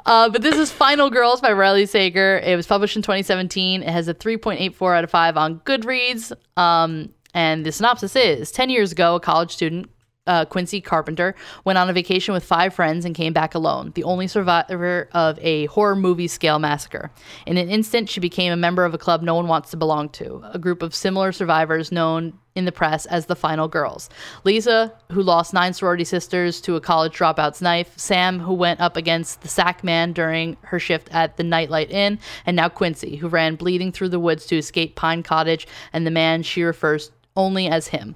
Uh, 0.06 0.28
but 0.30 0.42
this 0.42 0.58
is 0.58 0.70
Final 0.70 1.10
Girls 1.10 1.40
by 1.40 1.54
Riley 1.54 1.86
Sager. 1.86 2.40
It 2.40 2.58
was 2.58 2.68
published 2.68 2.98
in 2.98 3.02
2017. 3.02 3.84
It 3.84 3.90
has 3.90 4.10
a 4.10 4.14
3.84 4.14 4.98
out 4.98 5.04
of 5.06 5.10
5 5.10 5.38
on 5.38 5.60
Goodreads. 5.62 6.34
Um, 6.58 7.10
and 7.34 7.66
the 7.66 7.72
synopsis 7.72 8.16
is 8.16 8.52
10 8.52 8.70
years 8.70 8.92
ago, 8.92 9.16
a 9.16 9.20
college 9.20 9.52
student, 9.52 9.90
uh, 10.26 10.46
Quincy 10.46 10.80
Carpenter, 10.80 11.36
went 11.66 11.78
on 11.78 11.90
a 11.90 11.94
vacation 11.94 12.34
with 12.34 12.44
five 12.44 12.74
friends 12.74 13.06
and 13.06 13.16
came 13.16 13.34
back 13.34 13.56
alone, 13.56 13.92
the 13.96 14.04
only 14.04 14.28
survivor 14.28 15.10
of 15.12 15.38
a 15.40 15.66
horror 15.66 15.96
movie 15.96 16.28
scale 16.28 16.60
massacre. 16.60 17.12
In 17.46 17.58
an 17.58 17.70
instant, 17.70 18.10
she 18.10 18.20
became 18.20 18.54
a 18.54 18.58
member 18.58 18.86
of 18.86 18.94
a 18.94 18.98
club 18.98 19.22
no 19.22 19.36
one 19.36 19.48
wants 19.48 19.72
to 19.72 19.78
belong 19.78 20.10
to, 20.10 20.42
a 20.54 20.60
group 20.60 20.82
of 20.82 20.96
similar 20.96 21.32
survivors 21.32 21.92
known 21.92 22.40
in 22.56 22.66
the 22.66 22.72
press 22.72 23.06
as 23.08 23.26
the 23.26 23.36
Final 23.36 23.68
Girls. 23.68 24.10
Lisa, 24.44 24.94
who 25.12 25.24
lost 25.24 25.54
nine 25.54 25.74
sorority 25.74 26.04
sisters 26.04 26.62
to 26.62 26.76
a 26.76 26.82
college 26.82 27.14
dropout's 27.14 27.62
knife, 27.62 27.92
Sam, 27.98 28.40
who 28.40 28.54
went 28.54 28.80
up 28.80 28.96
against 28.96 29.42
the 29.42 29.48
sack 29.48 29.84
man 29.84 30.14
during 30.14 30.56
her 30.62 30.80
shift 30.80 31.10
at 31.12 31.36
the 31.38 31.44
Nightlight 31.44 31.90
Inn, 31.90 32.20
and 32.46 32.56
now 32.56 32.70
Quincy, 32.70 33.16
who 33.16 33.28
ran 33.28 33.56
bleeding 33.56 33.92
through 33.92 34.10
the 34.10 34.20
woods 34.20 34.46
to 34.46 34.58
escape 34.58 34.96
Pine 34.96 35.24
Cottage 35.24 35.68
and 35.92 36.06
the 36.06 36.12
man 36.12 36.44
she 36.44 36.62
refers 36.62 37.12
only 37.36 37.68
as 37.68 37.88
him. 37.88 38.16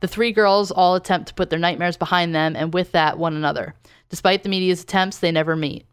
The 0.00 0.08
three 0.08 0.32
girls 0.32 0.70
all 0.70 0.94
attempt 0.94 1.28
to 1.28 1.34
put 1.34 1.50
their 1.50 1.58
nightmares 1.58 1.96
behind 1.96 2.34
them 2.34 2.54
and 2.56 2.72
with 2.72 2.92
that 2.92 3.18
one 3.18 3.34
another. 3.34 3.74
Despite 4.10 4.42
the 4.42 4.48
media's 4.48 4.82
attempts, 4.82 5.18
they 5.18 5.32
never 5.32 5.56
meet. 5.56 5.86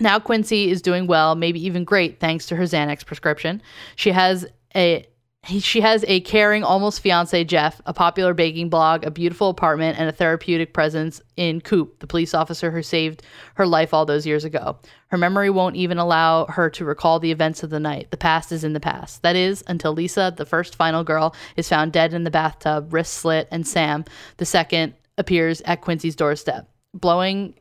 Now 0.00 0.18
Quincy 0.18 0.70
is 0.70 0.82
doing 0.82 1.06
well, 1.06 1.34
maybe 1.34 1.64
even 1.64 1.84
great, 1.84 2.18
thanks 2.18 2.46
to 2.46 2.56
her 2.56 2.64
Xanax 2.64 3.04
prescription. 3.06 3.62
She 3.96 4.10
has 4.10 4.46
a 4.74 5.06
he, 5.44 5.58
she 5.58 5.80
has 5.80 6.04
a 6.06 6.20
caring, 6.20 6.62
almost 6.62 7.00
fiance 7.00 7.42
Jeff, 7.44 7.80
a 7.84 7.92
popular 7.92 8.32
baking 8.32 8.68
blog, 8.68 9.04
a 9.04 9.10
beautiful 9.10 9.48
apartment, 9.48 9.98
and 9.98 10.08
a 10.08 10.12
therapeutic 10.12 10.72
presence 10.72 11.20
in 11.36 11.60
Coop, 11.60 11.98
the 11.98 12.06
police 12.06 12.32
officer 12.32 12.70
who 12.70 12.82
saved 12.82 13.22
her 13.56 13.66
life 13.66 13.92
all 13.92 14.06
those 14.06 14.24
years 14.24 14.44
ago. 14.44 14.78
Her 15.08 15.18
memory 15.18 15.50
won't 15.50 15.74
even 15.74 15.98
allow 15.98 16.46
her 16.46 16.70
to 16.70 16.84
recall 16.84 17.18
the 17.18 17.32
events 17.32 17.64
of 17.64 17.70
the 17.70 17.80
night. 17.80 18.12
The 18.12 18.16
past 18.16 18.52
is 18.52 18.62
in 18.62 18.72
the 18.72 18.80
past. 18.80 19.22
That 19.22 19.34
is, 19.34 19.64
until 19.66 19.92
Lisa, 19.92 20.32
the 20.36 20.46
first 20.46 20.76
final 20.76 21.02
girl, 21.02 21.34
is 21.56 21.68
found 21.68 21.92
dead 21.92 22.14
in 22.14 22.22
the 22.22 22.30
bathtub, 22.30 22.92
wrist 22.94 23.14
slit, 23.14 23.48
and 23.50 23.66
Sam, 23.66 24.04
the 24.36 24.46
second, 24.46 24.94
appears 25.18 25.60
at 25.62 25.80
Quincy's 25.80 26.14
doorstep. 26.14 26.70
Blowing 26.94 27.54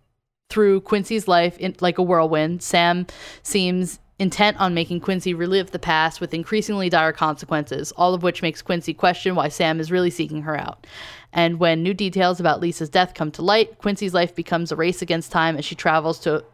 through 0.49 0.81
Quincy's 0.81 1.27
life 1.27 1.57
in, 1.57 1.75
like 1.79 1.97
a 1.97 2.03
whirlwind, 2.03 2.61
Sam 2.61 3.07
seems 3.41 3.99
intent 4.21 4.55
on 4.59 4.75
making 4.75 4.99
Quincy 4.99 5.33
relive 5.33 5.71
the 5.71 5.79
past 5.79 6.21
with 6.21 6.31
increasingly 6.31 6.89
dire 6.89 7.11
consequences, 7.11 7.91
all 7.93 8.13
of 8.13 8.21
which 8.21 8.43
makes 8.43 8.61
Quincy 8.61 8.93
question 8.93 9.33
why 9.33 9.47
Sam 9.47 9.79
is 9.79 9.91
really 9.91 10.11
seeking 10.11 10.43
her 10.43 10.55
out. 10.55 10.85
And 11.33 11.59
when 11.59 11.81
new 11.81 11.95
details 11.95 12.39
about 12.39 12.61
Lisa's 12.61 12.89
death 12.89 13.15
come 13.15 13.31
to 13.31 13.41
light, 13.41 13.79
Quincy's 13.79 14.13
life 14.13 14.35
becomes 14.35 14.71
a 14.71 14.75
race 14.75 15.01
against 15.01 15.31
time 15.31 15.57
as 15.57 15.65
she 15.65 15.73
travels 15.73 16.19
to 16.19 16.45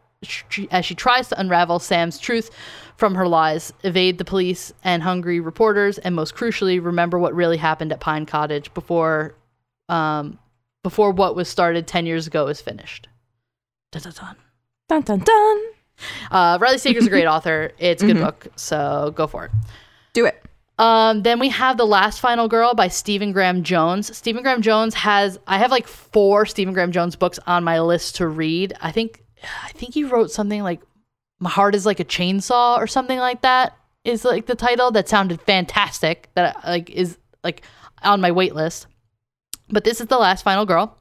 as 0.71 0.83
she 0.83 0.95
tries 0.95 1.27
to 1.27 1.39
unravel 1.39 1.77
Sam's 1.77 2.17
truth 2.17 2.49
from 2.95 3.13
her 3.13 3.27
lies, 3.27 3.71
evade 3.83 4.17
the 4.17 4.25
police 4.25 4.73
and 4.83 5.03
hungry 5.03 5.39
reporters, 5.39 5.99
and 5.99 6.15
most 6.15 6.33
crucially, 6.33 6.83
remember 6.83 7.19
what 7.19 7.35
really 7.35 7.57
happened 7.57 7.91
at 7.91 7.99
Pine 7.99 8.25
Cottage 8.25 8.73
before 8.73 9.35
um, 9.89 10.39
before 10.83 11.11
what 11.11 11.35
was 11.35 11.49
started 11.49 11.85
10 11.85 12.07
years 12.07 12.25
ago 12.25 12.47
is 12.47 12.61
finished. 12.61 13.07
Dun, 13.91 14.01
dun, 14.01 14.13
dun. 14.13 14.35
dun 14.89 15.01
dun 15.01 15.19
dun. 15.19 15.76
Uh, 16.31 16.57
Riley 16.61 16.77
Sager's 16.77 17.07
a 17.07 17.09
great 17.09 17.25
author. 17.35 17.71
It's 17.77 18.03
a 18.03 18.07
good 18.07 18.17
book, 18.17 18.47
so 18.55 19.13
go 19.15 19.27
for 19.27 19.45
it. 19.45 19.51
Do 20.13 20.25
it. 20.25 20.43
Um, 20.79 21.23
then 21.23 21.39
we 21.39 21.49
have 21.49 21.77
The 21.77 21.85
Last 21.85 22.19
Final 22.19 22.47
Girl 22.47 22.75
by 22.75 22.87
Stephen 22.87 23.31
Graham 23.31 23.63
Jones. 23.63 24.15
Stephen 24.15 24.43
Graham 24.43 24.61
Jones 24.61 24.93
has 24.93 25.39
I 25.47 25.57
have 25.57 25.71
like 25.71 25.87
four 25.87 26.45
Stephen 26.45 26.73
Graham 26.73 26.91
Jones 26.91 27.15
books 27.15 27.39
on 27.47 27.63
my 27.63 27.79
list 27.79 28.17
to 28.17 28.27
read. 28.27 28.73
I 28.79 28.91
think 28.91 29.23
I 29.63 29.69
think 29.69 29.93
he 29.93 30.03
wrote 30.03 30.29
something 30.29 30.61
like 30.61 30.81
My 31.39 31.49
Heart 31.49 31.73
is 31.73 31.85
Like 31.85 31.99
a 31.99 32.05
Chainsaw 32.05 32.77
or 32.77 32.85
something 32.85 33.17
like 33.17 33.41
that 33.41 33.75
is 34.03 34.23
like 34.23 34.45
the 34.45 34.55
title 34.55 34.91
that 34.91 35.09
sounded 35.09 35.41
fantastic 35.41 36.29
that 36.35 36.57
like 36.65 36.89
is 36.91 37.17
like 37.43 37.63
on 38.03 38.21
my 38.21 38.31
wait 38.31 38.53
list. 38.53 38.87
But 39.69 39.83
this 39.83 39.99
is 39.99 40.07
The 40.07 40.17
Last 40.17 40.43
Final 40.43 40.65
Girl. 40.65 40.97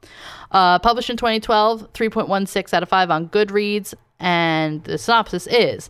Uh, 0.51 0.79
published 0.79 1.09
in 1.09 1.17
2012, 1.17 1.93
3.16 1.93 2.73
out 2.73 2.83
of 2.83 2.89
5 2.89 3.11
on 3.11 3.29
Goodreads. 3.29 3.93
And 4.19 4.83
the 4.83 4.97
synopsis 4.97 5.47
is 5.47 5.89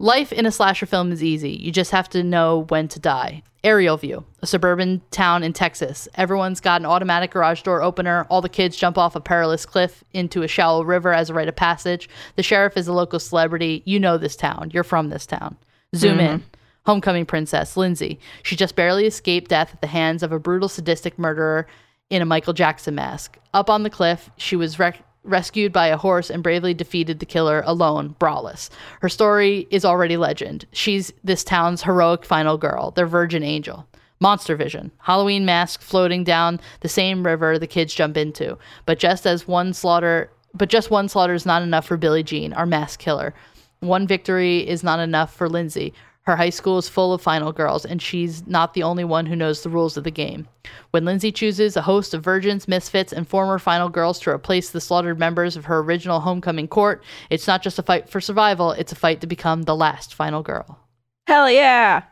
Life 0.00 0.32
in 0.32 0.46
a 0.46 0.52
slasher 0.52 0.86
film 0.86 1.10
is 1.10 1.24
easy. 1.24 1.50
You 1.50 1.72
just 1.72 1.90
have 1.90 2.08
to 2.10 2.22
know 2.22 2.66
when 2.68 2.86
to 2.88 3.00
die. 3.00 3.42
Aerial 3.64 3.96
view, 3.96 4.24
a 4.40 4.46
suburban 4.46 5.02
town 5.10 5.42
in 5.42 5.52
Texas. 5.52 6.06
Everyone's 6.14 6.60
got 6.60 6.80
an 6.80 6.86
automatic 6.86 7.32
garage 7.32 7.62
door 7.62 7.82
opener. 7.82 8.24
All 8.30 8.40
the 8.40 8.48
kids 8.48 8.76
jump 8.76 8.96
off 8.96 9.16
a 9.16 9.20
perilous 9.20 9.66
cliff 9.66 10.04
into 10.12 10.44
a 10.44 10.48
shallow 10.48 10.84
river 10.84 11.12
as 11.12 11.30
a 11.30 11.34
rite 11.34 11.48
of 11.48 11.56
passage. 11.56 12.08
The 12.36 12.44
sheriff 12.44 12.76
is 12.76 12.86
a 12.86 12.92
local 12.92 13.18
celebrity. 13.18 13.82
You 13.84 13.98
know 13.98 14.18
this 14.18 14.36
town. 14.36 14.70
You're 14.72 14.84
from 14.84 15.08
this 15.08 15.26
town. 15.26 15.56
Zoom 15.96 16.18
mm-hmm. 16.18 16.34
in. 16.34 16.44
Homecoming 16.86 17.26
princess, 17.26 17.76
Lindsay. 17.76 18.20
She 18.44 18.54
just 18.54 18.76
barely 18.76 19.04
escaped 19.04 19.50
death 19.50 19.74
at 19.74 19.80
the 19.80 19.88
hands 19.88 20.22
of 20.22 20.30
a 20.30 20.38
brutal, 20.38 20.68
sadistic 20.68 21.18
murderer 21.18 21.66
in 22.08 22.22
a 22.22 22.24
Michael 22.24 22.52
Jackson 22.52 22.94
mask. 22.94 23.36
Up 23.52 23.68
on 23.68 23.82
the 23.82 23.90
cliff, 23.90 24.30
she 24.36 24.54
was 24.54 24.78
rec- 24.78 25.02
rescued 25.24 25.72
by 25.72 25.88
a 25.88 25.96
horse 25.96 26.30
and 26.30 26.42
bravely 26.42 26.74
defeated 26.74 27.18
the 27.18 27.26
killer 27.26 27.62
alone, 27.66 28.16
braless. 28.18 28.70
Her 29.00 29.08
story 29.08 29.66
is 29.70 29.84
already 29.84 30.16
legend. 30.16 30.66
She's 30.72 31.12
this 31.22 31.44
town's 31.44 31.82
heroic 31.82 32.24
final 32.24 32.56
girl, 32.56 32.92
their 32.92 33.06
virgin 33.06 33.42
angel. 33.42 33.86
Monster 34.20 34.56
Vision, 34.56 34.90
Halloween 34.98 35.44
mask 35.44 35.80
floating 35.80 36.24
down 36.24 36.60
the 36.80 36.88
same 36.88 37.24
river 37.24 37.58
the 37.58 37.68
kids 37.68 37.94
jump 37.94 38.16
into. 38.16 38.58
But 38.84 38.98
just 38.98 39.26
as 39.26 39.46
one 39.46 39.72
slaughter, 39.72 40.30
but 40.54 40.68
just 40.68 40.90
one 40.90 41.08
slaughter 41.08 41.34
is 41.34 41.46
not 41.46 41.62
enough 41.62 41.86
for 41.86 41.96
Billie 41.96 42.24
Jean, 42.24 42.52
our 42.52 42.66
mask 42.66 42.98
killer. 42.98 43.32
One 43.80 44.08
victory 44.08 44.66
is 44.68 44.82
not 44.82 44.98
enough 44.98 45.32
for 45.32 45.48
Lindsay. 45.48 45.94
Her 46.28 46.36
high 46.36 46.50
school 46.50 46.76
is 46.76 46.90
full 46.90 47.14
of 47.14 47.22
final 47.22 47.52
girls, 47.52 47.86
and 47.86 48.02
she's 48.02 48.46
not 48.46 48.74
the 48.74 48.82
only 48.82 49.02
one 49.02 49.24
who 49.24 49.34
knows 49.34 49.62
the 49.62 49.70
rules 49.70 49.96
of 49.96 50.04
the 50.04 50.10
game. 50.10 50.46
When 50.90 51.06
Lindsay 51.06 51.32
chooses 51.32 51.74
a 51.74 51.80
host 51.80 52.12
of 52.12 52.22
virgins, 52.22 52.68
misfits, 52.68 53.14
and 53.14 53.26
former 53.26 53.58
final 53.58 53.88
girls 53.88 54.20
to 54.20 54.30
replace 54.30 54.68
the 54.68 54.80
slaughtered 54.82 55.18
members 55.18 55.56
of 55.56 55.64
her 55.64 55.78
original 55.78 56.20
homecoming 56.20 56.68
court, 56.68 57.02
it's 57.30 57.46
not 57.46 57.62
just 57.62 57.78
a 57.78 57.82
fight 57.82 58.10
for 58.10 58.20
survival, 58.20 58.72
it's 58.72 58.92
a 58.92 58.94
fight 58.94 59.22
to 59.22 59.26
become 59.26 59.62
the 59.62 59.74
last 59.74 60.12
final 60.12 60.42
girl. 60.42 60.78
Hell 61.26 61.50
yeah. 61.50 62.02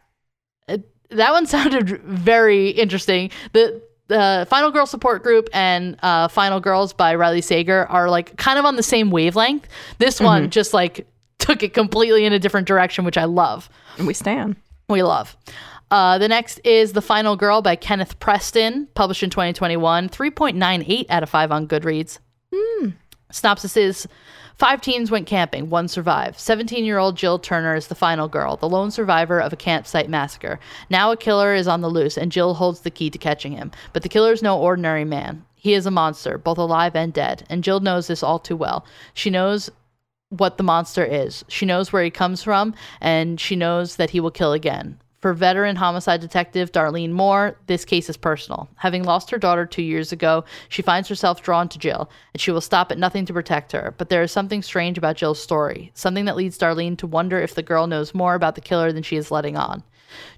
That 0.66 1.32
one 1.32 1.44
sounded 1.56 2.00
very 2.00 2.70
interesting. 2.70 3.30
The 3.52 3.82
the 4.08 4.46
Final 4.48 4.70
Girl 4.70 4.86
support 4.86 5.24
group 5.24 5.50
and 5.52 5.98
uh, 6.02 6.28
Final 6.28 6.60
Girls 6.60 6.94
by 6.94 7.14
Riley 7.16 7.42
Sager 7.42 7.84
are 7.90 8.08
like 8.08 8.34
kind 8.38 8.58
of 8.58 8.64
on 8.64 8.76
the 8.76 8.82
same 8.82 9.10
wavelength. 9.10 9.68
This 9.98 10.22
one 10.22 10.48
just 10.48 10.72
like 10.72 11.06
took 11.38 11.62
it 11.62 11.74
completely 11.74 12.24
in 12.24 12.32
a 12.32 12.38
different 12.38 12.66
direction, 12.66 13.04
which 13.04 13.18
I 13.18 13.24
love. 13.24 13.68
And 13.98 14.06
we 14.06 14.14
stand. 14.14 14.56
We 14.88 15.02
love. 15.02 15.36
Uh, 15.90 16.18
the 16.18 16.28
next 16.28 16.60
is 16.64 16.92
The 16.92 17.02
Final 17.02 17.36
Girl 17.36 17.62
by 17.62 17.76
Kenneth 17.76 18.18
Preston, 18.18 18.88
published 18.94 19.22
in 19.22 19.30
2021, 19.30 20.08
3.98 20.08 21.06
out 21.08 21.22
of 21.22 21.30
5 21.30 21.52
on 21.52 21.68
Goodreads. 21.68 22.18
Synopsis 23.30 23.76
is 23.76 24.08
Five 24.56 24.80
teens 24.80 25.10
went 25.10 25.26
camping, 25.26 25.68
one 25.68 25.86
survived. 25.86 26.40
17 26.40 26.82
year 26.86 26.96
old 26.96 27.14
Jill 27.14 27.38
Turner 27.38 27.74
is 27.74 27.88
the 27.88 27.94
final 27.94 28.26
girl, 28.26 28.56
the 28.56 28.68
lone 28.68 28.90
survivor 28.90 29.38
of 29.38 29.52
a 29.52 29.56
campsite 29.56 30.08
massacre. 30.08 30.58
Now 30.88 31.12
a 31.12 31.16
killer 31.16 31.52
is 31.52 31.68
on 31.68 31.82
the 31.82 31.90
loose, 31.90 32.16
and 32.16 32.32
Jill 32.32 32.54
holds 32.54 32.80
the 32.80 32.90
key 32.90 33.10
to 33.10 33.18
catching 33.18 33.52
him. 33.52 33.70
But 33.92 34.02
the 34.02 34.08
killer 34.08 34.32
is 34.32 34.42
no 34.42 34.58
ordinary 34.58 35.04
man. 35.04 35.44
He 35.56 35.74
is 35.74 35.84
a 35.84 35.90
monster, 35.90 36.38
both 36.38 36.56
alive 36.56 36.96
and 36.96 37.12
dead, 37.12 37.44
and 37.50 37.62
Jill 37.62 37.80
knows 37.80 38.06
this 38.06 38.22
all 38.22 38.38
too 38.38 38.56
well. 38.56 38.86
She 39.12 39.28
knows 39.28 39.68
what 40.30 40.56
the 40.56 40.62
monster 40.62 41.04
is. 41.04 41.44
She 41.48 41.66
knows 41.66 41.92
where 41.92 42.02
he 42.02 42.10
comes 42.10 42.42
from, 42.42 42.74
and 43.00 43.40
she 43.40 43.56
knows 43.56 43.96
that 43.96 44.10
he 44.10 44.20
will 44.20 44.30
kill 44.30 44.52
again. 44.52 45.00
For 45.20 45.32
veteran 45.32 45.76
homicide 45.76 46.20
detective 46.20 46.72
Darlene 46.72 47.10
Moore, 47.10 47.58
this 47.66 47.84
case 47.84 48.08
is 48.10 48.16
personal. 48.16 48.68
Having 48.76 49.04
lost 49.04 49.30
her 49.30 49.38
daughter 49.38 49.66
two 49.66 49.82
years 49.82 50.12
ago, 50.12 50.44
she 50.68 50.82
finds 50.82 51.08
herself 51.08 51.42
drawn 51.42 51.68
to 51.70 51.78
Jill, 51.78 52.10
and 52.34 52.40
she 52.40 52.50
will 52.50 52.60
stop 52.60 52.92
at 52.92 52.98
nothing 52.98 53.24
to 53.26 53.32
protect 53.32 53.72
her. 53.72 53.94
But 53.98 54.08
there 54.08 54.22
is 54.22 54.30
something 54.30 54.62
strange 54.62 54.98
about 54.98 55.16
Jill's 55.16 55.42
story, 55.42 55.90
something 55.94 56.26
that 56.26 56.36
leads 56.36 56.58
Darlene 56.58 56.98
to 56.98 57.06
wonder 57.06 57.40
if 57.40 57.54
the 57.54 57.62
girl 57.62 57.86
knows 57.86 58.14
more 58.14 58.34
about 58.34 58.54
the 58.54 58.60
killer 58.60 58.92
than 58.92 59.02
she 59.02 59.16
is 59.16 59.30
letting 59.30 59.56
on. 59.56 59.82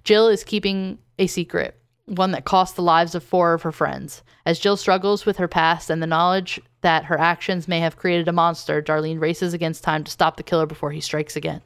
Jill 0.04 0.28
is 0.28 0.44
keeping 0.44 0.98
a 1.18 1.26
secret, 1.26 1.76
one 2.06 2.30
that 2.30 2.44
cost 2.44 2.76
the 2.76 2.82
lives 2.82 3.14
of 3.14 3.24
four 3.24 3.54
of 3.54 3.62
her 3.62 3.72
friends. 3.72 4.22
As 4.46 4.58
Jill 4.58 4.78
struggles 4.78 5.26
with 5.26 5.36
her 5.36 5.48
past 5.48 5.90
and 5.90 6.00
the 6.00 6.06
knowledge 6.06 6.60
that 6.82 7.04
her 7.06 7.18
actions 7.18 7.66
may 7.68 7.80
have 7.80 7.96
created 7.96 8.28
a 8.28 8.32
monster, 8.32 8.80
Darlene 8.82 9.20
races 9.20 9.52
against 9.54 9.82
time 9.82 10.04
to 10.04 10.10
stop 10.10 10.36
the 10.36 10.42
killer 10.42 10.66
before 10.66 10.92
he 10.92 11.00
strikes 11.00 11.36
again. 11.36 11.60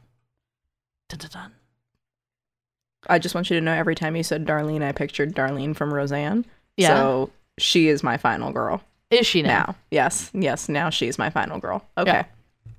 Dun, 1.09 1.19
dun, 1.19 1.31
dun. 1.33 1.53
I 3.09 3.19
just 3.19 3.35
want 3.35 3.51
you 3.51 3.57
to 3.59 3.65
know 3.65 3.73
every 3.73 3.95
time 3.95 4.17
you 4.17 4.23
said 4.23 4.47
Darlene, 4.47 4.83
I 4.83 4.93
pictured 4.93 5.35
Darlene 5.35 5.77
from 5.77 5.93
Roseanne. 5.93 6.47
Yeah. 6.77 6.97
So 6.97 7.31
she 7.59 7.89
is 7.89 8.03
my 8.03 8.17
final 8.17 8.53
girl 8.53 8.81
Is 9.11 9.27
she 9.27 9.43
now? 9.43 9.49
now. 9.49 9.77
Yes. 9.91 10.31
Yes. 10.33 10.69
Now 10.69 10.89
she's 10.89 11.19
my 11.19 11.29
final 11.29 11.59
girl. 11.59 11.85
Okay. 11.99 12.11
Yeah. 12.13 12.25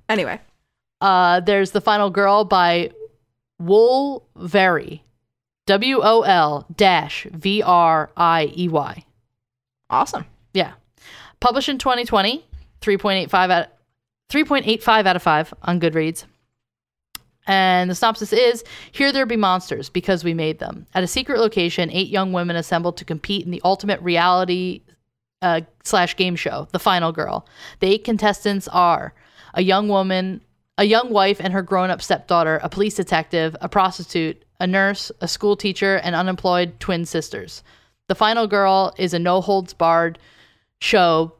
Anyway. 0.08 0.40
Uh, 1.00 1.40
there's 1.40 1.72
The 1.72 1.80
Final 1.82 2.08
Girl 2.08 2.44
by 2.44 2.90
Wool 3.58 4.26
Very. 4.36 5.02
W 5.66 6.00
O 6.02 6.22
L 6.22 6.66
dash 6.74 7.26
V 7.32 7.62
R 7.62 8.10
I 8.16 8.52
E 8.56 8.68
Y. 8.68 9.04
Awesome. 9.90 10.24
Published 11.44 11.68
in 11.68 11.76
2020, 11.76 12.42
3.85 12.80 13.50
out 13.50 13.68
3.85 14.32 15.06
out 15.06 15.16
of 15.16 15.22
5 15.22 15.54
on 15.60 15.78
Goodreads. 15.78 16.24
And 17.46 17.90
the 17.90 17.94
synopsis 17.94 18.32
is 18.32 18.64
Here 18.92 19.12
there 19.12 19.26
be 19.26 19.36
monsters 19.36 19.90
because 19.90 20.24
we 20.24 20.32
made 20.32 20.58
them. 20.58 20.86
At 20.94 21.04
a 21.04 21.06
secret 21.06 21.38
location, 21.38 21.90
eight 21.90 22.08
young 22.08 22.32
women 22.32 22.56
assembled 22.56 22.96
to 22.96 23.04
compete 23.04 23.44
in 23.44 23.50
the 23.50 23.60
ultimate 23.62 24.00
reality 24.00 24.84
uh, 25.42 25.60
slash 25.82 26.16
game 26.16 26.34
show, 26.34 26.66
The 26.72 26.78
Final 26.78 27.12
Girl. 27.12 27.46
The 27.80 27.88
eight 27.88 28.04
contestants 28.04 28.66
are 28.68 29.12
a 29.52 29.62
young 29.62 29.86
woman, 29.88 30.40
a 30.78 30.84
young 30.84 31.10
wife 31.10 31.42
and 31.42 31.52
her 31.52 31.60
grown 31.60 31.90
up 31.90 32.00
stepdaughter, 32.00 32.58
a 32.62 32.70
police 32.70 32.94
detective, 32.94 33.54
a 33.60 33.68
prostitute, 33.68 34.42
a 34.60 34.66
nurse, 34.66 35.12
a 35.20 35.28
school 35.28 35.56
teacher, 35.56 35.96
and 35.96 36.14
unemployed 36.14 36.80
twin 36.80 37.04
sisters. 37.04 37.62
The 38.08 38.14
Final 38.14 38.46
Girl 38.46 38.94
is 38.96 39.12
a 39.12 39.18
no 39.18 39.42
holds 39.42 39.74
barred 39.74 40.18
show 40.80 41.34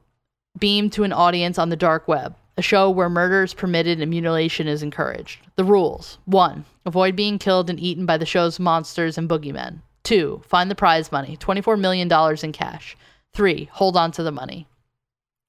beamed 0.59 0.93
to 0.93 1.05
an 1.05 1.13
audience 1.13 1.59
on 1.59 1.69
the 1.69 1.77
dark 1.77 2.07
web, 2.09 2.35
a 2.57 2.63
show 2.63 2.89
where 2.91 3.09
murder 3.09 3.43
is 3.43 3.55
permitted 3.55 4.01
and 4.01 4.11
mutilation 4.11 4.69
is 4.69 4.83
encouraged. 4.83 5.41
The 5.57 5.65
rules 5.65 6.19
1. 6.27 6.65
Avoid 6.87 7.17
being 7.17 7.39
killed 7.39 7.71
and 7.71 7.81
eaten 7.81 8.07
by 8.07 8.17
the 8.17 8.27
show's 8.27 8.61
monsters 8.61 9.19
and 9.19 9.29
boogeymen. 9.29 9.81
2. 10.05 10.43
Find 10.47 10.71
the 10.71 10.75
prize 10.75 11.11
money 11.11 11.37
$24 11.37 11.79
million 11.79 12.11
in 12.43 12.53
cash. 12.53 12.97
3. 13.33 13.69
Hold 13.73 13.97
on 13.97 14.13
to 14.13 14.23
the 14.23 14.31
money. 14.31 14.67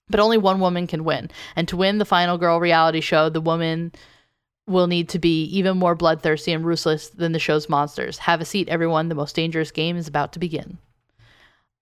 But 0.09 0.19
only 0.19 0.37
one 0.37 0.59
woman 0.59 0.87
can 0.87 1.03
win. 1.03 1.29
And 1.55 1.67
to 1.67 1.77
win 1.77 1.97
the 1.97 2.05
Final 2.05 2.37
Girl 2.37 2.59
reality 2.59 3.01
show, 3.01 3.29
the 3.29 3.41
woman 3.41 3.91
will 4.67 4.87
need 4.87 5.09
to 5.09 5.19
be 5.19 5.43
even 5.45 5.77
more 5.77 5.95
bloodthirsty 5.95 6.51
and 6.51 6.65
ruthless 6.65 7.09
than 7.09 7.31
the 7.31 7.39
show's 7.39 7.69
monsters. 7.69 8.19
Have 8.19 8.41
a 8.41 8.45
seat, 8.45 8.69
everyone. 8.69 9.09
The 9.09 9.15
most 9.15 9.35
dangerous 9.35 9.71
game 9.71 9.97
is 9.97 10.07
about 10.07 10.33
to 10.33 10.39
begin. 10.39 10.77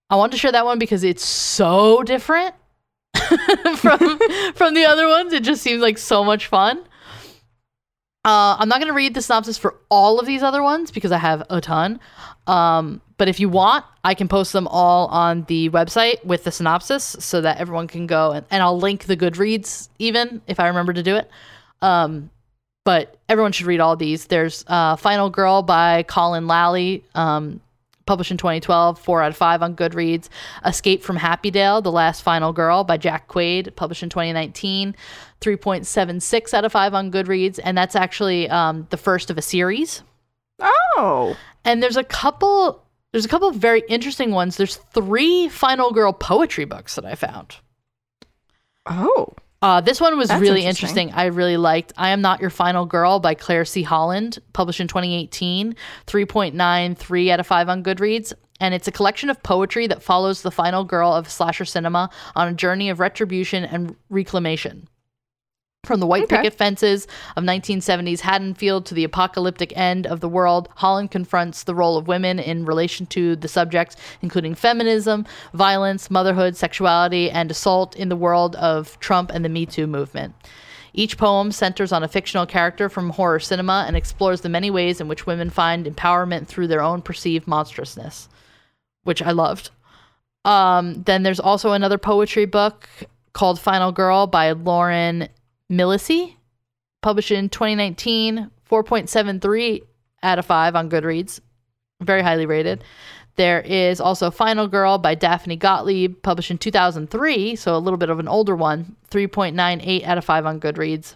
I 0.09 0.15
wanted 0.15 0.33
to 0.33 0.37
share 0.37 0.51
that 0.51 0.65
one 0.65 0.79
because 0.79 1.03
it's 1.03 1.25
so 1.25 2.03
different 2.03 2.55
from 3.77 4.19
from 4.55 4.73
the 4.73 4.85
other 4.85 5.07
ones. 5.07 5.33
It 5.33 5.43
just 5.43 5.61
seems 5.61 5.81
like 5.81 5.97
so 5.97 6.23
much 6.23 6.47
fun. 6.47 6.83
Uh, 8.25 8.55
I'm 8.57 8.69
not 8.69 8.79
going 8.79 8.87
to 8.87 8.93
read 8.93 9.13
the 9.13 9.21
synopsis 9.21 9.57
for 9.57 9.75
all 9.89 10.17
of 10.17 10.25
these 10.25 10.43
other 10.43 10.63
ones 10.63 10.91
because 10.91 11.11
I 11.11 11.17
have 11.17 11.43
a 11.49 11.59
ton. 11.59 11.99
Um, 12.47 13.01
but 13.17 13.27
if 13.27 13.39
you 13.39 13.49
want, 13.49 13.83
I 14.05 14.13
can 14.13 14.29
post 14.29 14.53
them 14.53 14.65
all 14.67 15.07
on 15.07 15.43
the 15.43 15.69
website 15.71 16.23
with 16.23 16.45
the 16.45 16.51
synopsis 16.51 17.17
so 17.19 17.41
that 17.41 17.57
everyone 17.57 17.87
can 17.87 18.07
go 18.07 18.31
and, 18.31 18.45
and 18.49 18.63
I'll 18.63 18.77
link 18.77 19.05
the 19.05 19.17
Goodreads 19.17 19.89
even 19.99 20.41
if 20.47 20.59
I 20.59 20.67
remember 20.67 20.93
to 20.93 21.03
do 21.03 21.17
it. 21.17 21.29
Um, 21.81 22.29
but 22.85 23.17
everyone 23.27 23.51
should 23.51 23.65
read 23.65 23.79
all 23.79 23.95
these. 23.95 24.25
There's 24.25 24.63
uh, 24.67 24.95
Final 24.95 25.29
Girl 25.29 25.61
by 25.61 26.03
Colin 26.03 26.47
Lally, 26.47 27.03
um, 27.15 27.61
published 28.05 28.31
in 28.31 28.37
2012, 28.37 28.99
four 28.99 29.21
out 29.21 29.29
of 29.29 29.37
five 29.37 29.61
on 29.61 29.75
Goodreads. 29.75 30.29
Escape 30.65 31.03
from 31.03 31.17
Happydale, 31.17 31.83
The 31.83 31.91
Last 31.91 32.21
Final 32.21 32.53
Girl 32.53 32.83
by 32.83 32.97
Jack 32.97 33.27
Quaid, 33.27 33.75
published 33.75 34.03
in 34.03 34.09
2019, 34.09 34.95
3.76 35.41 36.53
out 36.53 36.65
of 36.65 36.71
five 36.71 36.93
on 36.93 37.11
Goodreads. 37.11 37.59
And 37.63 37.77
that's 37.77 37.95
actually 37.95 38.49
um, 38.49 38.87
the 38.89 38.97
first 38.97 39.29
of 39.29 39.37
a 39.37 39.41
series. 39.41 40.03
Oh. 40.59 41.37
And 41.65 41.81
there's 41.81 41.97
a 41.97 42.03
couple. 42.03 42.83
There's 43.11 43.25
a 43.25 43.29
couple 43.29 43.47
of 43.47 43.55
very 43.55 43.83
interesting 43.87 44.31
ones. 44.31 44.57
There's 44.57 44.77
three 44.77 45.47
Final 45.47 45.91
Girl 45.91 46.13
poetry 46.13 46.65
books 46.65 46.95
that 46.95 47.05
I 47.05 47.15
found. 47.15 47.57
Oh. 48.85 49.27
Uh, 49.63 49.79
this 49.79 50.01
one 50.01 50.17
was 50.17 50.27
That's 50.27 50.41
really 50.41 50.65
interesting. 50.65 51.07
interesting. 51.07 51.17
I 51.17 51.27
really 51.27 51.55
liked 51.55 51.93
I 51.95 52.09
Am 52.09 52.19
Not 52.19 52.41
Your 52.41 52.49
Final 52.49 52.85
Girl 52.85 53.21
by 53.21 53.33
Claire 53.33 53.63
C. 53.63 53.81
Holland, 53.81 54.39
published 54.51 54.81
in 54.81 54.89
2018, 54.89 55.73
3.93 56.05 57.29
out 57.29 57.39
of 57.39 57.47
5 57.47 57.69
on 57.69 57.81
Goodreads. 57.81 58.33
And 58.59 58.73
it's 58.73 58.89
a 58.89 58.91
collection 58.91 59.29
of 59.29 59.41
poetry 59.41 59.87
that 59.87 60.03
follows 60.03 60.41
the 60.41 60.51
final 60.51 60.83
girl 60.83 61.13
of 61.13 61.29
slasher 61.29 61.63
cinema 61.63 62.09
on 62.35 62.49
a 62.49 62.53
journey 62.53 62.89
of 62.89 62.99
retribution 62.99 63.63
and 63.63 63.95
reclamation. 64.09 64.89
From 65.85 65.99
the 65.99 66.07
white 66.07 66.23
Okay. 66.23 66.37
picket 66.37 66.53
fences 66.53 67.07
of 67.35 67.43
1970s 67.43 68.21
Haddonfield 68.21 68.85
to 68.85 68.93
the 68.93 69.03
apocalyptic 69.03 69.73
end 69.75 70.07
of 70.07 70.21
the 70.21 70.29
world, 70.29 70.69
Holland 70.75 71.11
confronts 71.11 71.63
the 71.63 71.75
role 71.75 71.97
of 71.97 72.07
women 72.07 72.39
in 72.39 72.63
relation 72.63 73.05
to 73.07 73.35
the 73.35 73.49
subjects, 73.49 73.97
including 74.21 74.55
feminism, 74.55 75.25
violence, 75.53 76.09
motherhood, 76.09 76.55
sexuality, 76.55 77.29
and 77.29 77.51
assault 77.51 77.97
in 77.97 78.07
the 78.07 78.15
world 78.15 78.55
of 78.55 78.97
Trump 79.01 79.29
and 79.33 79.43
the 79.43 79.49
Me 79.49 79.65
Too 79.65 79.85
movement. 79.85 80.33
Each 80.93 81.17
poem 81.17 81.51
centers 81.51 81.91
on 81.91 82.01
a 82.01 82.07
fictional 82.07 82.45
character 82.45 82.87
from 82.87 83.09
horror 83.09 83.41
cinema 83.41 83.83
and 83.85 83.97
explores 83.97 84.39
the 84.39 84.47
many 84.47 84.71
ways 84.71 85.01
in 85.01 85.09
which 85.09 85.25
women 85.25 85.49
find 85.49 85.85
empowerment 85.85 86.47
through 86.47 86.67
their 86.67 86.81
own 86.81 87.01
perceived 87.01 87.45
monstrousness, 87.45 88.29
which 89.03 89.21
I 89.21 89.31
loved. 89.31 89.69
Um, 90.45 91.03
then 91.03 91.23
there's 91.23 91.41
also 91.41 91.73
another 91.73 91.97
poetry 91.97 92.45
book 92.45 92.87
called 93.33 93.59
Final 93.59 93.91
Girl 93.91 94.27
by 94.27 94.53
Lauren 94.53 95.27
Milici, 95.77 96.35
published 97.01 97.31
in 97.31 97.49
2019, 97.49 98.49
4.73 98.69 99.81
out 100.21 100.39
of 100.39 100.45
5 100.45 100.75
on 100.75 100.89
Goodreads. 100.89 101.39
Very 102.01 102.21
highly 102.21 102.45
rated. 102.45 102.83
There 103.35 103.61
is 103.61 103.99
also 103.99 104.29
Final 104.29 104.67
Girl 104.67 104.97
by 104.99 105.15
Daphne 105.15 105.55
Gottlieb, 105.55 106.21
published 106.21 106.51
in 106.51 106.59
2003, 106.59 107.55
so 107.55 107.75
a 107.75 107.79
little 107.79 107.97
bit 107.97 108.09
of 108.09 108.19
an 108.19 108.27
older 108.27 108.55
one, 108.55 108.95
3.98 109.09 110.03
out 110.03 110.17
of 110.17 110.25
5 110.25 110.45
on 110.45 110.59
Goodreads. 110.59 111.15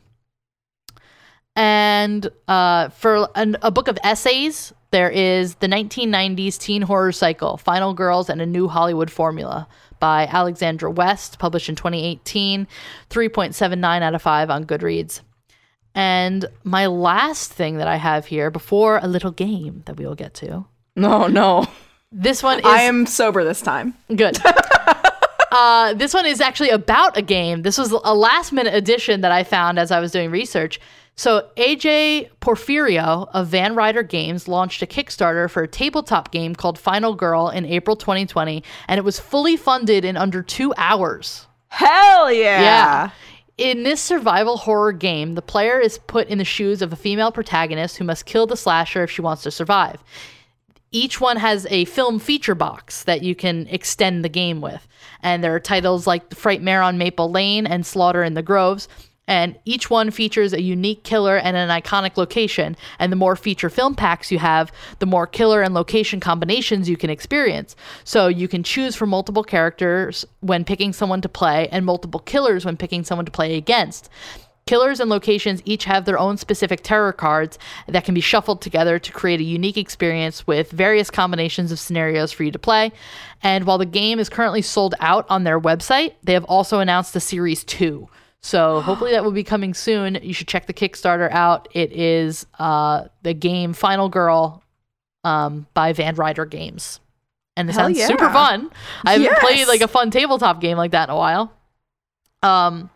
And 1.55 2.27
uh, 2.47 2.89
for 2.89 3.29
an, 3.35 3.57
a 3.61 3.71
book 3.71 3.87
of 3.87 3.97
essays, 4.03 4.73
there 4.91 5.09
is 5.09 5.55
the 5.55 5.67
1990s 5.67 6.57
teen 6.57 6.81
horror 6.83 7.11
cycle, 7.11 7.57
Final 7.57 7.93
Girls 7.93 8.29
and 8.29 8.41
a 8.41 8.45
New 8.45 8.67
Hollywood 8.67 9.11
Formula 9.11 9.67
by 9.99 10.27
Alexandra 10.27 10.89
West, 10.91 11.39
published 11.39 11.69
in 11.69 11.75
2018, 11.75 12.67
3.79 13.09 14.01
out 14.01 14.15
of 14.15 14.21
5 14.21 14.49
on 14.49 14.65
Goodreads. 14.65 15.21
And 15.95 16.45
my 16.63 16.85
last 16.85 17.51
thing 17.51 17.77
that 17.77 17.87
I 17.87 17.95
have 17.95 18.27
here 18.27 18.51
before 18.51 18.99
a 19.01 19.07
little 19.07 19.31
game 19.31 19.81
that 19.85 19.97
we 19.97 20.05
will 20.05 20.15
get 20.15 20.33
to. 20.35 20.65
No, 20.95 21.27
no. 21.27 21.65
This 22.11 22.41
one 22.41 22.59
is 22.59 22.65
I 22.65 22.83
am 22.83 23.05
sober 23.05 23.43
this 23.43 23.61
time. 23.61 23.93
Good. 24.15 24.37
uh, 25.51 25.93
this 25.93 26.13
one 26.13 26.25
is 26.25 26.39
actually 26.39 26.69
about 26.69 27.17
a 27.17 27.21
game. 27.21 27.63
This 27.63 27.77
was 27.77 27.91
a 27.91 28.13
last 28.13 28.51
minute 28.53 28.73
addition 28.73 29.21
that 29.21 29.31
I 29.31 29.43
found 29.43 29.79
as 29.79 29.91
I 29.91 29.99
was 29.99 30.11
doing 30.11 30.31
research. 30.31 30.79
So, 31.17 31.49
AJ 31.57 32.29
Porfirio 32.41 33.27
of 33.33 33.47
Van 33.47 33.73
Ryder 33.73 34.03
Games 34.03 34.47
launched 34.47 34.83
a 34.83 34.85
Kickstarter 34.85 35.49
for 35.49 35.63
a 35.63 35.67
tabletop 35.67 36.31
game 36.31 36.53
called 36.53 36.77
Final 36.77 37.15
Girl 37.15 37.49
in 37.49 37.65
April 37.65 37.95
2020, 37.95 38.63
and 38.87 38.99
it 38.99 39.03
was 39.03 39.19
fully 39.19 39.57
funded 39.57 40.05
in 40.05 40.15
under 40.15 40.43
two 40.43 40.75
hours. 40.77 41.47
Hell 41.69 42.31
yeah. 42.31 42.61
Yeah. 42.61 43.09
In 43.57 43.81
this 43.81 43.99
survival 43.99 44.57
horror 44.57 44.91
game, 44.91 45.33
the 45.33 45.41
player 45.41 45.79
is 45.79 45.97
put 45.97 46.27
in 46.27 46.37
the 46.37 46.45
shoes 46.45 46.83
of 46.83 46.93
a 46.93 46.95
female 46.95 47.31
protagonist 47.31 47.97
who 47.97 48.03
must 48.03 48.27
kill 48.27 48.45
the 48.45 48.55
slasher 48.55 49.01
if 49.01 49.09
she 49.09 49.23
wants 49.23 49.41
to 49.41 49.49
survive. 49.49 50.03
Each 50.91 51.19
one 51.19 51.37
has 51.37 51.65
a 51.71 51.85
film 51.85 52.19
feature 52.19 52.55
box 52.55 53.03
that 53.05 53.23
you 53.23 53.33
can 53.33 53.65
extend 53.67 54.23
the 54.23 54.29
game 54.29 54.61
with. 54.61 54.87
And 55.23 55.43
there 55.43 55.55
are 55.55 55.59
titles 55.59 56.05
like 56.05 56.29
Frightmare 56.29 56.85
on 56.85 56.99
Maple 56.99 57.31
Lane 57.31 57.65
and 57.65 57.85
Slaughter 57.85 58.23
in 58.23 58.35
the 58.35 58.43
Groves. 58.43 58.87
And 59.27 59.57
each 59.65 59.89
one 59.89 60.09
features 60.09 60.53
a 60.53 60.61
unique 60.61 61.03
killer 61.03 61.37
and 61.37 61.57
an 61.57 61.69
iconic 61.69 62.17
location. 62.17 62.77
And 62.97 63.11
the 63.11 63.17
more 63.17 63.35
feature 63.35 63.69
film 63.69 63.95
packs 63.95 64.31
you 64.31 64.39
have, 64.39 64.71
the 64.99 65.05
more 65.05 65.27
killer 65.27 65.61
and 65.61 65.73
location 65.73 66.19
combinations 66.19 66.89
you 66.89 66.97
can 66.97 67.09
experience. 67.09 67.75
So 68.03 68.27
you 68.27 68.47
can 68.47 68.63
choose 68.63 68.95
from 68.95 69.09
multiple 69.09 69.43
characters 69.43 70.25
when 70.39 70.63
picking 70.63 70.93
someone 70.93 71.21
to 71.21 71.29
play, 71.29 71.67
and 71.71 71.85
multiple 71.85 72.19
killers 72.21 72.65
when 72.65 72.77
picking 72.77 73.03
someone 73.03 73.25
to 73.25 73.31
play 73.31 73.55
against. 73.55 74.09
Killers 74.65 74.99
and 74.99 75.09
locations 75.09 75.61
each 75.63 75.85
have 75.85 76.03
their 76.03 76.19
own 76.19 76.35
specific 76.35 76.83
terror 76.83 77.13
cards 77.13 77.57
that 77.87 78.03
can 78.03 78.13
be 78.13 78.19
shuffled 78.19 78.61
together 78.61 78.99
to 78.99 79.11
create 79.13 79.39
a 79.39 79.43
unique 79.43 79.77
experience 79.77 80.45
with 80.45 80.71
various 80.71 81.09
combinations 81.09 81.71
of 81.71 81.79
scenarios 81.79 82.33
for 82.33 82.43
you 82.43 82.51
to 82.51 82.59
play. 82.59 82.91
And 83.41 83.65
while 83.65 83.77
the 83.77 83.85
game 83.85 84.19
is 84.19 84.27
currently 84.27 84.61
sold 84.61 84.93
out 84.99 85.25
on 85.29 85.45
their 85.45 85.59
website, 85.59 86.15
they 86.21 86.33
have 86.33 86.43
also 86.45 86.79
announced 86.79 87.13
the 87.13 87.21
Series 87.21 87.63
2. 87.63 88.09
So 88.47 88.79
hopefully 88.79 89.11
that 89.11 89.25
will 89.25 89.33
be 89.33 89.43
coming 89.43 89.73
soon. 89.73 90.17
You 90.21 90.33
should 90.33 90.47
check 90.47 90.67
the 90.67 90.73
Kickstarter 90.73 91.29
out. 91.29 91.67
It 91.73 91.91
is 91.91 92.45
uh, 92.57 93.09
the 93.21 93.33
game 93.33 93.73
Final 93.73 94.07
Girl 94.07 94.63
um, 95.25 95.67
by 95.73 95.91
Van 95.91 96.15
Ryder 96.15 96.45
Games. 96.45 97.01
And 97.57 97.69
it 97.69 97.73
Hell 97.73 97.87
sounds 97.87 97.97
yeah. 97.97 98.07
super 98.07 98.29
fun. 98.29 98.71
I 99.03 99.13
haven't 99.13 99.25
Yes. 99.25 99.39
played 99.41 99.67
like 99.67 99.81
a 99.81 99.87
fun 99.89 100.11
tabletop 100.11 100.61
game 100.61 100.77
like 100.77 100.91
that 100.91 101.09
in 101.09 101.13
a 101.13 101.17
while. 101.17 101.51
Um, 102.41 102.89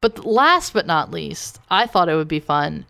but 0.00 0.24
last 0.24 0.72
but 0.72 0.86
not 0.86 1.10
least, 1.10 1.58
I 1.68 1.86
thought 1.88 2.08
it 2.08 2.14
would 2.14 2.28
be 2.28 2.38
fun 2.40 2.86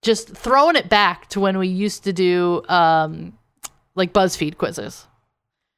just 0.00 0.28
throwing 0.36 0.76
it 0.76 0.88
back 0.88 1.28
to 1.30 1.40
when 1.40 1.58
we 1.58 1.66
used 1.66 2.04
to 2.04 2.12
do 2.12 2.62
um, 2.68 3.36
like 3.96 4.12
BuzzFeed 4.12 4.56
quizzes. 4.56 5.07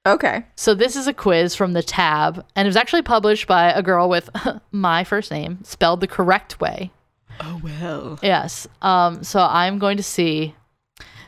Okay. 0.07 0.45
So 0.57 0.75
this 0.75 0.97
is 0.97 1.07
a 1.07 1.13
quiz 1.13 1.55
from 1.55 1.73
the 1.75 1.83
tab, 1.83 2.45
and 2.57 2.67
it 2.67 2.69
was 2.69 2.77
actually 2.77 3.03
published 3.03 3.47
by 3.47 3.71
a 3.71 3.83
girl 3.83 4.09
with 4.09 4.31
my 4.73 5.05
first 5.05 5.31
name 5.31 5.59
spelled 5.63 6.01
the 6.01 6.07
correct 6.07 6.61
way. 6.61 6.91
Oh 7.41 7.61
well. 7.63 8.19
Yes. 8.23 8.67
Um, 8.83 9.23
so 9.25 9.41
I'm 9.41 9.79
going 9.79 9.97
to 9.99 10.03
see. 10.03 10.55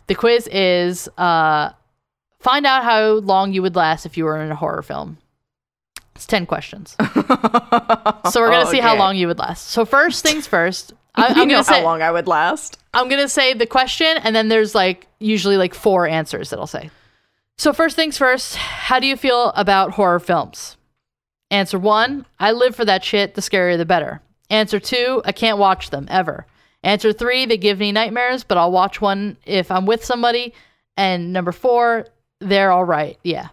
The 0.09 0.15
quiz 0.15 0.49
is 0.49 1.09
uh, 1.19 1.71
find 2.41 2.67
out 2.67 2.85
how 2.85 3.13
long 3.15 3.53
you 3.53 3.63
would 3.63 3.77
last 3.77 4.05
if 4.07 4.17
you 4.17 4.25
were 4.25 4.41
in 4.41 4.51
a 4.51 4.57
horror 4.57 4.83
film. 4.83 5.19
It's 6.15 6.27
ten 6.27 6.47
questions. 6.47 6.97
So 8.31 8.41
we're 8.41 8.51
gonna 8.51 8.67
see 8.71 8.79
how 8.79 8.93
Okay. 8.93 8.99
long 9.01 9.17
you 9.17 9.27
would 9.27 9.39
last. 9.39 9.69
So 9.71 9.85
first 9.85 10.23
things 10.23 10.47
first. 10.47 10.93
I, 11.17 11.27
I'm 11.27 11.49
know 11.49 11.55
gonna 11.55 11.65
say 11.65 11.81
how 11.81 11.85
long 11.85 12.01
I 12.03 12.11
would 12.11 12.27
last. 12.29 12.79
I'm 12.95 13.09
gonna 13.09 13.29
say 13.29 13.53
the 13.53 13.67
question, 13.67 14.07
and 14.23 14.35
then 14.35 14.49
there's 14.49 14.75
like 14.75 15.07
usually 15.19 15.57
like 15.57 15.75
four 15.75 16.07
answers 16.07 16.51
that 16.51 16.59
I'll 16.59 16.67
say. 16.67 16.91
So 17.63 17.73
first 17.73 17.95
things 17.95 18.19
first, 18.19 18.57
how 18.57 18.99
do 18.99 19.07
you 19.07 19.17
feel 19.17 19.51
about 19.51 19.93
horror 19.93 20.19
films? 20.19 20.77
Answer 21.49 21.79
one, 21.79 22.27
I 22.41 22.51
live 22.51 22.75
for 22.75 22.85
that 22.85 23.05
shit. 23.05 23.37
The 23.37 23.41
scarier 23.41 23.79
the 23.79 23.85
better. 23.85 24.21
Answer 24.51 24.81
two, 24.81 25.23
I 25.25 25.31
can't 25.31 25.59
watch 25.59 25.91
them 25.91 26.09
ever. 26.11 26.45
Answer 26.83 27.13
three, 27.13 27.47
they 27.47 27.57
give 27.57 27.79
me 27.79 27.93
nightmares, 27.93 28.43
but 28.43 28.59
I'll 28.59 28.73
watch 28.73 29.01
one 29.01 29.37
if 29.47 29.71
I'm 29.71 29.87
with 29.87 30.05
somebody. 30.05 30.55
And 30.97 31.33
number 31.33 31.53
four, 31.53 32.09
they're 32.41 32.73
all 32.73 32.85
right. 32.85 33.17
Yeah. 33.23 33.51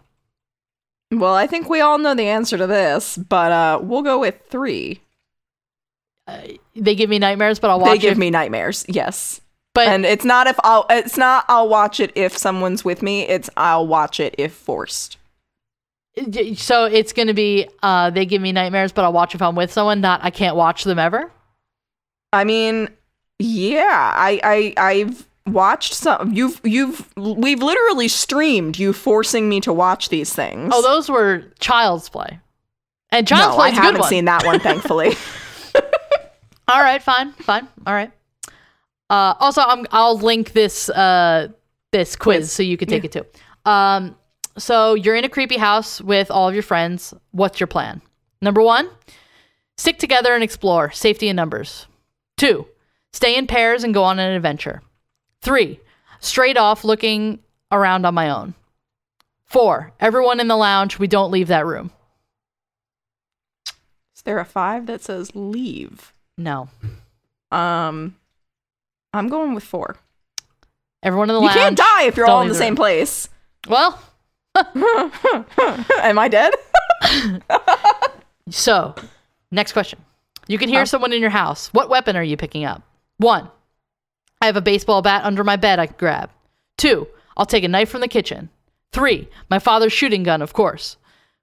Well, 1.12 1.36
I 1.36 1.46
think 1.46 1.68
we 1.68 1.80
all 1.80 1.98
know 1.98 2.16
the 2.16 2.26
answer 2.26 2.58
to 2.58 2.66
this, 2.66 3.16
but 3.16 3.52
uh, 3.52 3.78
we'll 3.80 4.02
go 4.02 4.18
with 4.18 4.40
three. 4.48 5.02
They 6.74 6.96
give 6.96 7.08
me 7.08 7.20
nightmares, 7.20 7.60
but 7.60 7.70
I'll 7.70 7.78
watch 7.78 7.92
they 7.92 7.98
give 7.98 8.16
it. 8.16 8.18
me 8.18 8.30
nightmares. 8.30 8.84
Yes. 8.88 9.40
But 9.74 9.88
and 9.88 10.04
it's 10.04 10.24
not 10.24 10.46
if 10.46 10.58
I'll 10.64 10.86
it's 10.90 11.16
not 11.16 11.44
I'll 11.48 11.68
watch 11.68 12.00
it 12.00 12.12
if 12.14 12.36
someone's 12.36 12.84
with 12.84 13.02
me, 13.02 13.22
it's 13.22 13.48
I'll 13.56 13.86
watch 13.86 14.18
it 14.18 14.34
if 14.38 14.52
forced. 14.52 15.16
so 16.56 16.84
it's 16.86 17.12
gonna 17.12 17.34
be 17.34 17.68
uh, 17.82 18.10
they 18.10 18.26
give 18.26 18.42
me 18.42 18.52
nightmares, 18.52 18.92
but 18.92 19.04
I'll 19.04 19.12
watch 19.12 19.34
if 19.34 19.42
I'm 19.42 19.54
with 19.54 19.72
someone. 19.72 20.00
Not 20.00 20.20
I 20.24 20.30
can't 20.30 20.56
watch 20.56 20.84
them 20.84 20.98
ever. 20.98 21.30
I 22.32 22.44
mean, 22.44 22.88
yeah, 23.38 24.12
I 24.14 24.40
I 24.42 24.90
I've 24.90 25.26
watched 25.46 25.94
some 25.94 26.32
you've 26.32 26.60
you've 26.64 27.08
we've 27.16 27.62
literally 27.62 28.08
streamed 28.08 28.78
you 28.78 28.92
forcing 28.92 29.48
me 29.48 29.60
to 29.60 29.72
watch 29.72 30.08
these 30.08 30.34
things. 30.34 30.72
Oh, 30.74 30.82
those 30.82 31.08
were 31.08 31.44
Child's 31.60 32.08
Play. 32.08 32.38
And 33.10 33.26
Child's 33.26 33.52
no, 33.52 33.56
Play 33.56 33.68
I 33.68 33.70
is 33.72 33.78
a 33.78 33.80
good 33.80 33.86
haven't 33.86 34.04
seen 34.04 34.24
that 34.26 34.44
one 34.44 34.60
thankfully. 34.60 35.14
All 36.68 36.80
right, 36.80 37.02
fine, 37.02 37.32
fine. 37.32 37.66
All 37.86 37.94
right. 37.94 38.12
Uh, 39.10 39.34
also, 39.40 39.60
I'm, 39.62 39.86
I'll 39.90 40.16
link 40.16 40.52
this 40.52 40.88
uh, 40.88 41.48
this 41.90 42.14
quiz, 42.14 42.52
so 42.52 42.62
you 42.62 42.76
can 42.76 42.88
take 42.88 43.04
it 43.04 43.10
too. 43.10 43.26
Um, 43.68 44.16
so 44.56 44.94
you're 44.94 45.16
in 45.16 45.24
a 45.24 45.28
creepy 45.28 45.56
house 45.56 46.00
with 46.00 46.30
all 46.30 46.48
of 46.48 46.54
your 46.54 46.62
friends. 46.62 47.12
What's 47.32 47.58
your 47.58 47.66
plan? 47.66 48.00
Number 48.40 48.62
one, 48.62 48.88
stick 49.76 49.98
together 49.98 50.32
and 50.32 50.44
explore. 50.44 50.92
Safety 50.92 51.28
in 51.28 51.34
numbers. 51.34 51.86
Two, 52.36 52.66
stay 53.12 53.36
in 53.36 53.48
pairs 53.48 53.82
and 53.82 53.92
go 53.92 54.04
on 54.04 54.20
an 54.20 54.32
adventure. 54.32 54.80
Three, 55.42 55.80
straight 56.20 56.56
off 56.56 56.84
looking 56.84 57.40
around 57.72 58.06
on 58.06 58.14
my 58.14 58.30
own. 58.30 58.54
Four, 59.44 59.92
everyone 59.98 60.38
in 60.38 60.46
the 60.46 60.56
lounge. 60.56 61.00
We 61.00 61.08
don't 61.08 61.32
leave 61.32 61.48
that 61.48 61.66
room. 61.66 61.90
Is 64.14 64.22
there 64.22 64.38
a 64.38 64.44
5 64.44 64.86
that 64.86 65.02
says 65.02 65.34
leave? 65.34 66.12
No, 66.38 66.68
Um 67.50 68.14
I'm 69.12 69.28
going 69.28 69.54
with 69.54 69.64
4. 69.64 69.96
everyone 71.02 71.30
in 71.30 71.34
the 71.36 71.40
You 71.40 71.46
lounge. 71.46 71.58
can't 71.58 71.76
die 71.76 72.02
if 72.04 72.16
you're 72.16 72.26
all 72.26 72.42
in 72.42 72.48
the 72.48 72.52
the 72.54 72.58
same 72.58 72.70
room. 72.72 72.76
place. 72.76 73.28
Well, 73.68 74.00
Am 74.56 76.18
I 76.18 76.28
dead? 76.28 76.54
So, 78.52 78.96
next 79.52 79.72
question. 79.72 80.00
You 80.48 80.58
can 80.58 80.68
hear 80.68 80.80
Oh. 80.80 80.84
someone 80.84 81.12
in 81.12 81.20
your 81.20 81.30
house. 81.30 81.68
What 81.72 81.88
weapon 81.88 82.16
are 82.16 82.22
you 82.22 82.36
picking 82.36 82.64
up? 82.64 82.82
One, 83.18 83.48
I 84.42 84.46
have 84.46 84.56
a 84.56 84.60
baseball 84.60 85.02
bat 85.02 85.24
under 85.24 85.44
my 85.44 85.54
bed 85.54 85.78
I 85.78 85.86
could 85.86 85.98
grab. 85.98 86.30
Two, 86.76 87.06
I'll 87.36 87.46
take 87.46 87.62
a 87.62 87.68
knife 87.68 87.88
from 87.90 88.00
the 88.00 88.08
kitchen. 88.08 88.48
Three, 88.92 89.28
my 89.50 89.60
father's 89.60 89.92
shooting 89.92 90.24
gun, 90.24 90.42
of 90.42 90.52
course. 90.52 90.96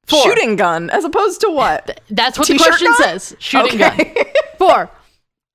Four, 0.06 0.22
Shooting 0.24 0.58
gun 0.58 0.90
as 0.90 1.06
opposed 1.06 1.40
to 1.42 1.50
what? 1.50 2.02
That's 2.10 2.38
what 2.38 2.48
the 2.48 2.54
T-shirt 2.56 2.68
question 2.68 2.88
gun? 2.88 2.98
says. 3.20 3.36
Shooting 3.40 3.78
gun. 3.78 3.98
Four, 4.58 4.90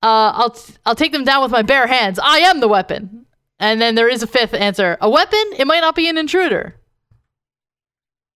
uh, 0.02 0.32
I'll 0.34 0.56
I'll 0.84 0.94
take 0.94 1.12
them 1.12 1.24
down 1.24 1.42
with 1.42 1.52
my 1.52 1.62
bare 1.62 1.86
hands. 1.86 2.18
I 2.22 2.38
am 2.38 2.60
the 2.60 2.68
weapon. 2.68 3.26
And 3.58 3.80
then 3.80 3.94
there 3.94 4.08
is 4.08 4.22
a 4.22 4.26
fifth 4.26 4.54
answer. 4.54 4.98
A 5.00 5.08
weapon? 5.08 5.42
It 5.56 5.66
might 5.68 5.80
not 5.80 5.94
be 5.94 6.08
an 6.08 6.18
intruder. 6.18 6.74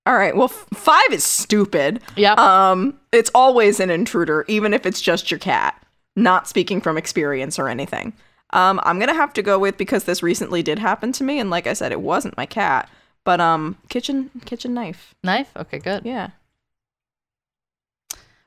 All 0.07 0.15
right. 0.15 0.37
Well, 0.37 0.45
f- 0.45 0.67
5 0.73 1.03
is 1.11 1.25
stupid. 1.25 2.01
Yeah. 2.15 2.35
Um 2.35 2.99
it's 3.11 3.31
always 3.35 3.81
an 3.81 3.91
intruder 3.91 4.45
even 4.47 4.73
if 4.73 4.87
it's 4.87 5.01
just 5.01 5.31
your 5.31 5.41
cat. 5.41 5.85
Not 6.15 6.47
speaking 6.47 6.81
from 6.81 6.97
experience 6.97 7.59
or 7.59 7.69
anything. 7.69 8.13
Um 8.51 8.79
I'm 8.85 8.99
going 9.01 9.09
to 9.09 9.15
have 9.15 9.33
to 9.33 9.43
go 9.43 9.59
with 9.59 9.77
because 9.77 10.05
this 10.05 10.23
recently 10.23 10.63
did 10.63 10.79
happen 10.79 11.11
to 11.13 11.25
me 11.25 11.41
and 11.41 11.51
like 11.51 11.67
I 11.67 11.73
said 11.73 11.91
it 11.91 12.01
wasn't 12.01 12.37
my 12.37 12.47
cat, 12.47 12.89
but 13.25 13.41
um 13.41 13.77
kitchen 13.89 14.31
kitchen 14.45 14.73
knife. 14.75 15.13
Knife? 15.25 15.51
Okay, 15.57 15.81
good. 15.81 16.05
Yeah. 16.07 16.31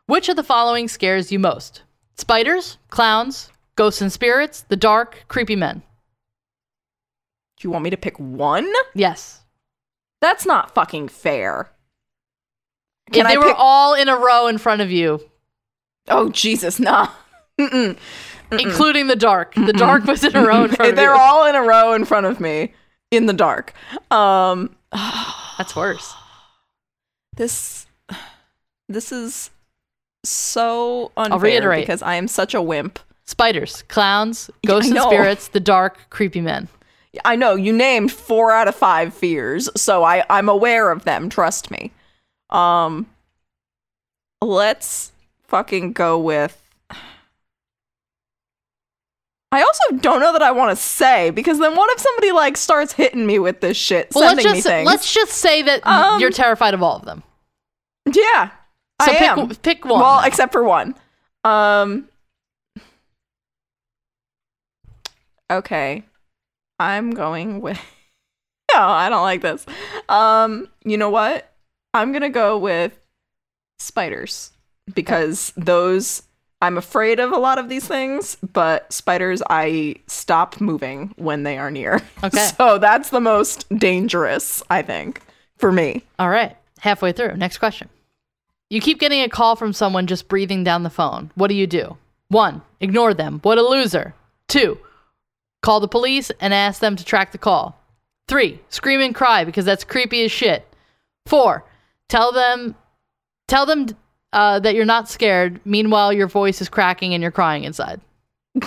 Which 0.05 0.29
of 0.29 0.37
the 0.37 0.43
following 0.43 0.87
scares 0.87 1.29
you 1.31 1.39
most? 1.39 1.83
Spiders, 2.19 2.77
clowns, 2.89 3.49
ghosts 3.75 4.01
and 4.01 4.11
spirits, 4.11 4.61
the 4.67 4.75
dark, 4.75 5.23
creepy 5.29 5.55
men. 5.55 5.81
Do 7.57 7.65
you 7.67 7.71
want 7.71 7.83
me 7.83 7.89
to 7.89 7.97
pick 7.97 8.19
one? 8.19 8.69
Yes. 8.93 9.41
That's 10.21 10.45
not 10.45 10.75
fucking 10.75 11.07
fair. 11.07 11.71
Can 13.11 13.21
if 13.21 13.27
I 13.27 13.31
they 13.31 13.37
were 13.37 13.45
pick- 13.45 13.55
all 13.57 13.93
in 13.93 14.09
a 14.09 14.17
row 14.17 14.47
in 14.47 14.57
front 14.57 14.81
of 14.81 14.91
you, 14.91 15.21
Oh 16.09 16.29
Jesus, 16.29 16.79
nah. 16.79 17.09
Mm-mm. 17.59 17.97
including 18.51 19.07
the 19.07 19.15
dark. 19.15 19.53
The 19.55 19.73
dark 19.73 20.03
was 20.05 20.23
in 20.23 20.35
a 20.35 20.45
row 20.45 20.63
in 20.65 20.71
front 20.71 20.89
of 20.91 20.95
They're 20.97 21.13
you. 21.13 21.19
all 21.19 21.45
in 21.47 21.55
a 21.55 21.61
row 21.61 21.93
in 21.93 22.03
front 22.03 22.25
of 22.25 22.39
me 22.41 22.73
in 23.11 23.27
the 23.27 23.33
dark. 23.33 23.73
Um 24.11 24.75
That's 24.91 25.75
worse. 25.75 26.13
this 27.37 27.85
this 28.89 29.11
is 29.11 29.51
so 30.23 31.11
unfair 31.17 31.39
reiterate. 31.39 31.83
because 31.83 32.01
I 32.01 32.15
am 32.15 32.27
such 32.27 32.53
a 32.53 32.61
wimp. 32.61 32.99
Spiders, 33.25 33.83
clowns, 33.83 34.49
ghosts 34.65 34.89
and 34.91 34.99
spirits, 34.99 35.49
the 35.49 35.59
dark, 35.59 36.09
creepy 36.09 36.41
men. 36.41 36.67
I 37.25 37.35
know 37.35 37.55
you 37.55 37.71
named 37.73 38.11
four 38.11 38.51
out 38.51 38.67
of 38.67 38.75
five 38.75 39.13
fears, 39.13 39.69
so 39.79 40.03
I 40.03 40.23
I'm 40.29 40.49
aware 40.49 40.91
of 40.91 41.03
them. 41.05 41.29
Trust 41.29 41.69
me. 41.71 41.91
Um, 42.49 43.07
let's 44.41 45.11
fucking 45.47 45.93
go 45.93 46.19
with. 46.19 46.55
I 49.51 49.61
also 49.63 49.95
don't 49.97 50.19
know 50.19 50.31
that 50.33 50.43
I 50.43 50.51
want 50.51 50.69
to 50.71 50.75
say 50.75 51.31
because 51.31 51.57
then 51.57 51.75
what 51.75 51.89
if 51.95 51.99
somebody 51.99 52.31
like 52.31 52.55
starts 52.57 52.93
hitting 52.93 53.25
me 53.25 53.39
with 53.39 53.61
this 53.61 53.75
shit, 53.77 54.09
Well, 54.13 54.23
let's 54.25 54.35
sending 54.41 54.51
me 54.51 54.57
just 54.59 54.67
things? 54.67 54.85
let's 54.85 55.11
just 55.13 55.31
say 55.33 55.63
that 55.63 55.85
Um, 55.87 56.19
you're 56.21 56.29
terrified 56.29 56.75
of 56.75 56.83
all 56.83 56.95
of 56.97 57.05
them. 57.05 57.23
yeah, 58.11 58.51
So 59.01 59.11
I 59.11 59.15
pick 59.15 59.21
am. 59.21 59.49
pick 59.55 59.85
one. 59.85 59.99
Well, 60.01 60.21
except 60.23 60.51
for 60.51 60.63
one. 60.63 60.95
Um. 61.43 62.07
Okay, 65.51 66.03
I'm 66.79 67.11
going 67.11 67.61
with. 67.61 67.79
No, 68.75 68.81
I 68.81 69.09
don't 69.09 69.23
like 69.23 69.41
this. 69.41 69.65
Um, 70.09 70.67
you 70.85 70.95
know 70.95 71.09
what? 71.09 71.51
I'm 71.95 72.11
gonna 72.11 72.29
go 72.29 72.55
with 72.59 72.97
spiders 73.79 74.51
because 74.93 75.51
those 75.57 76.21
I'm 76.61 76.77
afraid 76.77 77.19
of 77.19 77.31
a 77.31 77.37
lot 77.37 77.57
of 77.57 77.67
these 77.67 77.87
things, 77.87 78.35
but 78.53 78.91
spiders, 78.91 79.41
I 79.49 79.95
stop 80.07 80.59
moving 80.61 81.13
when 81.17 81.43
they 81.43 81.57
are 81.57 81.71
near. 81.71 82.01
Okay. 82.23 82.49
So 82.57 82.77
that's 82.77 83.09
the 83.09 83.21
most 83.21 83.67
dangerous, 83.75 84.61
I 84.69 84.81
think, 84.81 85.21
for 85.57 85.71
me. 85.71 86.03
All 86.19 86.29
right. 86.29 86.55
Halfway 86.79 87.11
through. 87.11 87.37
Next 87.37 87.57
question. 87.57 87.89
You 88.69 88.81
keep 88.81 88.99
getting 88.99 89.21
a 89.21 89.29
call 89.29 89.55
from 89.55 89.73
someone 89.73 90.05
just 90.05 90.27
breathing 90.27 90.63
down 90.63 90.83
the 90.83 90.89
phone. 90.91 91.31
What 91.35 91.47
do 91.47 91.55
you 91.55 91.65
do? 91.65 91.97
One, 92.27 92.61
ignore 92.79 93.15
them. 93.15 93.39
What 93.41 93.57
a 93.57 93.63
loser. 93.63 94.13
Two, 94.47 94.77
call 95.63 95.79
the 95.79 95.87
police 95.87 96.31
and 96.39 96.53
ask 96.53 96.79
them 96.79 96.95
to 96.95 97.03
track 97.03 97.31
the 97.31 97.39
call. 97.39 97.81
Three, 98.27 98.59
scream 98.69 99.01
and 99.01 99.15
cry 99.15 99.43
because 99.43 99.65
that's 99.65 99.83
creepy 99.83 100.23
as 100.23 100.31
shit. 100.31 100.67
Four, 101.25 101.65
tell 102.09 102.31
them 102.31 102.75
tell 103.47 103.65
them 103.65 103.87
uh, 104.33 104.59
that 104.59 104.75
you're 104.75 104.85
not 104.85 105.09
scared. 105.09 105.59
Meanwhile, 105.65 106.13
your 106.13 106.27
voice 106.27 106.61
is 106.61 106.69
cracking 106.69 107.15
and 107.15 107.23
you're 107.23 107.31
crying 107.31 107.63
inside. 107.63 107.99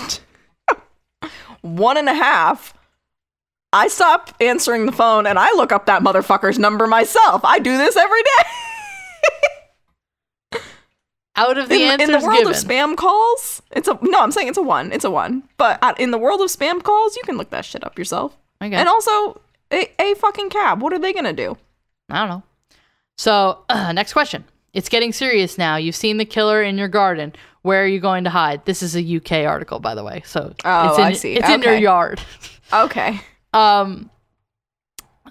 One 1.61 1.97
and 1.97 2.09
a 2.09 2.15
half. 2.15 2.75
I 3.73 3.87
stop 3.87 4.35
answering 4.41 4.87
the 4.87 4.93
phone 4.93 5.27
and 5.27 5.39
I 5.39 5.53
look 5.53 5.71
up 5.71 5.87
that 5.87 6.03
motherfucker's 6.03 6.59
number 6.59 6.89
myself. 6.89 7.43
I 7.45 7.61
do 7.61 7.79
this 7.79 7.97
every 7.97 8.23
day. 8.23 8.51
Out 11.35 11.57
of 11.57 11.69
the 11.69 11.77
in, 11.77 11.93
answers 11.93 12.09
in 12.09 12.13
the 12.21 12.27
world 12.27 12.39
given, 12.39 12.53
of 12.53 12.59
spam 12.59 12.97
calls, 12.97 13.63
it's 13.71 13.89
a 13.89 13.99
no. 14.03 14.21
I'm 14.21 14.33
saying 14.33 14.49
it's 14.49 14.59
a 14.59 14.63
one. 14.63 14.93
It's 14.93 15.05
a 15.05 15.11
one. 15.11 15.45
But 15.57 15.99
in 15.99 16.11
the 16.11 16.19
world 16.19 16.43
of 16.43 16.49
spam 16.49 16.83
calls, 16.83 17.17
you 17.17 17.23
can 17.25 17.39
look 17.39 17.51
that 17.51 17.65
shit 17.65 17.85
up 17.85 17.99
yourself. 17.99 18.37
Okay. 18.61 18.75
And 18.75 18.89
also, 18.89 19.41
a, 19.73 19.91
a 19.99 20.15
fucking 20.17 20.51
cab. 20.51 20.83
What 20.83 20.93
are 20.93 20.99
they 20.99 21.13
gonna 21.15 21.33
do? 21.33 21.57
I 22.11 22.19
don't 22.21 22.29
know. 22.29 22.43
So, 23.17 23.65
uh, 23.69 23.93
next 23.95 24.13
question. 24.13 24.45
It's 24.75 24.89
getting 24.89 25.13
serious 25.13 25.59
now. 25.59 25.77
You've 25.77 25.97
seen 25.97 26.17
the 26.17 26.25
killer 26.25 26.63
in 26.63 26.77
your 26.79 26.89
garden. 26.89 27.35
Where 27.63 27.83
are 27.83 27.87
you 27.87 28.01
going 28.01 28.25
to 28.25 28.31
hide? 28.31 28.65
This 28.65 28.83
is 28.83 28.97
a 28.97 29.17
UK 29.17 29.47
article, 29.47 29.79
by 29.79 29.95
the 29.95 30.03
way. 30.03 30.23
So 30.25 30.55
Oh, 30.65 30.89
it's 30.89 30.99
in, 30.99 31.05
I 31.05 31.13
see. 31.13 31.35
It's 31.35 31.49
in 31.49 31.63
your 31.63 31.77
yard. 31.77 32.21
Okay. 32.73 33.21
Um. 33.55 34.09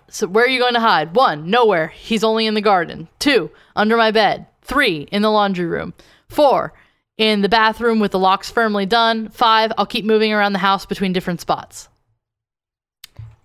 So 0.10 0.28
where 0.28 0.46
are 0.46 0.48
you 0.48 0.60
going 0.60 0.76
to 0.76 0.80
hide? 0.80 1.16
One, 1.16 1.50
nowhere. 1.50 1.88
He's 1.88 2.24
only 2.24 2.46
in 2.46 2.54
the 2.54 2.62
garden. 2.62 3.08
Two, 3.18 3.50
under 3.76 3.98
my 3.98 4.12
bed. 4.12 4.46
Three, 4.72 5.02
in 5.12 5.22
the 5.22 5.30
laundry 5.30 5.66
room. 5.66 5.94
Four, 6.30 6.74
in 7.18 7.42
the 7.42 7.50
bathroom 7.50 8.00
with 8.00 8.12
the 8.12 8.20
locks 8.20 8.50
firmly 8.50 8.86
done. 8.86 9.28
Five, 9.30 9.72
I'll 9.78 9.86
keep 9.86 10.06
moving 10.06 10.32
around 10.32 10.54
the 10.54 10.60
house 10.60 10.86
between 10.86 11.12
different 11.14 11.42
spots. 11.42 11.90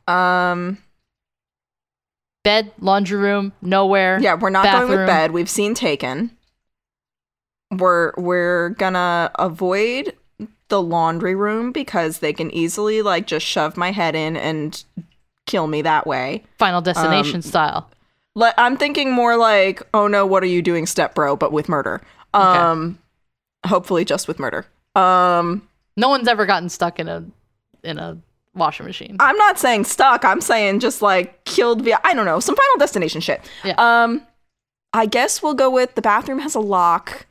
Um. 0.06 0.78
Bed, 2.44 2.70
laundry 2.78 3.18
room, 3.18 3.52
nowhere. 3.60 4.20
Yeah, 4.20 4.34
we're 4.34 4.50
not 4.50 4.62
going 4.62 4.74
bathroom. 4.82 5.00
with 5.00 5.06
bed. 5.08 5.30
We've 5.32 5.50
seen 5.50 5.74
Taken. 5.74 6.30
We're 7.72 8.12
we're 8.16 8.68
gonna 8.70 9.32
avoid 9.36 10.14
the 10.68 10.80
laundry 10.80 11.34
room 11.34 11.72
because 11.72 12.20
they 12.20 12.32
can 12.32 12.52
easily 12.52 13.02
like 13.02 13.26
just 13.26 13.44
shove 13.44 13.76
my 13.76 13.90
head 13.90 14.14
in 14.14 14.36
and 14.36 14.84
kill 15.46 15.66
me 15.66 15.82
that 15.82 16.06
way. 16.06 16.44
Final 16.58 16.80
destination 16.80 17.36
Um, 17.36 17.42
style. 17.42 17.90
I'm 18.58 18.76
thinking 18.76 19.12
more 19.12 19.36
like, 19.36 19.82
oh 19.94 20.06
no, 20.06 20.26
what 20.26 20.42
are 20.42 20.46
you 20.46 20.62
doing, 20.62 20.86
step 20.86 21.14
bro, 21.14 21.36
but 21.36 21.52
with 21.52 21.68
murder. 21.68 22.02
Um, 22.34 22.98
hopefully 23.64 24.04
just 24.04 24.28
with 24.28 24.38
murder. 24.38 24.66
Um, 24.94 25.66
No 25.96 26.08
one's 26.08 26.28
ever 26.28 26.46
gotten 26.46 26.68
stuck 26.68 26.98
in 26.98 27.08
a 27.08 27.24
in 27.82 27.98
a 27.98 28.18
washing 28.54 28.86
machine. 28.86 29.16
I'm 29.20 29.36
not 29.36 29.58
saying 29.58 29.84
stuck. 29.84 30.24
I'm 30.24 30.40
saying 30.40 30.80
just 30.80 31.00
like 31.02 31.44
killed 31.44 31.82
via 31.82 31.98
I 32.04 32.14
don't 32.14 32.26
know 32.26 32.40
some 32.40 32.56
Final 32.56 32.78
Destination 32.78 33.20
shit. 33.20 33.40
Yeah. 33.64 33.74
Um, 33.78 34.26
I 34.92 35.06
guess 35.06 35.42
we'll 35.42 35.54
go 35.54 35.70
with 35.70 35.94
the 35.94 36.02
bathroom 36.02 36.38
has 36.40 36.54
a 36.54 36.60
lock. 36.60 37.26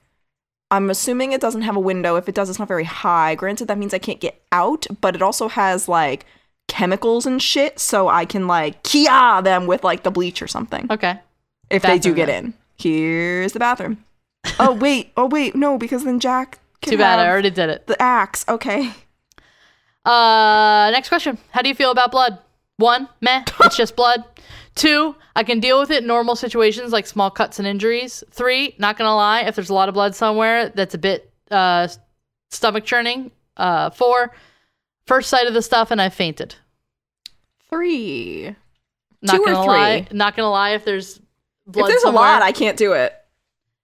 I'm 0.71 0.89
assuming 0.89 1.31
it 1.31 1.41
doesn't 1.41 1.61
have 1.61 1.75
a 1.75 1.79
window. 1.79 2.15
If 2.15 2.27
it 2.27 2.35
does, 2.35 2.49
it's 2.49 2.59
not 2.59 2.67
very 2.67 2.83
high. 2.83 3.35
Granted, 3.35 3.67
that 3.67 3.77
means 3.77 3.93
I 3.93 3.99
can't 3.99 4.19
get 4.19 4.41
out, 4.51 4.87
but 5.01 5.15
it 5.15 5.21
also 5.21 5.47
has 5.47 5.87
like 5.87 6.25
chemicals 6.67 7.25
and 7.25 7.41
shit, 7.41 7.79
so 7.79 8.07
I 8.07 8.25
can 8.25 8.47
like 8.47 8.83
kia 8.83 9.41
them 9.41 9.67
with 9.67 9.83
like 9.83 10.03
the 10.03 10.11
bleach 10.11 10.41
or 10.41 10.47
something 10.47 10.87
Okay. 10.91 11.19
if 11.69 11.83
they 11.83 11.99
do 11.99 12.13
get 12.13 12.29
in. 12.29 12.53
Here's 12.77 13.53
the 13.53 13.59
bathroom. 13.59 14.03
oh 14.59 14.73
wait, 14.79 15.11
oh 15.17 15.25
wait, 15.27 15.55
no, 15.55 15.77
because 15.77 16.03
then 16.03 16.19
Jack. 16.19 16.59
Can 16.81 16.91
Too 16.91 16.97
bad. 16.97 17.19
I 17.19 17.29
already 17.29 17.49
did 17.49 17.69
it. 17.69 17.87
the 17.87 17.99
axe. 18.01 18.45
Okay. 18.49 18.91
Uh, 20.05 20.89
next 20.91 21.09
question. 21.09 21.37
How 21.51 21.61
do 21.61 21.69
you 21.69 21.75
feel 21.75 21.91
about 21.91 22.11
blood? 22.11 22.39
One, 22.77 23.07
meh, 23.21 23.43
it's 23.61 23.77
just 23.77 23.95
blood. 23.95 24.23
Two, 24.75 25.15
I 25.35 25.43
can 25.43 25.61
deal 25.61 25.79
with 25.79 25.89
it 25.89 26.01
in 26.01 26.07
normal 26.07 26.35
situations 26.35 26.91
like 26.91 27.07
small 27.07 27.31
cuts 27.31 27.59
and 27.59 27.67
injuries. 27.67 28.23
Three, 28.31 28.75
not 28.77 28.97
gonna 28.97 29.15
lie, 29.15 29.41
if 29.41 29.55
there's 29.55 29.69
a 29.69 29.73
lot 29.73 29.87
of 29.87 29.95
blood 29.95 30.13
somewhere 30.15 30.69
that's 30.69 30.93
a 30.93 30.97
bit 30.97 31.31
uh, 31.49 31.87
stomach 32.51 32.83
churning. 32.83 33.31
Uh, 33.55 33.89
four, 33.89 34.33
first 35.07 35.29
sight 35.29 35.47
of 35.47 35.53
the 35.53 35.61
stuff 35.61 35.91
and 35.91 36.01
I 36.01 36.09
fainted. 36.09 36.55
Three. 37.69 38.55
Not 39.21 39.35
Two 39.37 39.41
or 39.43 39.45
gonna 39.47 39.63
three? 39.63 39.67
lie, 39.67 40.07
not 40.11 40.35
gonna 40.35 40.51
lie. 40.51 40.71
If 40.71 40.85
there's 40.85 41.19
blood 41.65 41.85
if 41.85 41.89
there's 41.89 42.01
somewhere, 42.03 42.23
a 42.23 42.27
lot, 42.33 42.41
I 42.41 42.51
can't 42.51 42.77
do 42.77 42.93
it. 42.93 43.13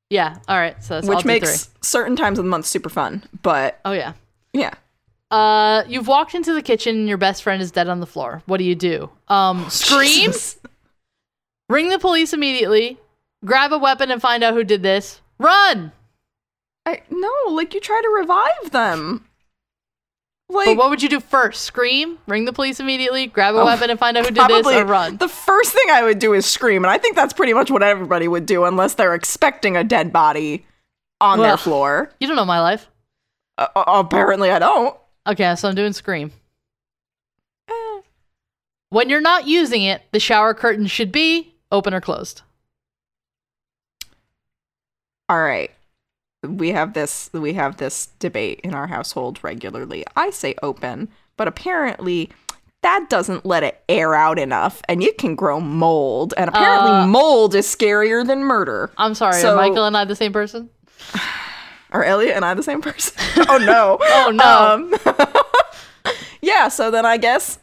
yeah. 0.10 0.36
All 0.48 0.58
right, 0.58 0.82
so 0.84 0.96
that's 0.96 1.08
which 1.08 1.26
makes 1.26 1.66
three. 1.66 1.74
certain 1.82 2.16
times 2.16 2.38
of 2.38 2.46
the 2.46 2.50
month 2.50 2.66
super 2.66 2.90
fun. 2.90 3.24
But 3.42 3.80
Oh 3.86 3.92
yeah. 3.94 4.14
yeah, 4.54 4.74
Uh, 5.32 5.84
you've 5.88 6.08
walked 6.08 6.36
into 6.36 6.54
the 6.54 6.62
kitchen 6.62 6.96
and 6.96 7.08
your 7.08 7.18
best 7.18 7.42
friend 7.42 7.62
is 7.62 7.72
dead 7.72 7.88
on 7.88 8.00
the 8.02 8.06
floor. 8.06 8.44
What 8.46 8.58
do 8.58 8.64
you 8.66 8.76
do? 8.76 9.10
Um, 9.30 9.66
scream, 9.70 10.28
Jesus. 10.32 10.60
ring 11.70 11.90
the 11.90 11.98
police 12.00 12.34
immediately, 12.34 13.00
grab 13.44 13.74
a 13.74 13.78
weapon 13.80 14.12
and 14.12 14.22
find 14.22 14.44
out 14.44 14.54
who 14.54 14.64
did 14.64 14.84
this. 14.84 15.22
Run! 15.40 15.92
I, 16.86 17.02
no, 17.10 17.32
like 17.50 17.74
you 17.74 17.80
try 17.80 18.00
to 18.02 18.10
revive 18.10 18.72
them. 18.72 19.26
Like 20.52 20.66
But 20.66 20.78
what 20.78 20.90
would 20.90 21.02
you 21.02 21.08
do 21.10 21.20
first? 21.22 21.62
Scream, 21.64 22.18
ring 22.28 22.46
the 22.46 22.52
police 22.54 22.80
immediately, 22.80 23.28
grab 23.28 23.56
a 23.56 23.60
Oh, 23.60 23.66
weapon 23.66 23.90
and 23.90 23.98
find 23.98 24.18
out 24.18 24.26
who 24.26 24.32
did 24.32 24.36
this, 24.36 24.46
probably 24.62 24.76
or 24.76 24.86
run. 24.86 25.16
the 25.18 25.30
first 25.30 25.72
thing 25.72 25.86
I 25.90 26.04
would 26.04 26.20
do 26.20 26.34
is 26.34 26.46
scream, 26.46 26.84
and 26.84 26.92
I 26.92 26.98
think 26.98 27.16
that's 27.16 27.32
pretty 27.34 27.54
much 27.54 27.72
what 27.72 27.84
everybody 27.84 28.28
would 28.28 28.46
do, 28.46 28.66
unless 28.66 28.96
they're 28.96 29.16
expecting 29.16 29.78
a 29.78 29.84
dead 29.84 30.12
body 30.12 30.66
on 31.22 31.40
their 31.40 31.56
floor. 31.58 32.12
You 32.20 32.28
don't 32.28 32.36
know 32.36 32.46
my 32.46 32.60
life. 32.60 32.90
Uh, 33.58 33.68
uh, 33.76 33.84
apparently, 33.88 34.52
I 34.52 34.60
don't. 34.60 34.96
Okay, 35.28 35.56
so 35.56 35.70
I'm 35.70 35.76
doing 35.76 35.94
scream. 35.94 36.32
Eh. 37.70 38.02
When 38.90 39.10
you're 39.10 39.22
not 39.22 39.48
using 39.48 39.84
it, 39.84 40.02
the 40.12 40.20
shower 40.20 40.54
curtain 40.54 40.88
should 40.88 41.12
be 41.12 41.54
open 41.72 41.94
or 41.94 42.02
closed. 42.02 42.42
All 45.30 45.40
right. 45.42 45.72
We 46.44 46.72
have 46.72 46.94
this 46.94 47.30
we 47.34 47.54
have 47.54 47.78
this 47.78 48.08
debate 48.20 48.62
in 48.64 48.74
our 48.74 48.88
household 48.88 49.40
regularly. 49.44 50.04
I 50.16 50.32
say 50.32 50.56
open, 50.64 51.10
but 51.38 51.48
apparently 51.48 52.32
that 52.82 53.10
doesn't 53.12 53.46
let 53.46 53.62
it 53.64 53.84
air 53.88 54.16
out 54.16 54.40
enough 54.40 54.82
and 54.90 55.04
you 55.04 55.14
can 55.14 55.36
grow 55.36 55.60
mold. 55.60 56.34
And 56.38 56.50
apparently 56.50 56.90
Uh, 56.92 57.08
mold 57.08 57.54
is 57.54 57.68
scarier 57.68 58.26
than 58.26 58.44
murder. 58.44 58.90
I'm 58.98 59.14
sorry, 59.14 59.40
So- 59.40 59.54
are 59.54 59.56
Michael 59.56 59.86
and 59.86 59.96
I 59.96 60.04
the 60.06 60.16
same 60.16 60.34
person? 60.34 60.70
Are 61.94 62.06
Elliot 62.06 62.38
and 62.38 62.46
I 62.46 62.54
the 62.54 62.64
same 62.64 62.82
person? 62.82 63.14
oh 63.50 63.58
no. 63.58 63.98
Oh, 64.02 64.32
no. 64.32 65.14
Um, 65.14 66.16
yeah, 66.42 66.70
so 66.70 66.90
then 66.90 67.06
I 67.06 67.18
guess 67.18 67.60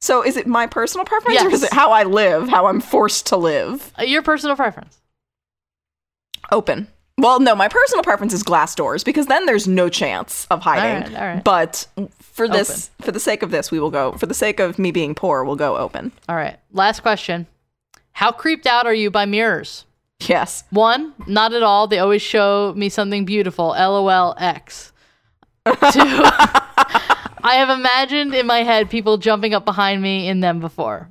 so 0.00 0.22
is 0.24 0.36
it 0.38 0.46
my 0.46 0.66
personal 0.68 1.04
preference 1.04 1.42
or 1.42 1.50
is 1.50 1.64
it 1.64 1.72
how 1.72 1.90
I 1.90 2.04
live, 2.04 2.48
how 2.48 2.66
I'm 2.66 2.80
forced 2.80 3.26
to 3.26 3.36
live? 3.36 3.92
Uh, 3.98 4.04
your 4.04 4.22
personal 4.22 4.54
preference. 4.56 4.98
Open. 6.52 6.86
Well, 7.20 7.38
no, 7.38 7.54
my 7.54 7.68
personal 7.68 8.02
preference 8.02 8.32
is 8.32 8.42
glass 8.42 8.74
doors 8.74 9.04
because 9.04 9.26
then 9.26 9.44
there's 9.46 9.68
no 9.68 9.88
chance 9.88 10.46
of 10.50 10.62
hiding. 10.62 11.12
right, 11.12 11.20
all 11.20 11.26
right. 11.34 11.44
But 11.44 11.86
for 12.18 12.48
this, 12.48 12.90
for 13.02 13.12
the 13.12 13.20
sake 13.20 13.42
of 13.42 13.50
this, 13.50 13.70
we 13.70 13.78
will 13.78 13.90
go. 13.90 14.12
For 14.12 14.26
the 14.26 14.34
sake 14.34 14.58
of 14.58 14.78
me 14.78 14.90
being 14.90 15.14
poor, 15.14 15.44
we'll 15.44 15.56
go 15.56 15.76
open. 15.76 16.12
All 16.28 16.36
right, 16.36 16.58
last 16.72 17.00
question. 17.00 17.46
How 18.12 18.32
creeped 18.32 18.66
out 18.66 18.86
are 18.86 18.94
you 18.94 19.10
by 19.10 19.26
mirrors? 19.26 19.84
Yes. 20.20 20.64
One, 20.70 21.14
not 21.26 21.52
at 21.52 21.62
all. 21.62 21.86
They 21.86 21.98
always 21.98 22.22
show 22.22 22.72
me 22.76 22.88
something 22.88 23.24
beautiful. 23.24 23.68
LOL 23.68 24.34
X. 24.38 24.92
Two, 25.66 25.72
I 27.42 27.54
have 27.56 27.70
imagined 27.70 28.34
in 28.34 28.46
my 28.46 28.62
head 28.62 28.90
people 28.90 29.18
jumping 29.18 29.54
up 29.54 29.64
behind 29.64 30.02
me 30.02 30.26
in 30.28 30.40
them 30.40 30.60
before. 30.60 31.10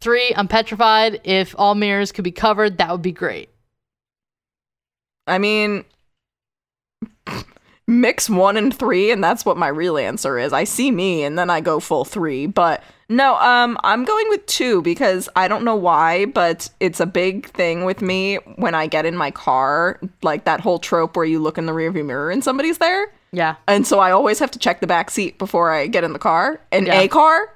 Three, 0.00 0.32
I'm 0.36 0.48
petrified. 0.48 1.20
If 1.24 1.54
all 1.58 1.74
mirrors 1.74 2.12
could 2.12 2.24
be 2.24 2.32
covered, 2.32 2.78
that 2.78 2.90
would 2.90 3.02
be 3.02 3.12
great. 3.12 3.50
I 5.28 5.38
mean, 5.38 5.84
mix 7.86 8.28
one 8.28 8.56
and 8.56 8.76
three, 8.76 9.10
and 9.10 9.22
that's 9.22 9.44
what 9.44 9.56
my 9.56 9.68
real 9.68 9.96
answer 9.98 10.38
is. 10.38 10.52
I 10.52 10.64
see 10.64 10.90
me, 10.90 11.22
and 11.22 11.38
then 11.38 11.50
I 11.50 11.60
go 11.60 11.80
full 11.80 12.04
three. 12.04 12.46
But 12.46 12.82
no, 13.08 13.36
um, 13.36 13.78
I'm 13.84 14.04
going 14.04 14.26
with 14.28 14.44
two 14.46 14.82
because 14.82 15.28
I 15.36 15.48
don't 15.48 15.64
know 15.64 15.76
why, 15.76 16.26
but 16.26 16.68
it's 16.80 17.00
a 17.00 17.06
big 17.06 17.48
thing 17.50 17.84
with 17.84 18.02
me 18.02 18.36
when 18.56 18.74
I 18.74 18.86
get 18.86 19.06
in 19.06 19.16
my 19.16 19.30
car, 19.30 19.98
like 20.22 20.44
that 20.44 20.60
whole 20.60 20.78
trope 20.78 21.16
where 21.16 21.24
you 21.24 21.38
look 21.38 21.56
in 21.58 21.66
the 21.66 21.72
rearview 21.72 22.04
mirror 22.04 22.30
and 22.30 22.44
somebody's 22.44 22.78
there. 22.78 23.12
Yeah. 23.32 23.56
And 23.66 23.86
so 23.86 23.98
I 23.98 24.10
always 24.10 24.38
have 24.38 24.50
to 24.52 24.58
check 24.58 24.80
the 24.80 24.86
back 24.86 25.10
seat 25.10 25.38
before 25.38 25.70
I 25.70 25.86
get 25.86 26.04
in 26.04 26.12
the 26.12 26.18
car, 26.18 26.60
in 26.72 26.86
Yeah. 26.86 27.00
a 27.00 27.08
car. 27.08 27.52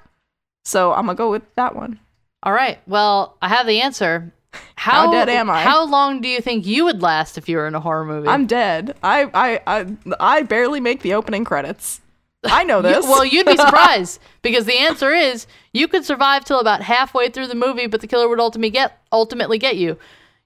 So 0.65 0.93
I'm 0.93 1.05
gonna 1.05 1.15
go 1.15 1.29
with 1.31 1.43
that 1.55 1.75
one. 1.75 1.99
All 2.43 2.53
right. 2.53 2.79
Well, 2.87 3.37
I 3.41 3.49
have 3.49 3.67
the 3.67 3.81
answer. 3.81 4.31
How, 4.75 5.11
dead 5.11 5.29
am 5.29 5.49
I? 5.49 5.63
How 5.63 5.85
long 5.85 6.21
do 6.21 6.27
you 6.27 6.41
think 6.41 6.65
you 6.65 6.85
would 6.85 7.01
last 7.01 7.37
if 7.37 7.47
you 7.47 7.57
were 7.57 7.67
in 7.67 7.75
a 7.75 7.79
horror 7.79 8.05
movie? 8.05 8.27
I'm 8.27 8.47
dead. 8.47 8.95
I, 9.03 9.29
I, 9.33 9.61
I, 9.67 9.97
I 10.19 10.43
barely 10.43 10.79
make 10.79 11.01
the 11.01 11.13
opening 11.13 11.45
credits. 11.45 12.01
I 12.45 12.63
know 12.63 12.81
this. 12.81 13.05
well, 13.05 13.23
you'd 13.23 13.45
be 13.45 13.55
surprised 13.57 14.19
because 14.41 14.65
the 14.65 14.77
answer 14.77 15.11
is 15.11 15.47
you 15.71 15.87
could 15.87 16.05
survive 16.05 16.43
till 16.43 16.59
about 16.59 16.81
halfway 16.81 17.29
through 17.29 17.47
the 17.47 17.55
movie, 17.55 17.87
but 17.87 18.01
the 18.01 18.07
killer 18.07 18.27
would 18.27 18.39
ultimately 18.39 18.69
get 18.69 18.99
ultimately 19.11 19.57
get 19.57 19.77
you. 19.77 19.97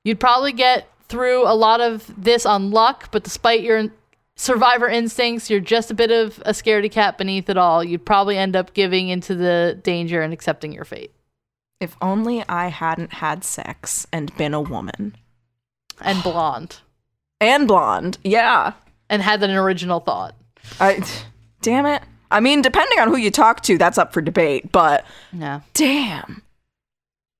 You'd 0.04 0.20
probably 0.20 0.54
get 0.54 0.88
through 1.10 1.48
a 1.48 1.56
lot 1.56 1.82
of 1.82 2.12
this 2.22 2.46
on 2.46 2.72
luck, 2.72 3.10
but 3.12 3.24
despite 3.24 3.62
your 3.62 3.90
survivor 4.36 4.88
instincts, 4.88 5.50
you're 5.50 5.60
just 5.60 5.90
a 5.90 5.94
bit 5.94 6.12
of 6.12 6.40
a 6.46 6.52
scaredy 6.52 6.92
cat 6.92 7.18
beneath 7.18 7.50
it 7.50 7.58
all. 7.58 7.84
You'd 7.84 8.06
probably 8.06 8.38
end 8.38 8.56
up 8.56 8.74
giving 8.74 9.10
into 9.10 9.36
the 9.36 9.80
danger 9.84 10.22
and 10.22 10.34
accepting 10.34 10.72
your 10.72 10.86
fate. 10.86 11.12
If 11.80 11.96
only 12.02 12.44
I 12.50 12.68
hadn't 12.68 13.14
had 13.14 13.44
sex 13.44 14.08
and 14.12 14.36
been 14.38 14.54
a 14.54 14.62
woman 14.62 15.16
And 16.02 16.22
blonde. 16.24 16.78
and 17.40 17.68
blonde. 17.68 18.18
Yeah. 18.24 18.74
And 19.10 19.22
had 19.22 19.42
an 19.44 19.52
original 19.52 20.00
thought. 20.00 20.36
I. 20.80 21.04
Damn 21.62 21.86
it. 21.86 22.02
I 22.30 22.40
mean, 22.40 22.62
depending 22.62 23.00
on 23.00 23.08
who 23.08 23.16
you 23.18 23.32
talk 23.32 23.62
to, 23.64 23.78
that's 23.78 23.98
up 23.98 24.12
for 24.14 24.22
debate. 24.22 24.72
But 24.72 25.06
Yeah. 25.32 25.62
damn. 25.74 26.42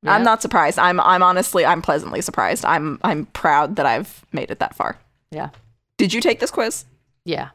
Yeah. 0.04 0.14
I'm 0.14 0.24
not 0.24 0.42
surprised. 0.42 0.78
I'm 0.80 1.00
I'm 1.02 1.24
honestly 1.24 1.66
I'm 1.66 1.82
pleasantly 1.82 2.22
surprised. 2.22 2.64
I'm 2.64 3.00
I'm 3.04 3.26
proud 3.28 3.76
that 3.78 3.86
I've 3.86 4.24
made 4.32 4.52
it 4.52 4.60
that 4.60 4.76
far. 4.76 4.98
Yeah. 5.32 5.50
Did 5.98 6.14
you 6.14 6.22
take 6.22 6.40
this 6.40 6.52
quiz? 6.52 6.86
Yeah. 7.26 7.50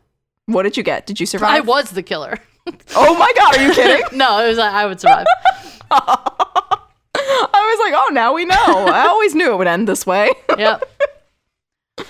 What 0.47 0.65
did 0.65 0.77
you 0.77 0.83
get? 0.83 1.07
Did 1.07 1.21
you 1.21 1.27
survive? 1.27 1.51
I 1.51 1.61
was 1.61 1.91
the 1.93 2.03
killer. 2.03 2.39
Oh 2.97 3.17
my 3.19 3.33
god, 3.37 3.57
are 3.57 3.63
you 3.67 3.73
kidding? 3.73 4.05
no, 4.19 4.45
it 4.45 4.49
was 4.49 4.59
like 4.59 4.73
I 4.73 4.87
would 4.87 5.01
survive. 5.01 5.27
I 5.91 7.77
was 7.77 7.79
like, 7.81 7.95
oh, 7.97 8.11
now 8.13 8.33
we 8.35 8.45
know. 8.45 8.57
I 8.57 9.07
always 9.07 9.35
knew 9.35 9.53
it 9.53 9.57
would 9.57 9.67
end 9.67 9.87
this 9.89 10.07
way. 10.07 10.31
yep. 10.59 10.83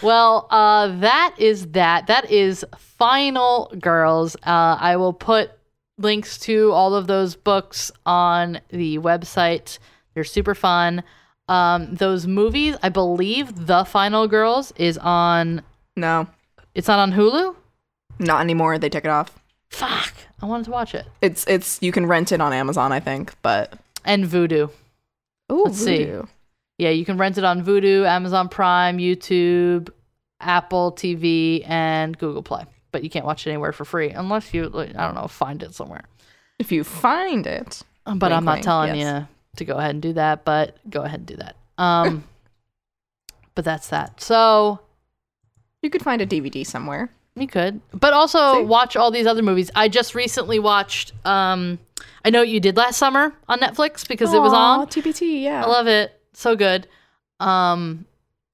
Well, 0.02 0.46
uh, 0.50 0.88
that 1.00 1.34
is 1.38 1.68
that. 1.72 2.06
That 2.06 2.30
is 2.30 2.64
Final 2.76 3.72
Girls. 3.80 4.36
Uh, 4.36 4.76
I 4.80 4.96
will 4.96 5.12
put 5.12 5.50
links 5.98 6.38
to 6.40 6.72
all 6.72 6.94
of 6.94 7.06
those 7.06 7.34
books 7.36 7.90
on 8.06 8.60
the 8.70 8.98
website. 8.98 9.78
They're 10.14 10.24
super 10.24 10.54
fun. 10.54 11.02
Um, 11.48 11.94
those 11.94 12.26
movies, 12.26 12.76
I 12.82 12.88
believe, 12.88 13.66
The 13.66 13.84
Final 13.84 14.28
Girls 14.28 14.72
is 14.76 14.96
on. 14.98 15.62
no, 15.96 16.28
It's 16.74 16.88
not 16.88 16.98
on 17.00 17.12
Hulu. 17.12 17.54
not 18.20 18.40
anymore. 18.40 18.78
They 18.78 18.88
took 18.88 19.04
it 19.04 19.10
off. 19.10 19.38
Fuck! 19.68 20.14
I 20.42 20.46
wanted 20.46 20.64
to 20.64 20.70
watch 20.72 20.94
it. 20.94 21.06
It's 21.20 21.46
it's 21.46 21.80
you 21.80 21.92
can 21.92 22.06
rent 22.06 22.32
it 22.32 22.40
on 22.40 22.52
Amazon, 22.52 22.92
I 22.92 23.00
think, 23.00 23.32
but 23.42 23.74
And 24.04 24.24
Vudu. 24.24 24.70
Ooh, 25.50 25.64
Let's 25.64 25.78
see. 25.78 26.12
Yeah, 26.78 26.90
you 26.90 27.04
can 27.04 27.16
rent 27.16 27.38
it 27.38 27.44
on 27.44 27.64
Vudu, 27.64 28.06
Amazon 28.06 28.48
Prime, 28.48 28.98
YouTube, 28.98 29.90
Apple 30.40 30.92
TV, 30.92 31.62
and 31.68 32.18
Google 32.18 32.42
Play. 32.42 32.64
But 32.90 33.04
you 33.04 33.10
can't 33.10 33.24
watch 33.24 33.46
it 33.46 33.50
anywhere 33.50 33.72
for 33.72 33.84
free 33.84 34.10
unless 34.10 34.52
you, 34.52 34.68
like, 34.68 34.96
I 34.96 35.06
don't 35.06 35.14
know, 35.14 35.28
find 35.28 35.62
it 35.62 35.74
somewhere. 35.74 36.02
If 36.58 36.72
you 36.72 36.82
find 36.84 37.46
it, 37.46 37.82
But 38.04 38.20
Wink, 38.20 38.32
I'm 38.32 38.44
not 38.44 38.52
wink, 38.54 38.64
telling 38.64 38.96
yes. 38.96 39.22
you 39.22 39.28
to 39.58 39.64
go 39.64 39.76
ahead 39.76 39.90
and 39.92 40.02
do 40.02 40.14
that. 40.14 40.44
But 40.44 40.76
go 40.90 41.02
ahead 41.02 41.20
and 41.20 41.26
do 41.26 41.36
that. 41.36 41.56
Um, 41.78 42.24
but 43.54 43.64
that's 43.64 43.88
that. 43.88 44.20
So 44.20 44.80
you 45.82 45.90
could 45.90 46.02
find 46.02 46.20
a 46.20 46.26
DVD 46.26 46.66
somewhere. 46.66 47.10
You 47.34 47.46
could, 47.46 47.80
but 47.92 48.12
also 48.12 48.56
See? 48.56 48.62
watch 48.64 48.94
all 48.94 49.10
these 49.10 49.26
other 49.26 49.42
movies. 49.42 49.70
I 49.74 49.88
just 49.88 50.14
recently 50.14 50.58
watched. 50.58 51.12
Um, 51.24 51.78
I 52.24 52.30
know 52.30 52.40
what 52.40 52.48
you 52.48 52.60
did 52.60 52.76
last 52.76 52.98
summer 52.98 53.32
on 53.48 53.58
Netflix 53.58 54.06
because 54.06 54.34
it 54.34 54.38
was 54.40 54.52
on. 54.52 54.86
TBT. 54.86 55.42
Yeah. 55.42 55.64
I 55.64 55.66
love 55.66 55.86
it. 55.86 56.18
So 56.34 56.56
good. 56.56 56.86
Um, 57.40 58.04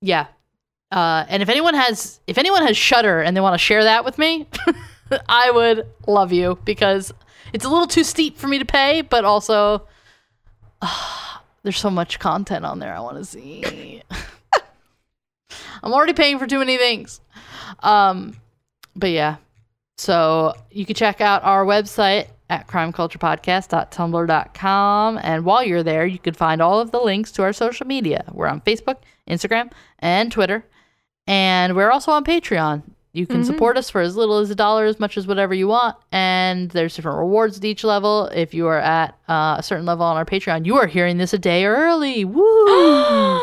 yeah. 0.01 0.27
Uh, 0.93 1.25
and 1.29 1.43
if 1.43 1.49
anyone 1.49 1.75
has 1.75 2.21
if 2.27 2.39
anyone 2.39 2.65
has 2.67 2.77
Shudder 2.77 3.21
and 3.21 3.37
they 3.37 3.41
want 3.41 3.55
to 3.55 3.59
share 3.59 3.85
that 3.85 4.05
with 4.05 4.17
me, 4.17 4.47
I 5.29 5.51
would 5.51 5.87
love 6.07 6.33
you 6.33 6.59
because 6.65 7.13
it's 7.53 7.65
a 7.65 7.69
little 7.69 7.87
too 7.87 8.05
steep 8.05 8.39
for 8.39 8.47
me 8.47 8.59
to 8.59 8.65
pay, 8.65 9.03
but 9.03 9.25
also 9.25 9.87
ah, 10.81 11.43
there's 11.63 11.79
so 11.79 11.91
much 11.91 12.19
content 12.19 12.65
on 12.65 12.79
there 12.79 12.95
I 12.95 13.01
want 13.01 13.17
to 13.19 13.25
see. 13.25 14.03
I'm 15.83 15.93
already 15.93 16.15
paying 16.15 16.39
for 16.39 16.47
too 16.47 16.59
many 16.59 16.79
things. 16.79 17.21
Um, 17.81 18.37
but 18.99 19.11
yeah. 19.11 19.37
So 19.97 20.55
you 20.71 20.87
can 20.87 20.95
check 20.95 21.21
out 21.21 21.43
our 21.45 21.65
website 21.65 22.29
at 22.51 22.67
crimeculturepodcast.tumblr.com. 22.67 25.21
And 25.23 25.45
while 25.45 25.63
you're 25.65 25.83
there, 25.83 26.07
you 26.07 26.19
can 26.19 26.33
find 26.35 26.61
all 26.63 26.81
of 26.81 26.91
the 26.93 27.01
links 27.01 27.31
to 27.33 27.43
our 27.43 27.53
social 27.53 27.87
media. 27.87 28.25
We're 28.33 28.47
on 28.47 28.63
Facebook, 28.63 28.97
Instagram, 29.29 29.71
and 29.99 30.33
Twitter. 30.33 30.65
And 31.27 31.77
we're 31.77 31.91
also 31.91 32.11
on 32.13 32.25
Patreon. 32.25 32.85
You 33.13 33.27
can 33.27 33.45
support 33.45 33.77
us 33.77 33.91
for 33.91 34.01
as 34.01 34.17
little 34.17 34.39
as 34.39 34.51
a 34.51 34.55
dollar, 34.55 34.85
as 34.85 35.01
much 35.01 35.17
as 35.17 35.27
whatever 35.27 35.53
you 35.53 35.67
want. 35.67 35.97
And 36.13 36.71
there's 36.71 36.95
different 36.95 37.19
rewards 37.19 37.59
at 37.59 37.65
each 37.65 37.83
level. 37.83 38.27
If 38.27 38.55
you 38.55 38.69
are 38.69 38.79
at 38.79 39.19
uh, 39.29 39.57
a 39.59 39.63
certain 39.63 39.87
level 39.87 40.07
on 40.07 40.17
our 40.17 40.25
Patreon, 40.25 40.65
you 40.67 40.77
are 40.77 40.87
hearing 40.87 41.19
this 41.19 41.33
a 41.33 41.39
day 41.39 41.65
early. 41.65 42.25
Woo! 42.25 43.41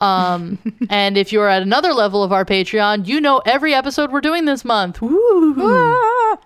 Um, 0.00 0.58
and 0.90 1.16
if 1.18 1.32
you're 1.32 1.48
at 1.48 1.62
another 1.62 1.92
level 1.92 2.22
of 2.22 2.32
our 2.32 2.44
Patreon, 2.44 3.06
you 3.06 3.20
know 3.20 3.38
every 3.46 3.74
episode 3.74 4.10
we're 4.12 4.20
doing 4.20 4.44
this 4.44 4.64
month. 4.64 5.00
Woo! 5.02 5.54
Ah! 5.58 6.38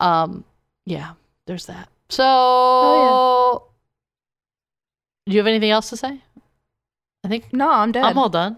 Um, 0.00 0.44
yeah, 0.86 1.12
there's 1.46 1.66
that. 1.66 1.88
So, 2.08 2.24
Oh, 2.26 3.64
do 5.26 5.32
you 5.32 5.38
have 5.38 5.46
anything 5.46 5.70
else 5.70 5.90
to 5.90 5.96
say? 5.96 6.20
I 7.24 7.28
think 7.28 7.52
No, 7.52 7.70
I'm 7.70 7.92
done. 7.92 8.04
I'm 8.04 8.18
all 8.18 8.28
done. 8.30 8.56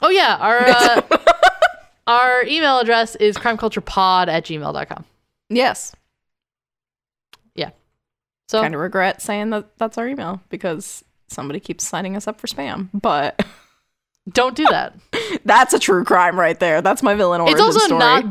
Oh 0.00 0.10
yeah, 0.10 0.36
our 0.40 0.58
uh, 0.60 1.00
our 2.06 2.44
email 2.44 2.78
address 2.78 3.16
is 3.16 3.36
crimeculturepod 3.36 4.28
at 4.28 4.44
gmail.com. 4.44 5.04
yes. 5.50 5.92
Yeah. 7.54 7.70
So 8.48 8.62
Kind 8.62 8.74
of 8.74 8.80
regret 8.80 9.20
saying 9.20 9.50
that 9.50 9.76
that's 9.76 9.98
our 9.98 10.06
email 10.08 10.40
because 10.48 11.04
somebody 11.28 11.60
keeps 11.60 11.86
signing 11.86 12.16
us 12.16 12.26
up 12.26 12.40
for 12.40 12.46
spam. 12.46 12.88
But 12.92 13.44
don't 14.32 14.54
do 14.56 14.64
that. 14.70 14.94
that's 15.44 15.72
a 15.74 15.78
true 15.78 16.04
crime 16.04 16.38
right 16.38 16.58
there. 16.58 16.82
That's 16.82 17.02
my 17.02 17.14
villain 17.14 17.40
origin 17.40 17.54
it's 17.56 17.62
also 17.64 17.78
story. 17.86 17.98
not. 17.98 18.24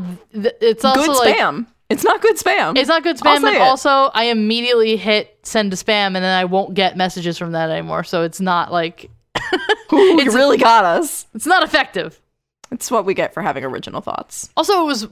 It's 0.60 0.84
also 0.84 1.00
good 1.06 1.16
like 1.18 1.36
spam. 1.36 1.66
It's 1.90 2.04
not 2.04 2.20
good 2.20 2.36
spam. 2.36 2.76
it's 2.76 2.88
not 2.88 3.02
good 3.02 3.16
spam, 3.16 3.36
and 3.36 3.46
it. 3.46 3.62
also 3.62 3.88
I 4.12 4.24
immediately 4.24 4.96
hit 4.98 5.38
send 5.42 5.70
to 5.70 5.76
spam, 5.76 6.08
and 6.08 6.16
then 6.16 6.24
I 6.38 6.44
won't 6.44 6.74
get 6.74 6.98
messages 6.98 7.38
from 7.38 7.52
that 7.52 7.70
anymore. 7.70 8.04
So 8.04 8.24
it's 8.24 8.40
not 8.40 8.70
like 8.70 9.10
Ooh, 9.92 9.96
you 9.96 10.18
it's- 10.20 10.34
really 10.34 10.58
got 10.58 10.84
us. 10.84 11.26
it's 11.34 11.46
not 11.46 11.62
effective. 11.62 12.20
It's 12.70 12.90
what 12.90 13.06
we 13.06 13.14
get 13.14 13.32
for 13.32 13.40
having 13.42 13.64
original 13.64 14.02
thoughts. 14.02 14.50
Also, 14.54 14.82
it 14.82 14.84
was 14.84 15.08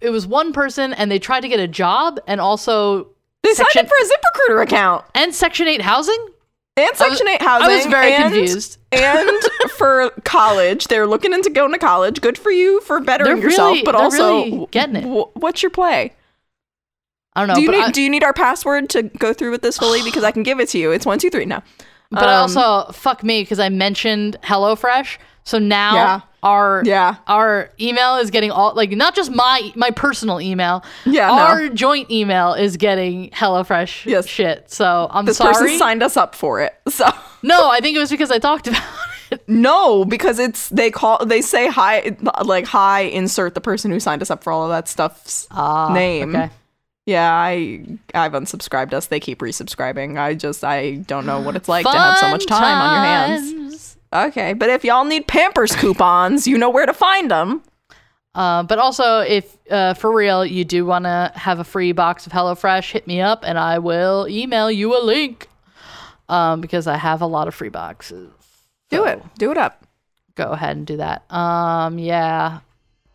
it 0.00 0.10
was 0.10 0.24
one 0.26 0.52
person, 0.52 0.92
and 0.92 1.10
they 1.10 1.18
tried 1.18 1.40
to 1.40 1.48
get 1.48 1.58
a 1.58 1.66
job, 1.66 2.20
and 2.28 2.40
also 2.40 3.08
They 3.42 3.52
Section- 3.52 3.84
signed 3.84 3.86
up 3.86 3.90
for 3.90 4.06
a 4.06 4.54
ZipRecruiter 4.54 4.62
account 4.62 5.04
and 5.16 5.34
Section 5.34 5.66
Eight 5.66 5.82
housing. 5.82 6.28
And 6.76 6.96
Section 6.96 7.28
8 7.28 7.42
housing. 7.42 7.70
I 7.70 7.76
was 7.76 7.86
very 7.86 8.12
and, 8.12 8.34
confused. 8.34 8.78
and 8.92 9.30
for 9.70 10.10
college, 10.24 10.88
they're 10.88 11.06
looking 11.06 11.32
into 11.32 11.50
going 11.50 11.72
to 11.72 11.78
college. 11.78 12.20
Good 12.20 12.36
for 12.36 12.50
you 12.50 12.80
for 12.80 13.00
bettering 13.00 13.36
They're 13.36 13.44
yourself, 13.50 13.72
really- 13.72 13.82
but 13.84 13.94
also 13.94 14.44
really 14.44 14.66
getting 14.70 14.96
it. 14.96 15.04
wh- 15.04 15.36
what's 15.36 15.62
your 15.62 15.70
play? 15.70 16.12
I 17.36 17.40
don't 17.40 17.48
know, 17.48 17.54
do 17.56 17.62
you 17.62 17.70
need 17.72 17.82
I, 17.82 17.90
do 17.90 18.00
you 18.00 18.10
need 18.10 18.22
our 18.22 18.32
password 18.32 18.88
to 18.90 19.02
go 19.02 19.32
through 19.32 19.50
with 19.50 19.62
this 19.62 19.78
fully? 19.78 20.02
Because 20.02 20.22
I 20.22 20.30
can 20.30 20.44
give 20.44 20.60
it 20.60 20.68
to 20.68 20.78
you. 20.78 20.92
It's 20.92 21.04
one 21.04 21.18
two 21.18 21.30
three 21.30 21.44
now. 21.44 21.62
but 22.10 22.24
um, 22.24 22.42
also 22.42 22.92
fuck 22.92 23.24
me 23.24 23.42
because 23.42 23.58
I 23.58 23.68
mentioned 23.68 24.36
HelloFresh. 24.42 25.18
So 25.44 25.58
now 25.58 25.94
Yeah. 25.94 26.20
our 26.42 26.82
Yeah. 26.86 27.16
our 27.26 27.70
email 27.80 28.16
is 28.16 28.30
getting 28.30 28.50
all 28.50 28.72
like 28.74 28.90
not 28.92 29.14
just 29.14 29.30
my 29.30 29.72
my 29.76 29.90
personal 29.90 30.40
email. 30.40 30.82
Yeah, 31.04 31.28
no. 31.28 31.34
our 31.42 31.68
joint 31.68 32.10
email 32.10 32.54
is 32.54 32.76
getting 32.78 33.30
HelloFresh 33.30 34.06
Yes. 34.06 34.26
shit. 34.26 34.70
So 34.70 35.08
I'm 35.10 35.26
This 35.26 35.36
sorry. 35.36 35.52
person 35.54 35.78
signed 35.78 36.02
us 36.02 36.16
up 36.16 36.34
for 36.34 36.60
it. 36.60 36.74
So 36.88 37.06
no, 37.42 37.70
I 37.70 37.80
think 37.80 37.96
it 37.96 38.00
was 38.00 38.10
because 38.10 38.30
I 38.30 38.38
talked 38.38 38.66
about 38.68 38.82
it. 39.30 39.42
no, 39.48 40.04
because 40.06 40.38
it's 40.38 40.68
they 40.70 40.90
call 40.90 41.24
they 41.26 41.42
say 41.42 41.68
hi 41.68 42.16
like 42.44 42.66
hi 42.66 43.00
insert 43.02 43.54
the 43.54 43.60
person 43.60 43.90
who 43.90 44.00
signed 44.00 44.22
us 44.22 44.30
up 44.30 44.42
for 44.44 44.50
all 44.52 44.62
of 44.64 44.70
that 44.70 44.88
stuff's 44.88 45.46
name. 45.92 46.34
Ah, 46.36 46.38
okay. 46.44 46.50
Yeah, 47.06 47.30
I 47.30 47.84
I've 48.14 48.32
unsubscribed 48.32 48.94
us. 48.94 49.06
They 49.08 49.20
keep 49.20 49.40
resubscribing. 49.40 50.18
I 50.18 50.32
just 50.34 50.64
I 50.64 50.92
don't 51.06 51.26
know 51.26 51.38
what 51.40 51.54
it's 51.54 51.68
like 51.68 51.84
to 51.84 51.92
have 51.92 52.16
so 52.16 52.30
much 52.30 52.44
Fun 52.46 52.58
time 52.60 52.80
on 52.80 52.94
your 52.94 53.04
hands. 53.04 53.63
Okay, 54.14 54.52
but 54.52 54.70
if 54.70 54.84
y'all 54.84 55.04
need 55.04 55.26
Pampers 55.26 55.74
coupons, 55.74 56.46
you 56.46 56.56
know 56.56 56.70
where 56.70 56.86
to 56.86 56.92
find 56.92 57.30
them. 57.30 57.62
Uh, 58.34 58.62
but 58.62 58.78
also, 58.78 59.20
if 59.20 59.56
uh, 59.70 59.94
for 59.94 60.12
real 60.14 60.44
you 60.44 60.64
do 60.64 60.84
want 60.84 61.04
to 61.04 61.32
have 61.34 61.58
a 61.58 61.64
free 61.64 61.92
box 61.92 62.26
of 62.26 62.32
HelloFresh, 62.32 62.92
hit 62.92 63.06
me 63.06 63.20
up 63.20 63.44
and 63.44 63.58
I 63.58 63.78
will 63.78 64.26
email 64.28 64.70
you 64.70 64.96
a 64.96 65.02
link. 65.02 65.48
Um, 66.26 66.62
because 66.62 66.86
I 66.86 66.96
have 66.96 67.20
a 67.20 67.26
lot 67.26 67.48
of 67.48 67.54
free 67.54 67.68
boxes. 67.68 68.30
Do 68.88 69.04
it. 69.04 69.22
Do 69.36 69.50
it 69.50 69.58
up. 69.58 69.86
Go 70.36 70.44
ahead 70.44 70.76
and 70.76 70.86
do 70.86 70.96
that. 70.96 71.30
Um, 71.30 71.98
yeah, 71.98 72.60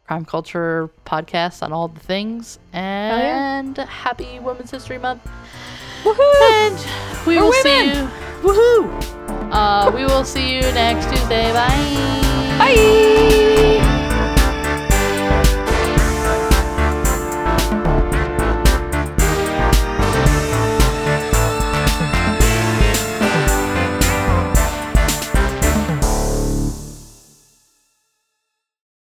crime 0.06 0.26
culture 0.26 0.92
podcast 1.06 1.64
on 1.64 1.74
all 1.74 1.88
the 1.88 2.00
things, 2.00 2.60
yeah. 2.72 3.60
and 3.60 3.78
happy 3.78 4.40
Women's 4.40 4.70
History 4.70 5.00
Month. 5.00 5.28
Woohoo! 6.10 6.42
And 6.42 7.28
we 7.28 7.36
We're 7.38 7.44
will 7.44 7.54
see 7.54 7.88
you. 7.88 8.10
Woohoo! 8.42 9.52
Uh, 9.52 9.92
we 9.94 10.06
will 10.06 10.26
see 10.26 10.56
you 10.56 10.62
next 10.62 11.08
Tuesday. 11.10 11.52
Bye. 11.54 12.58
Bye. 12.58 13.89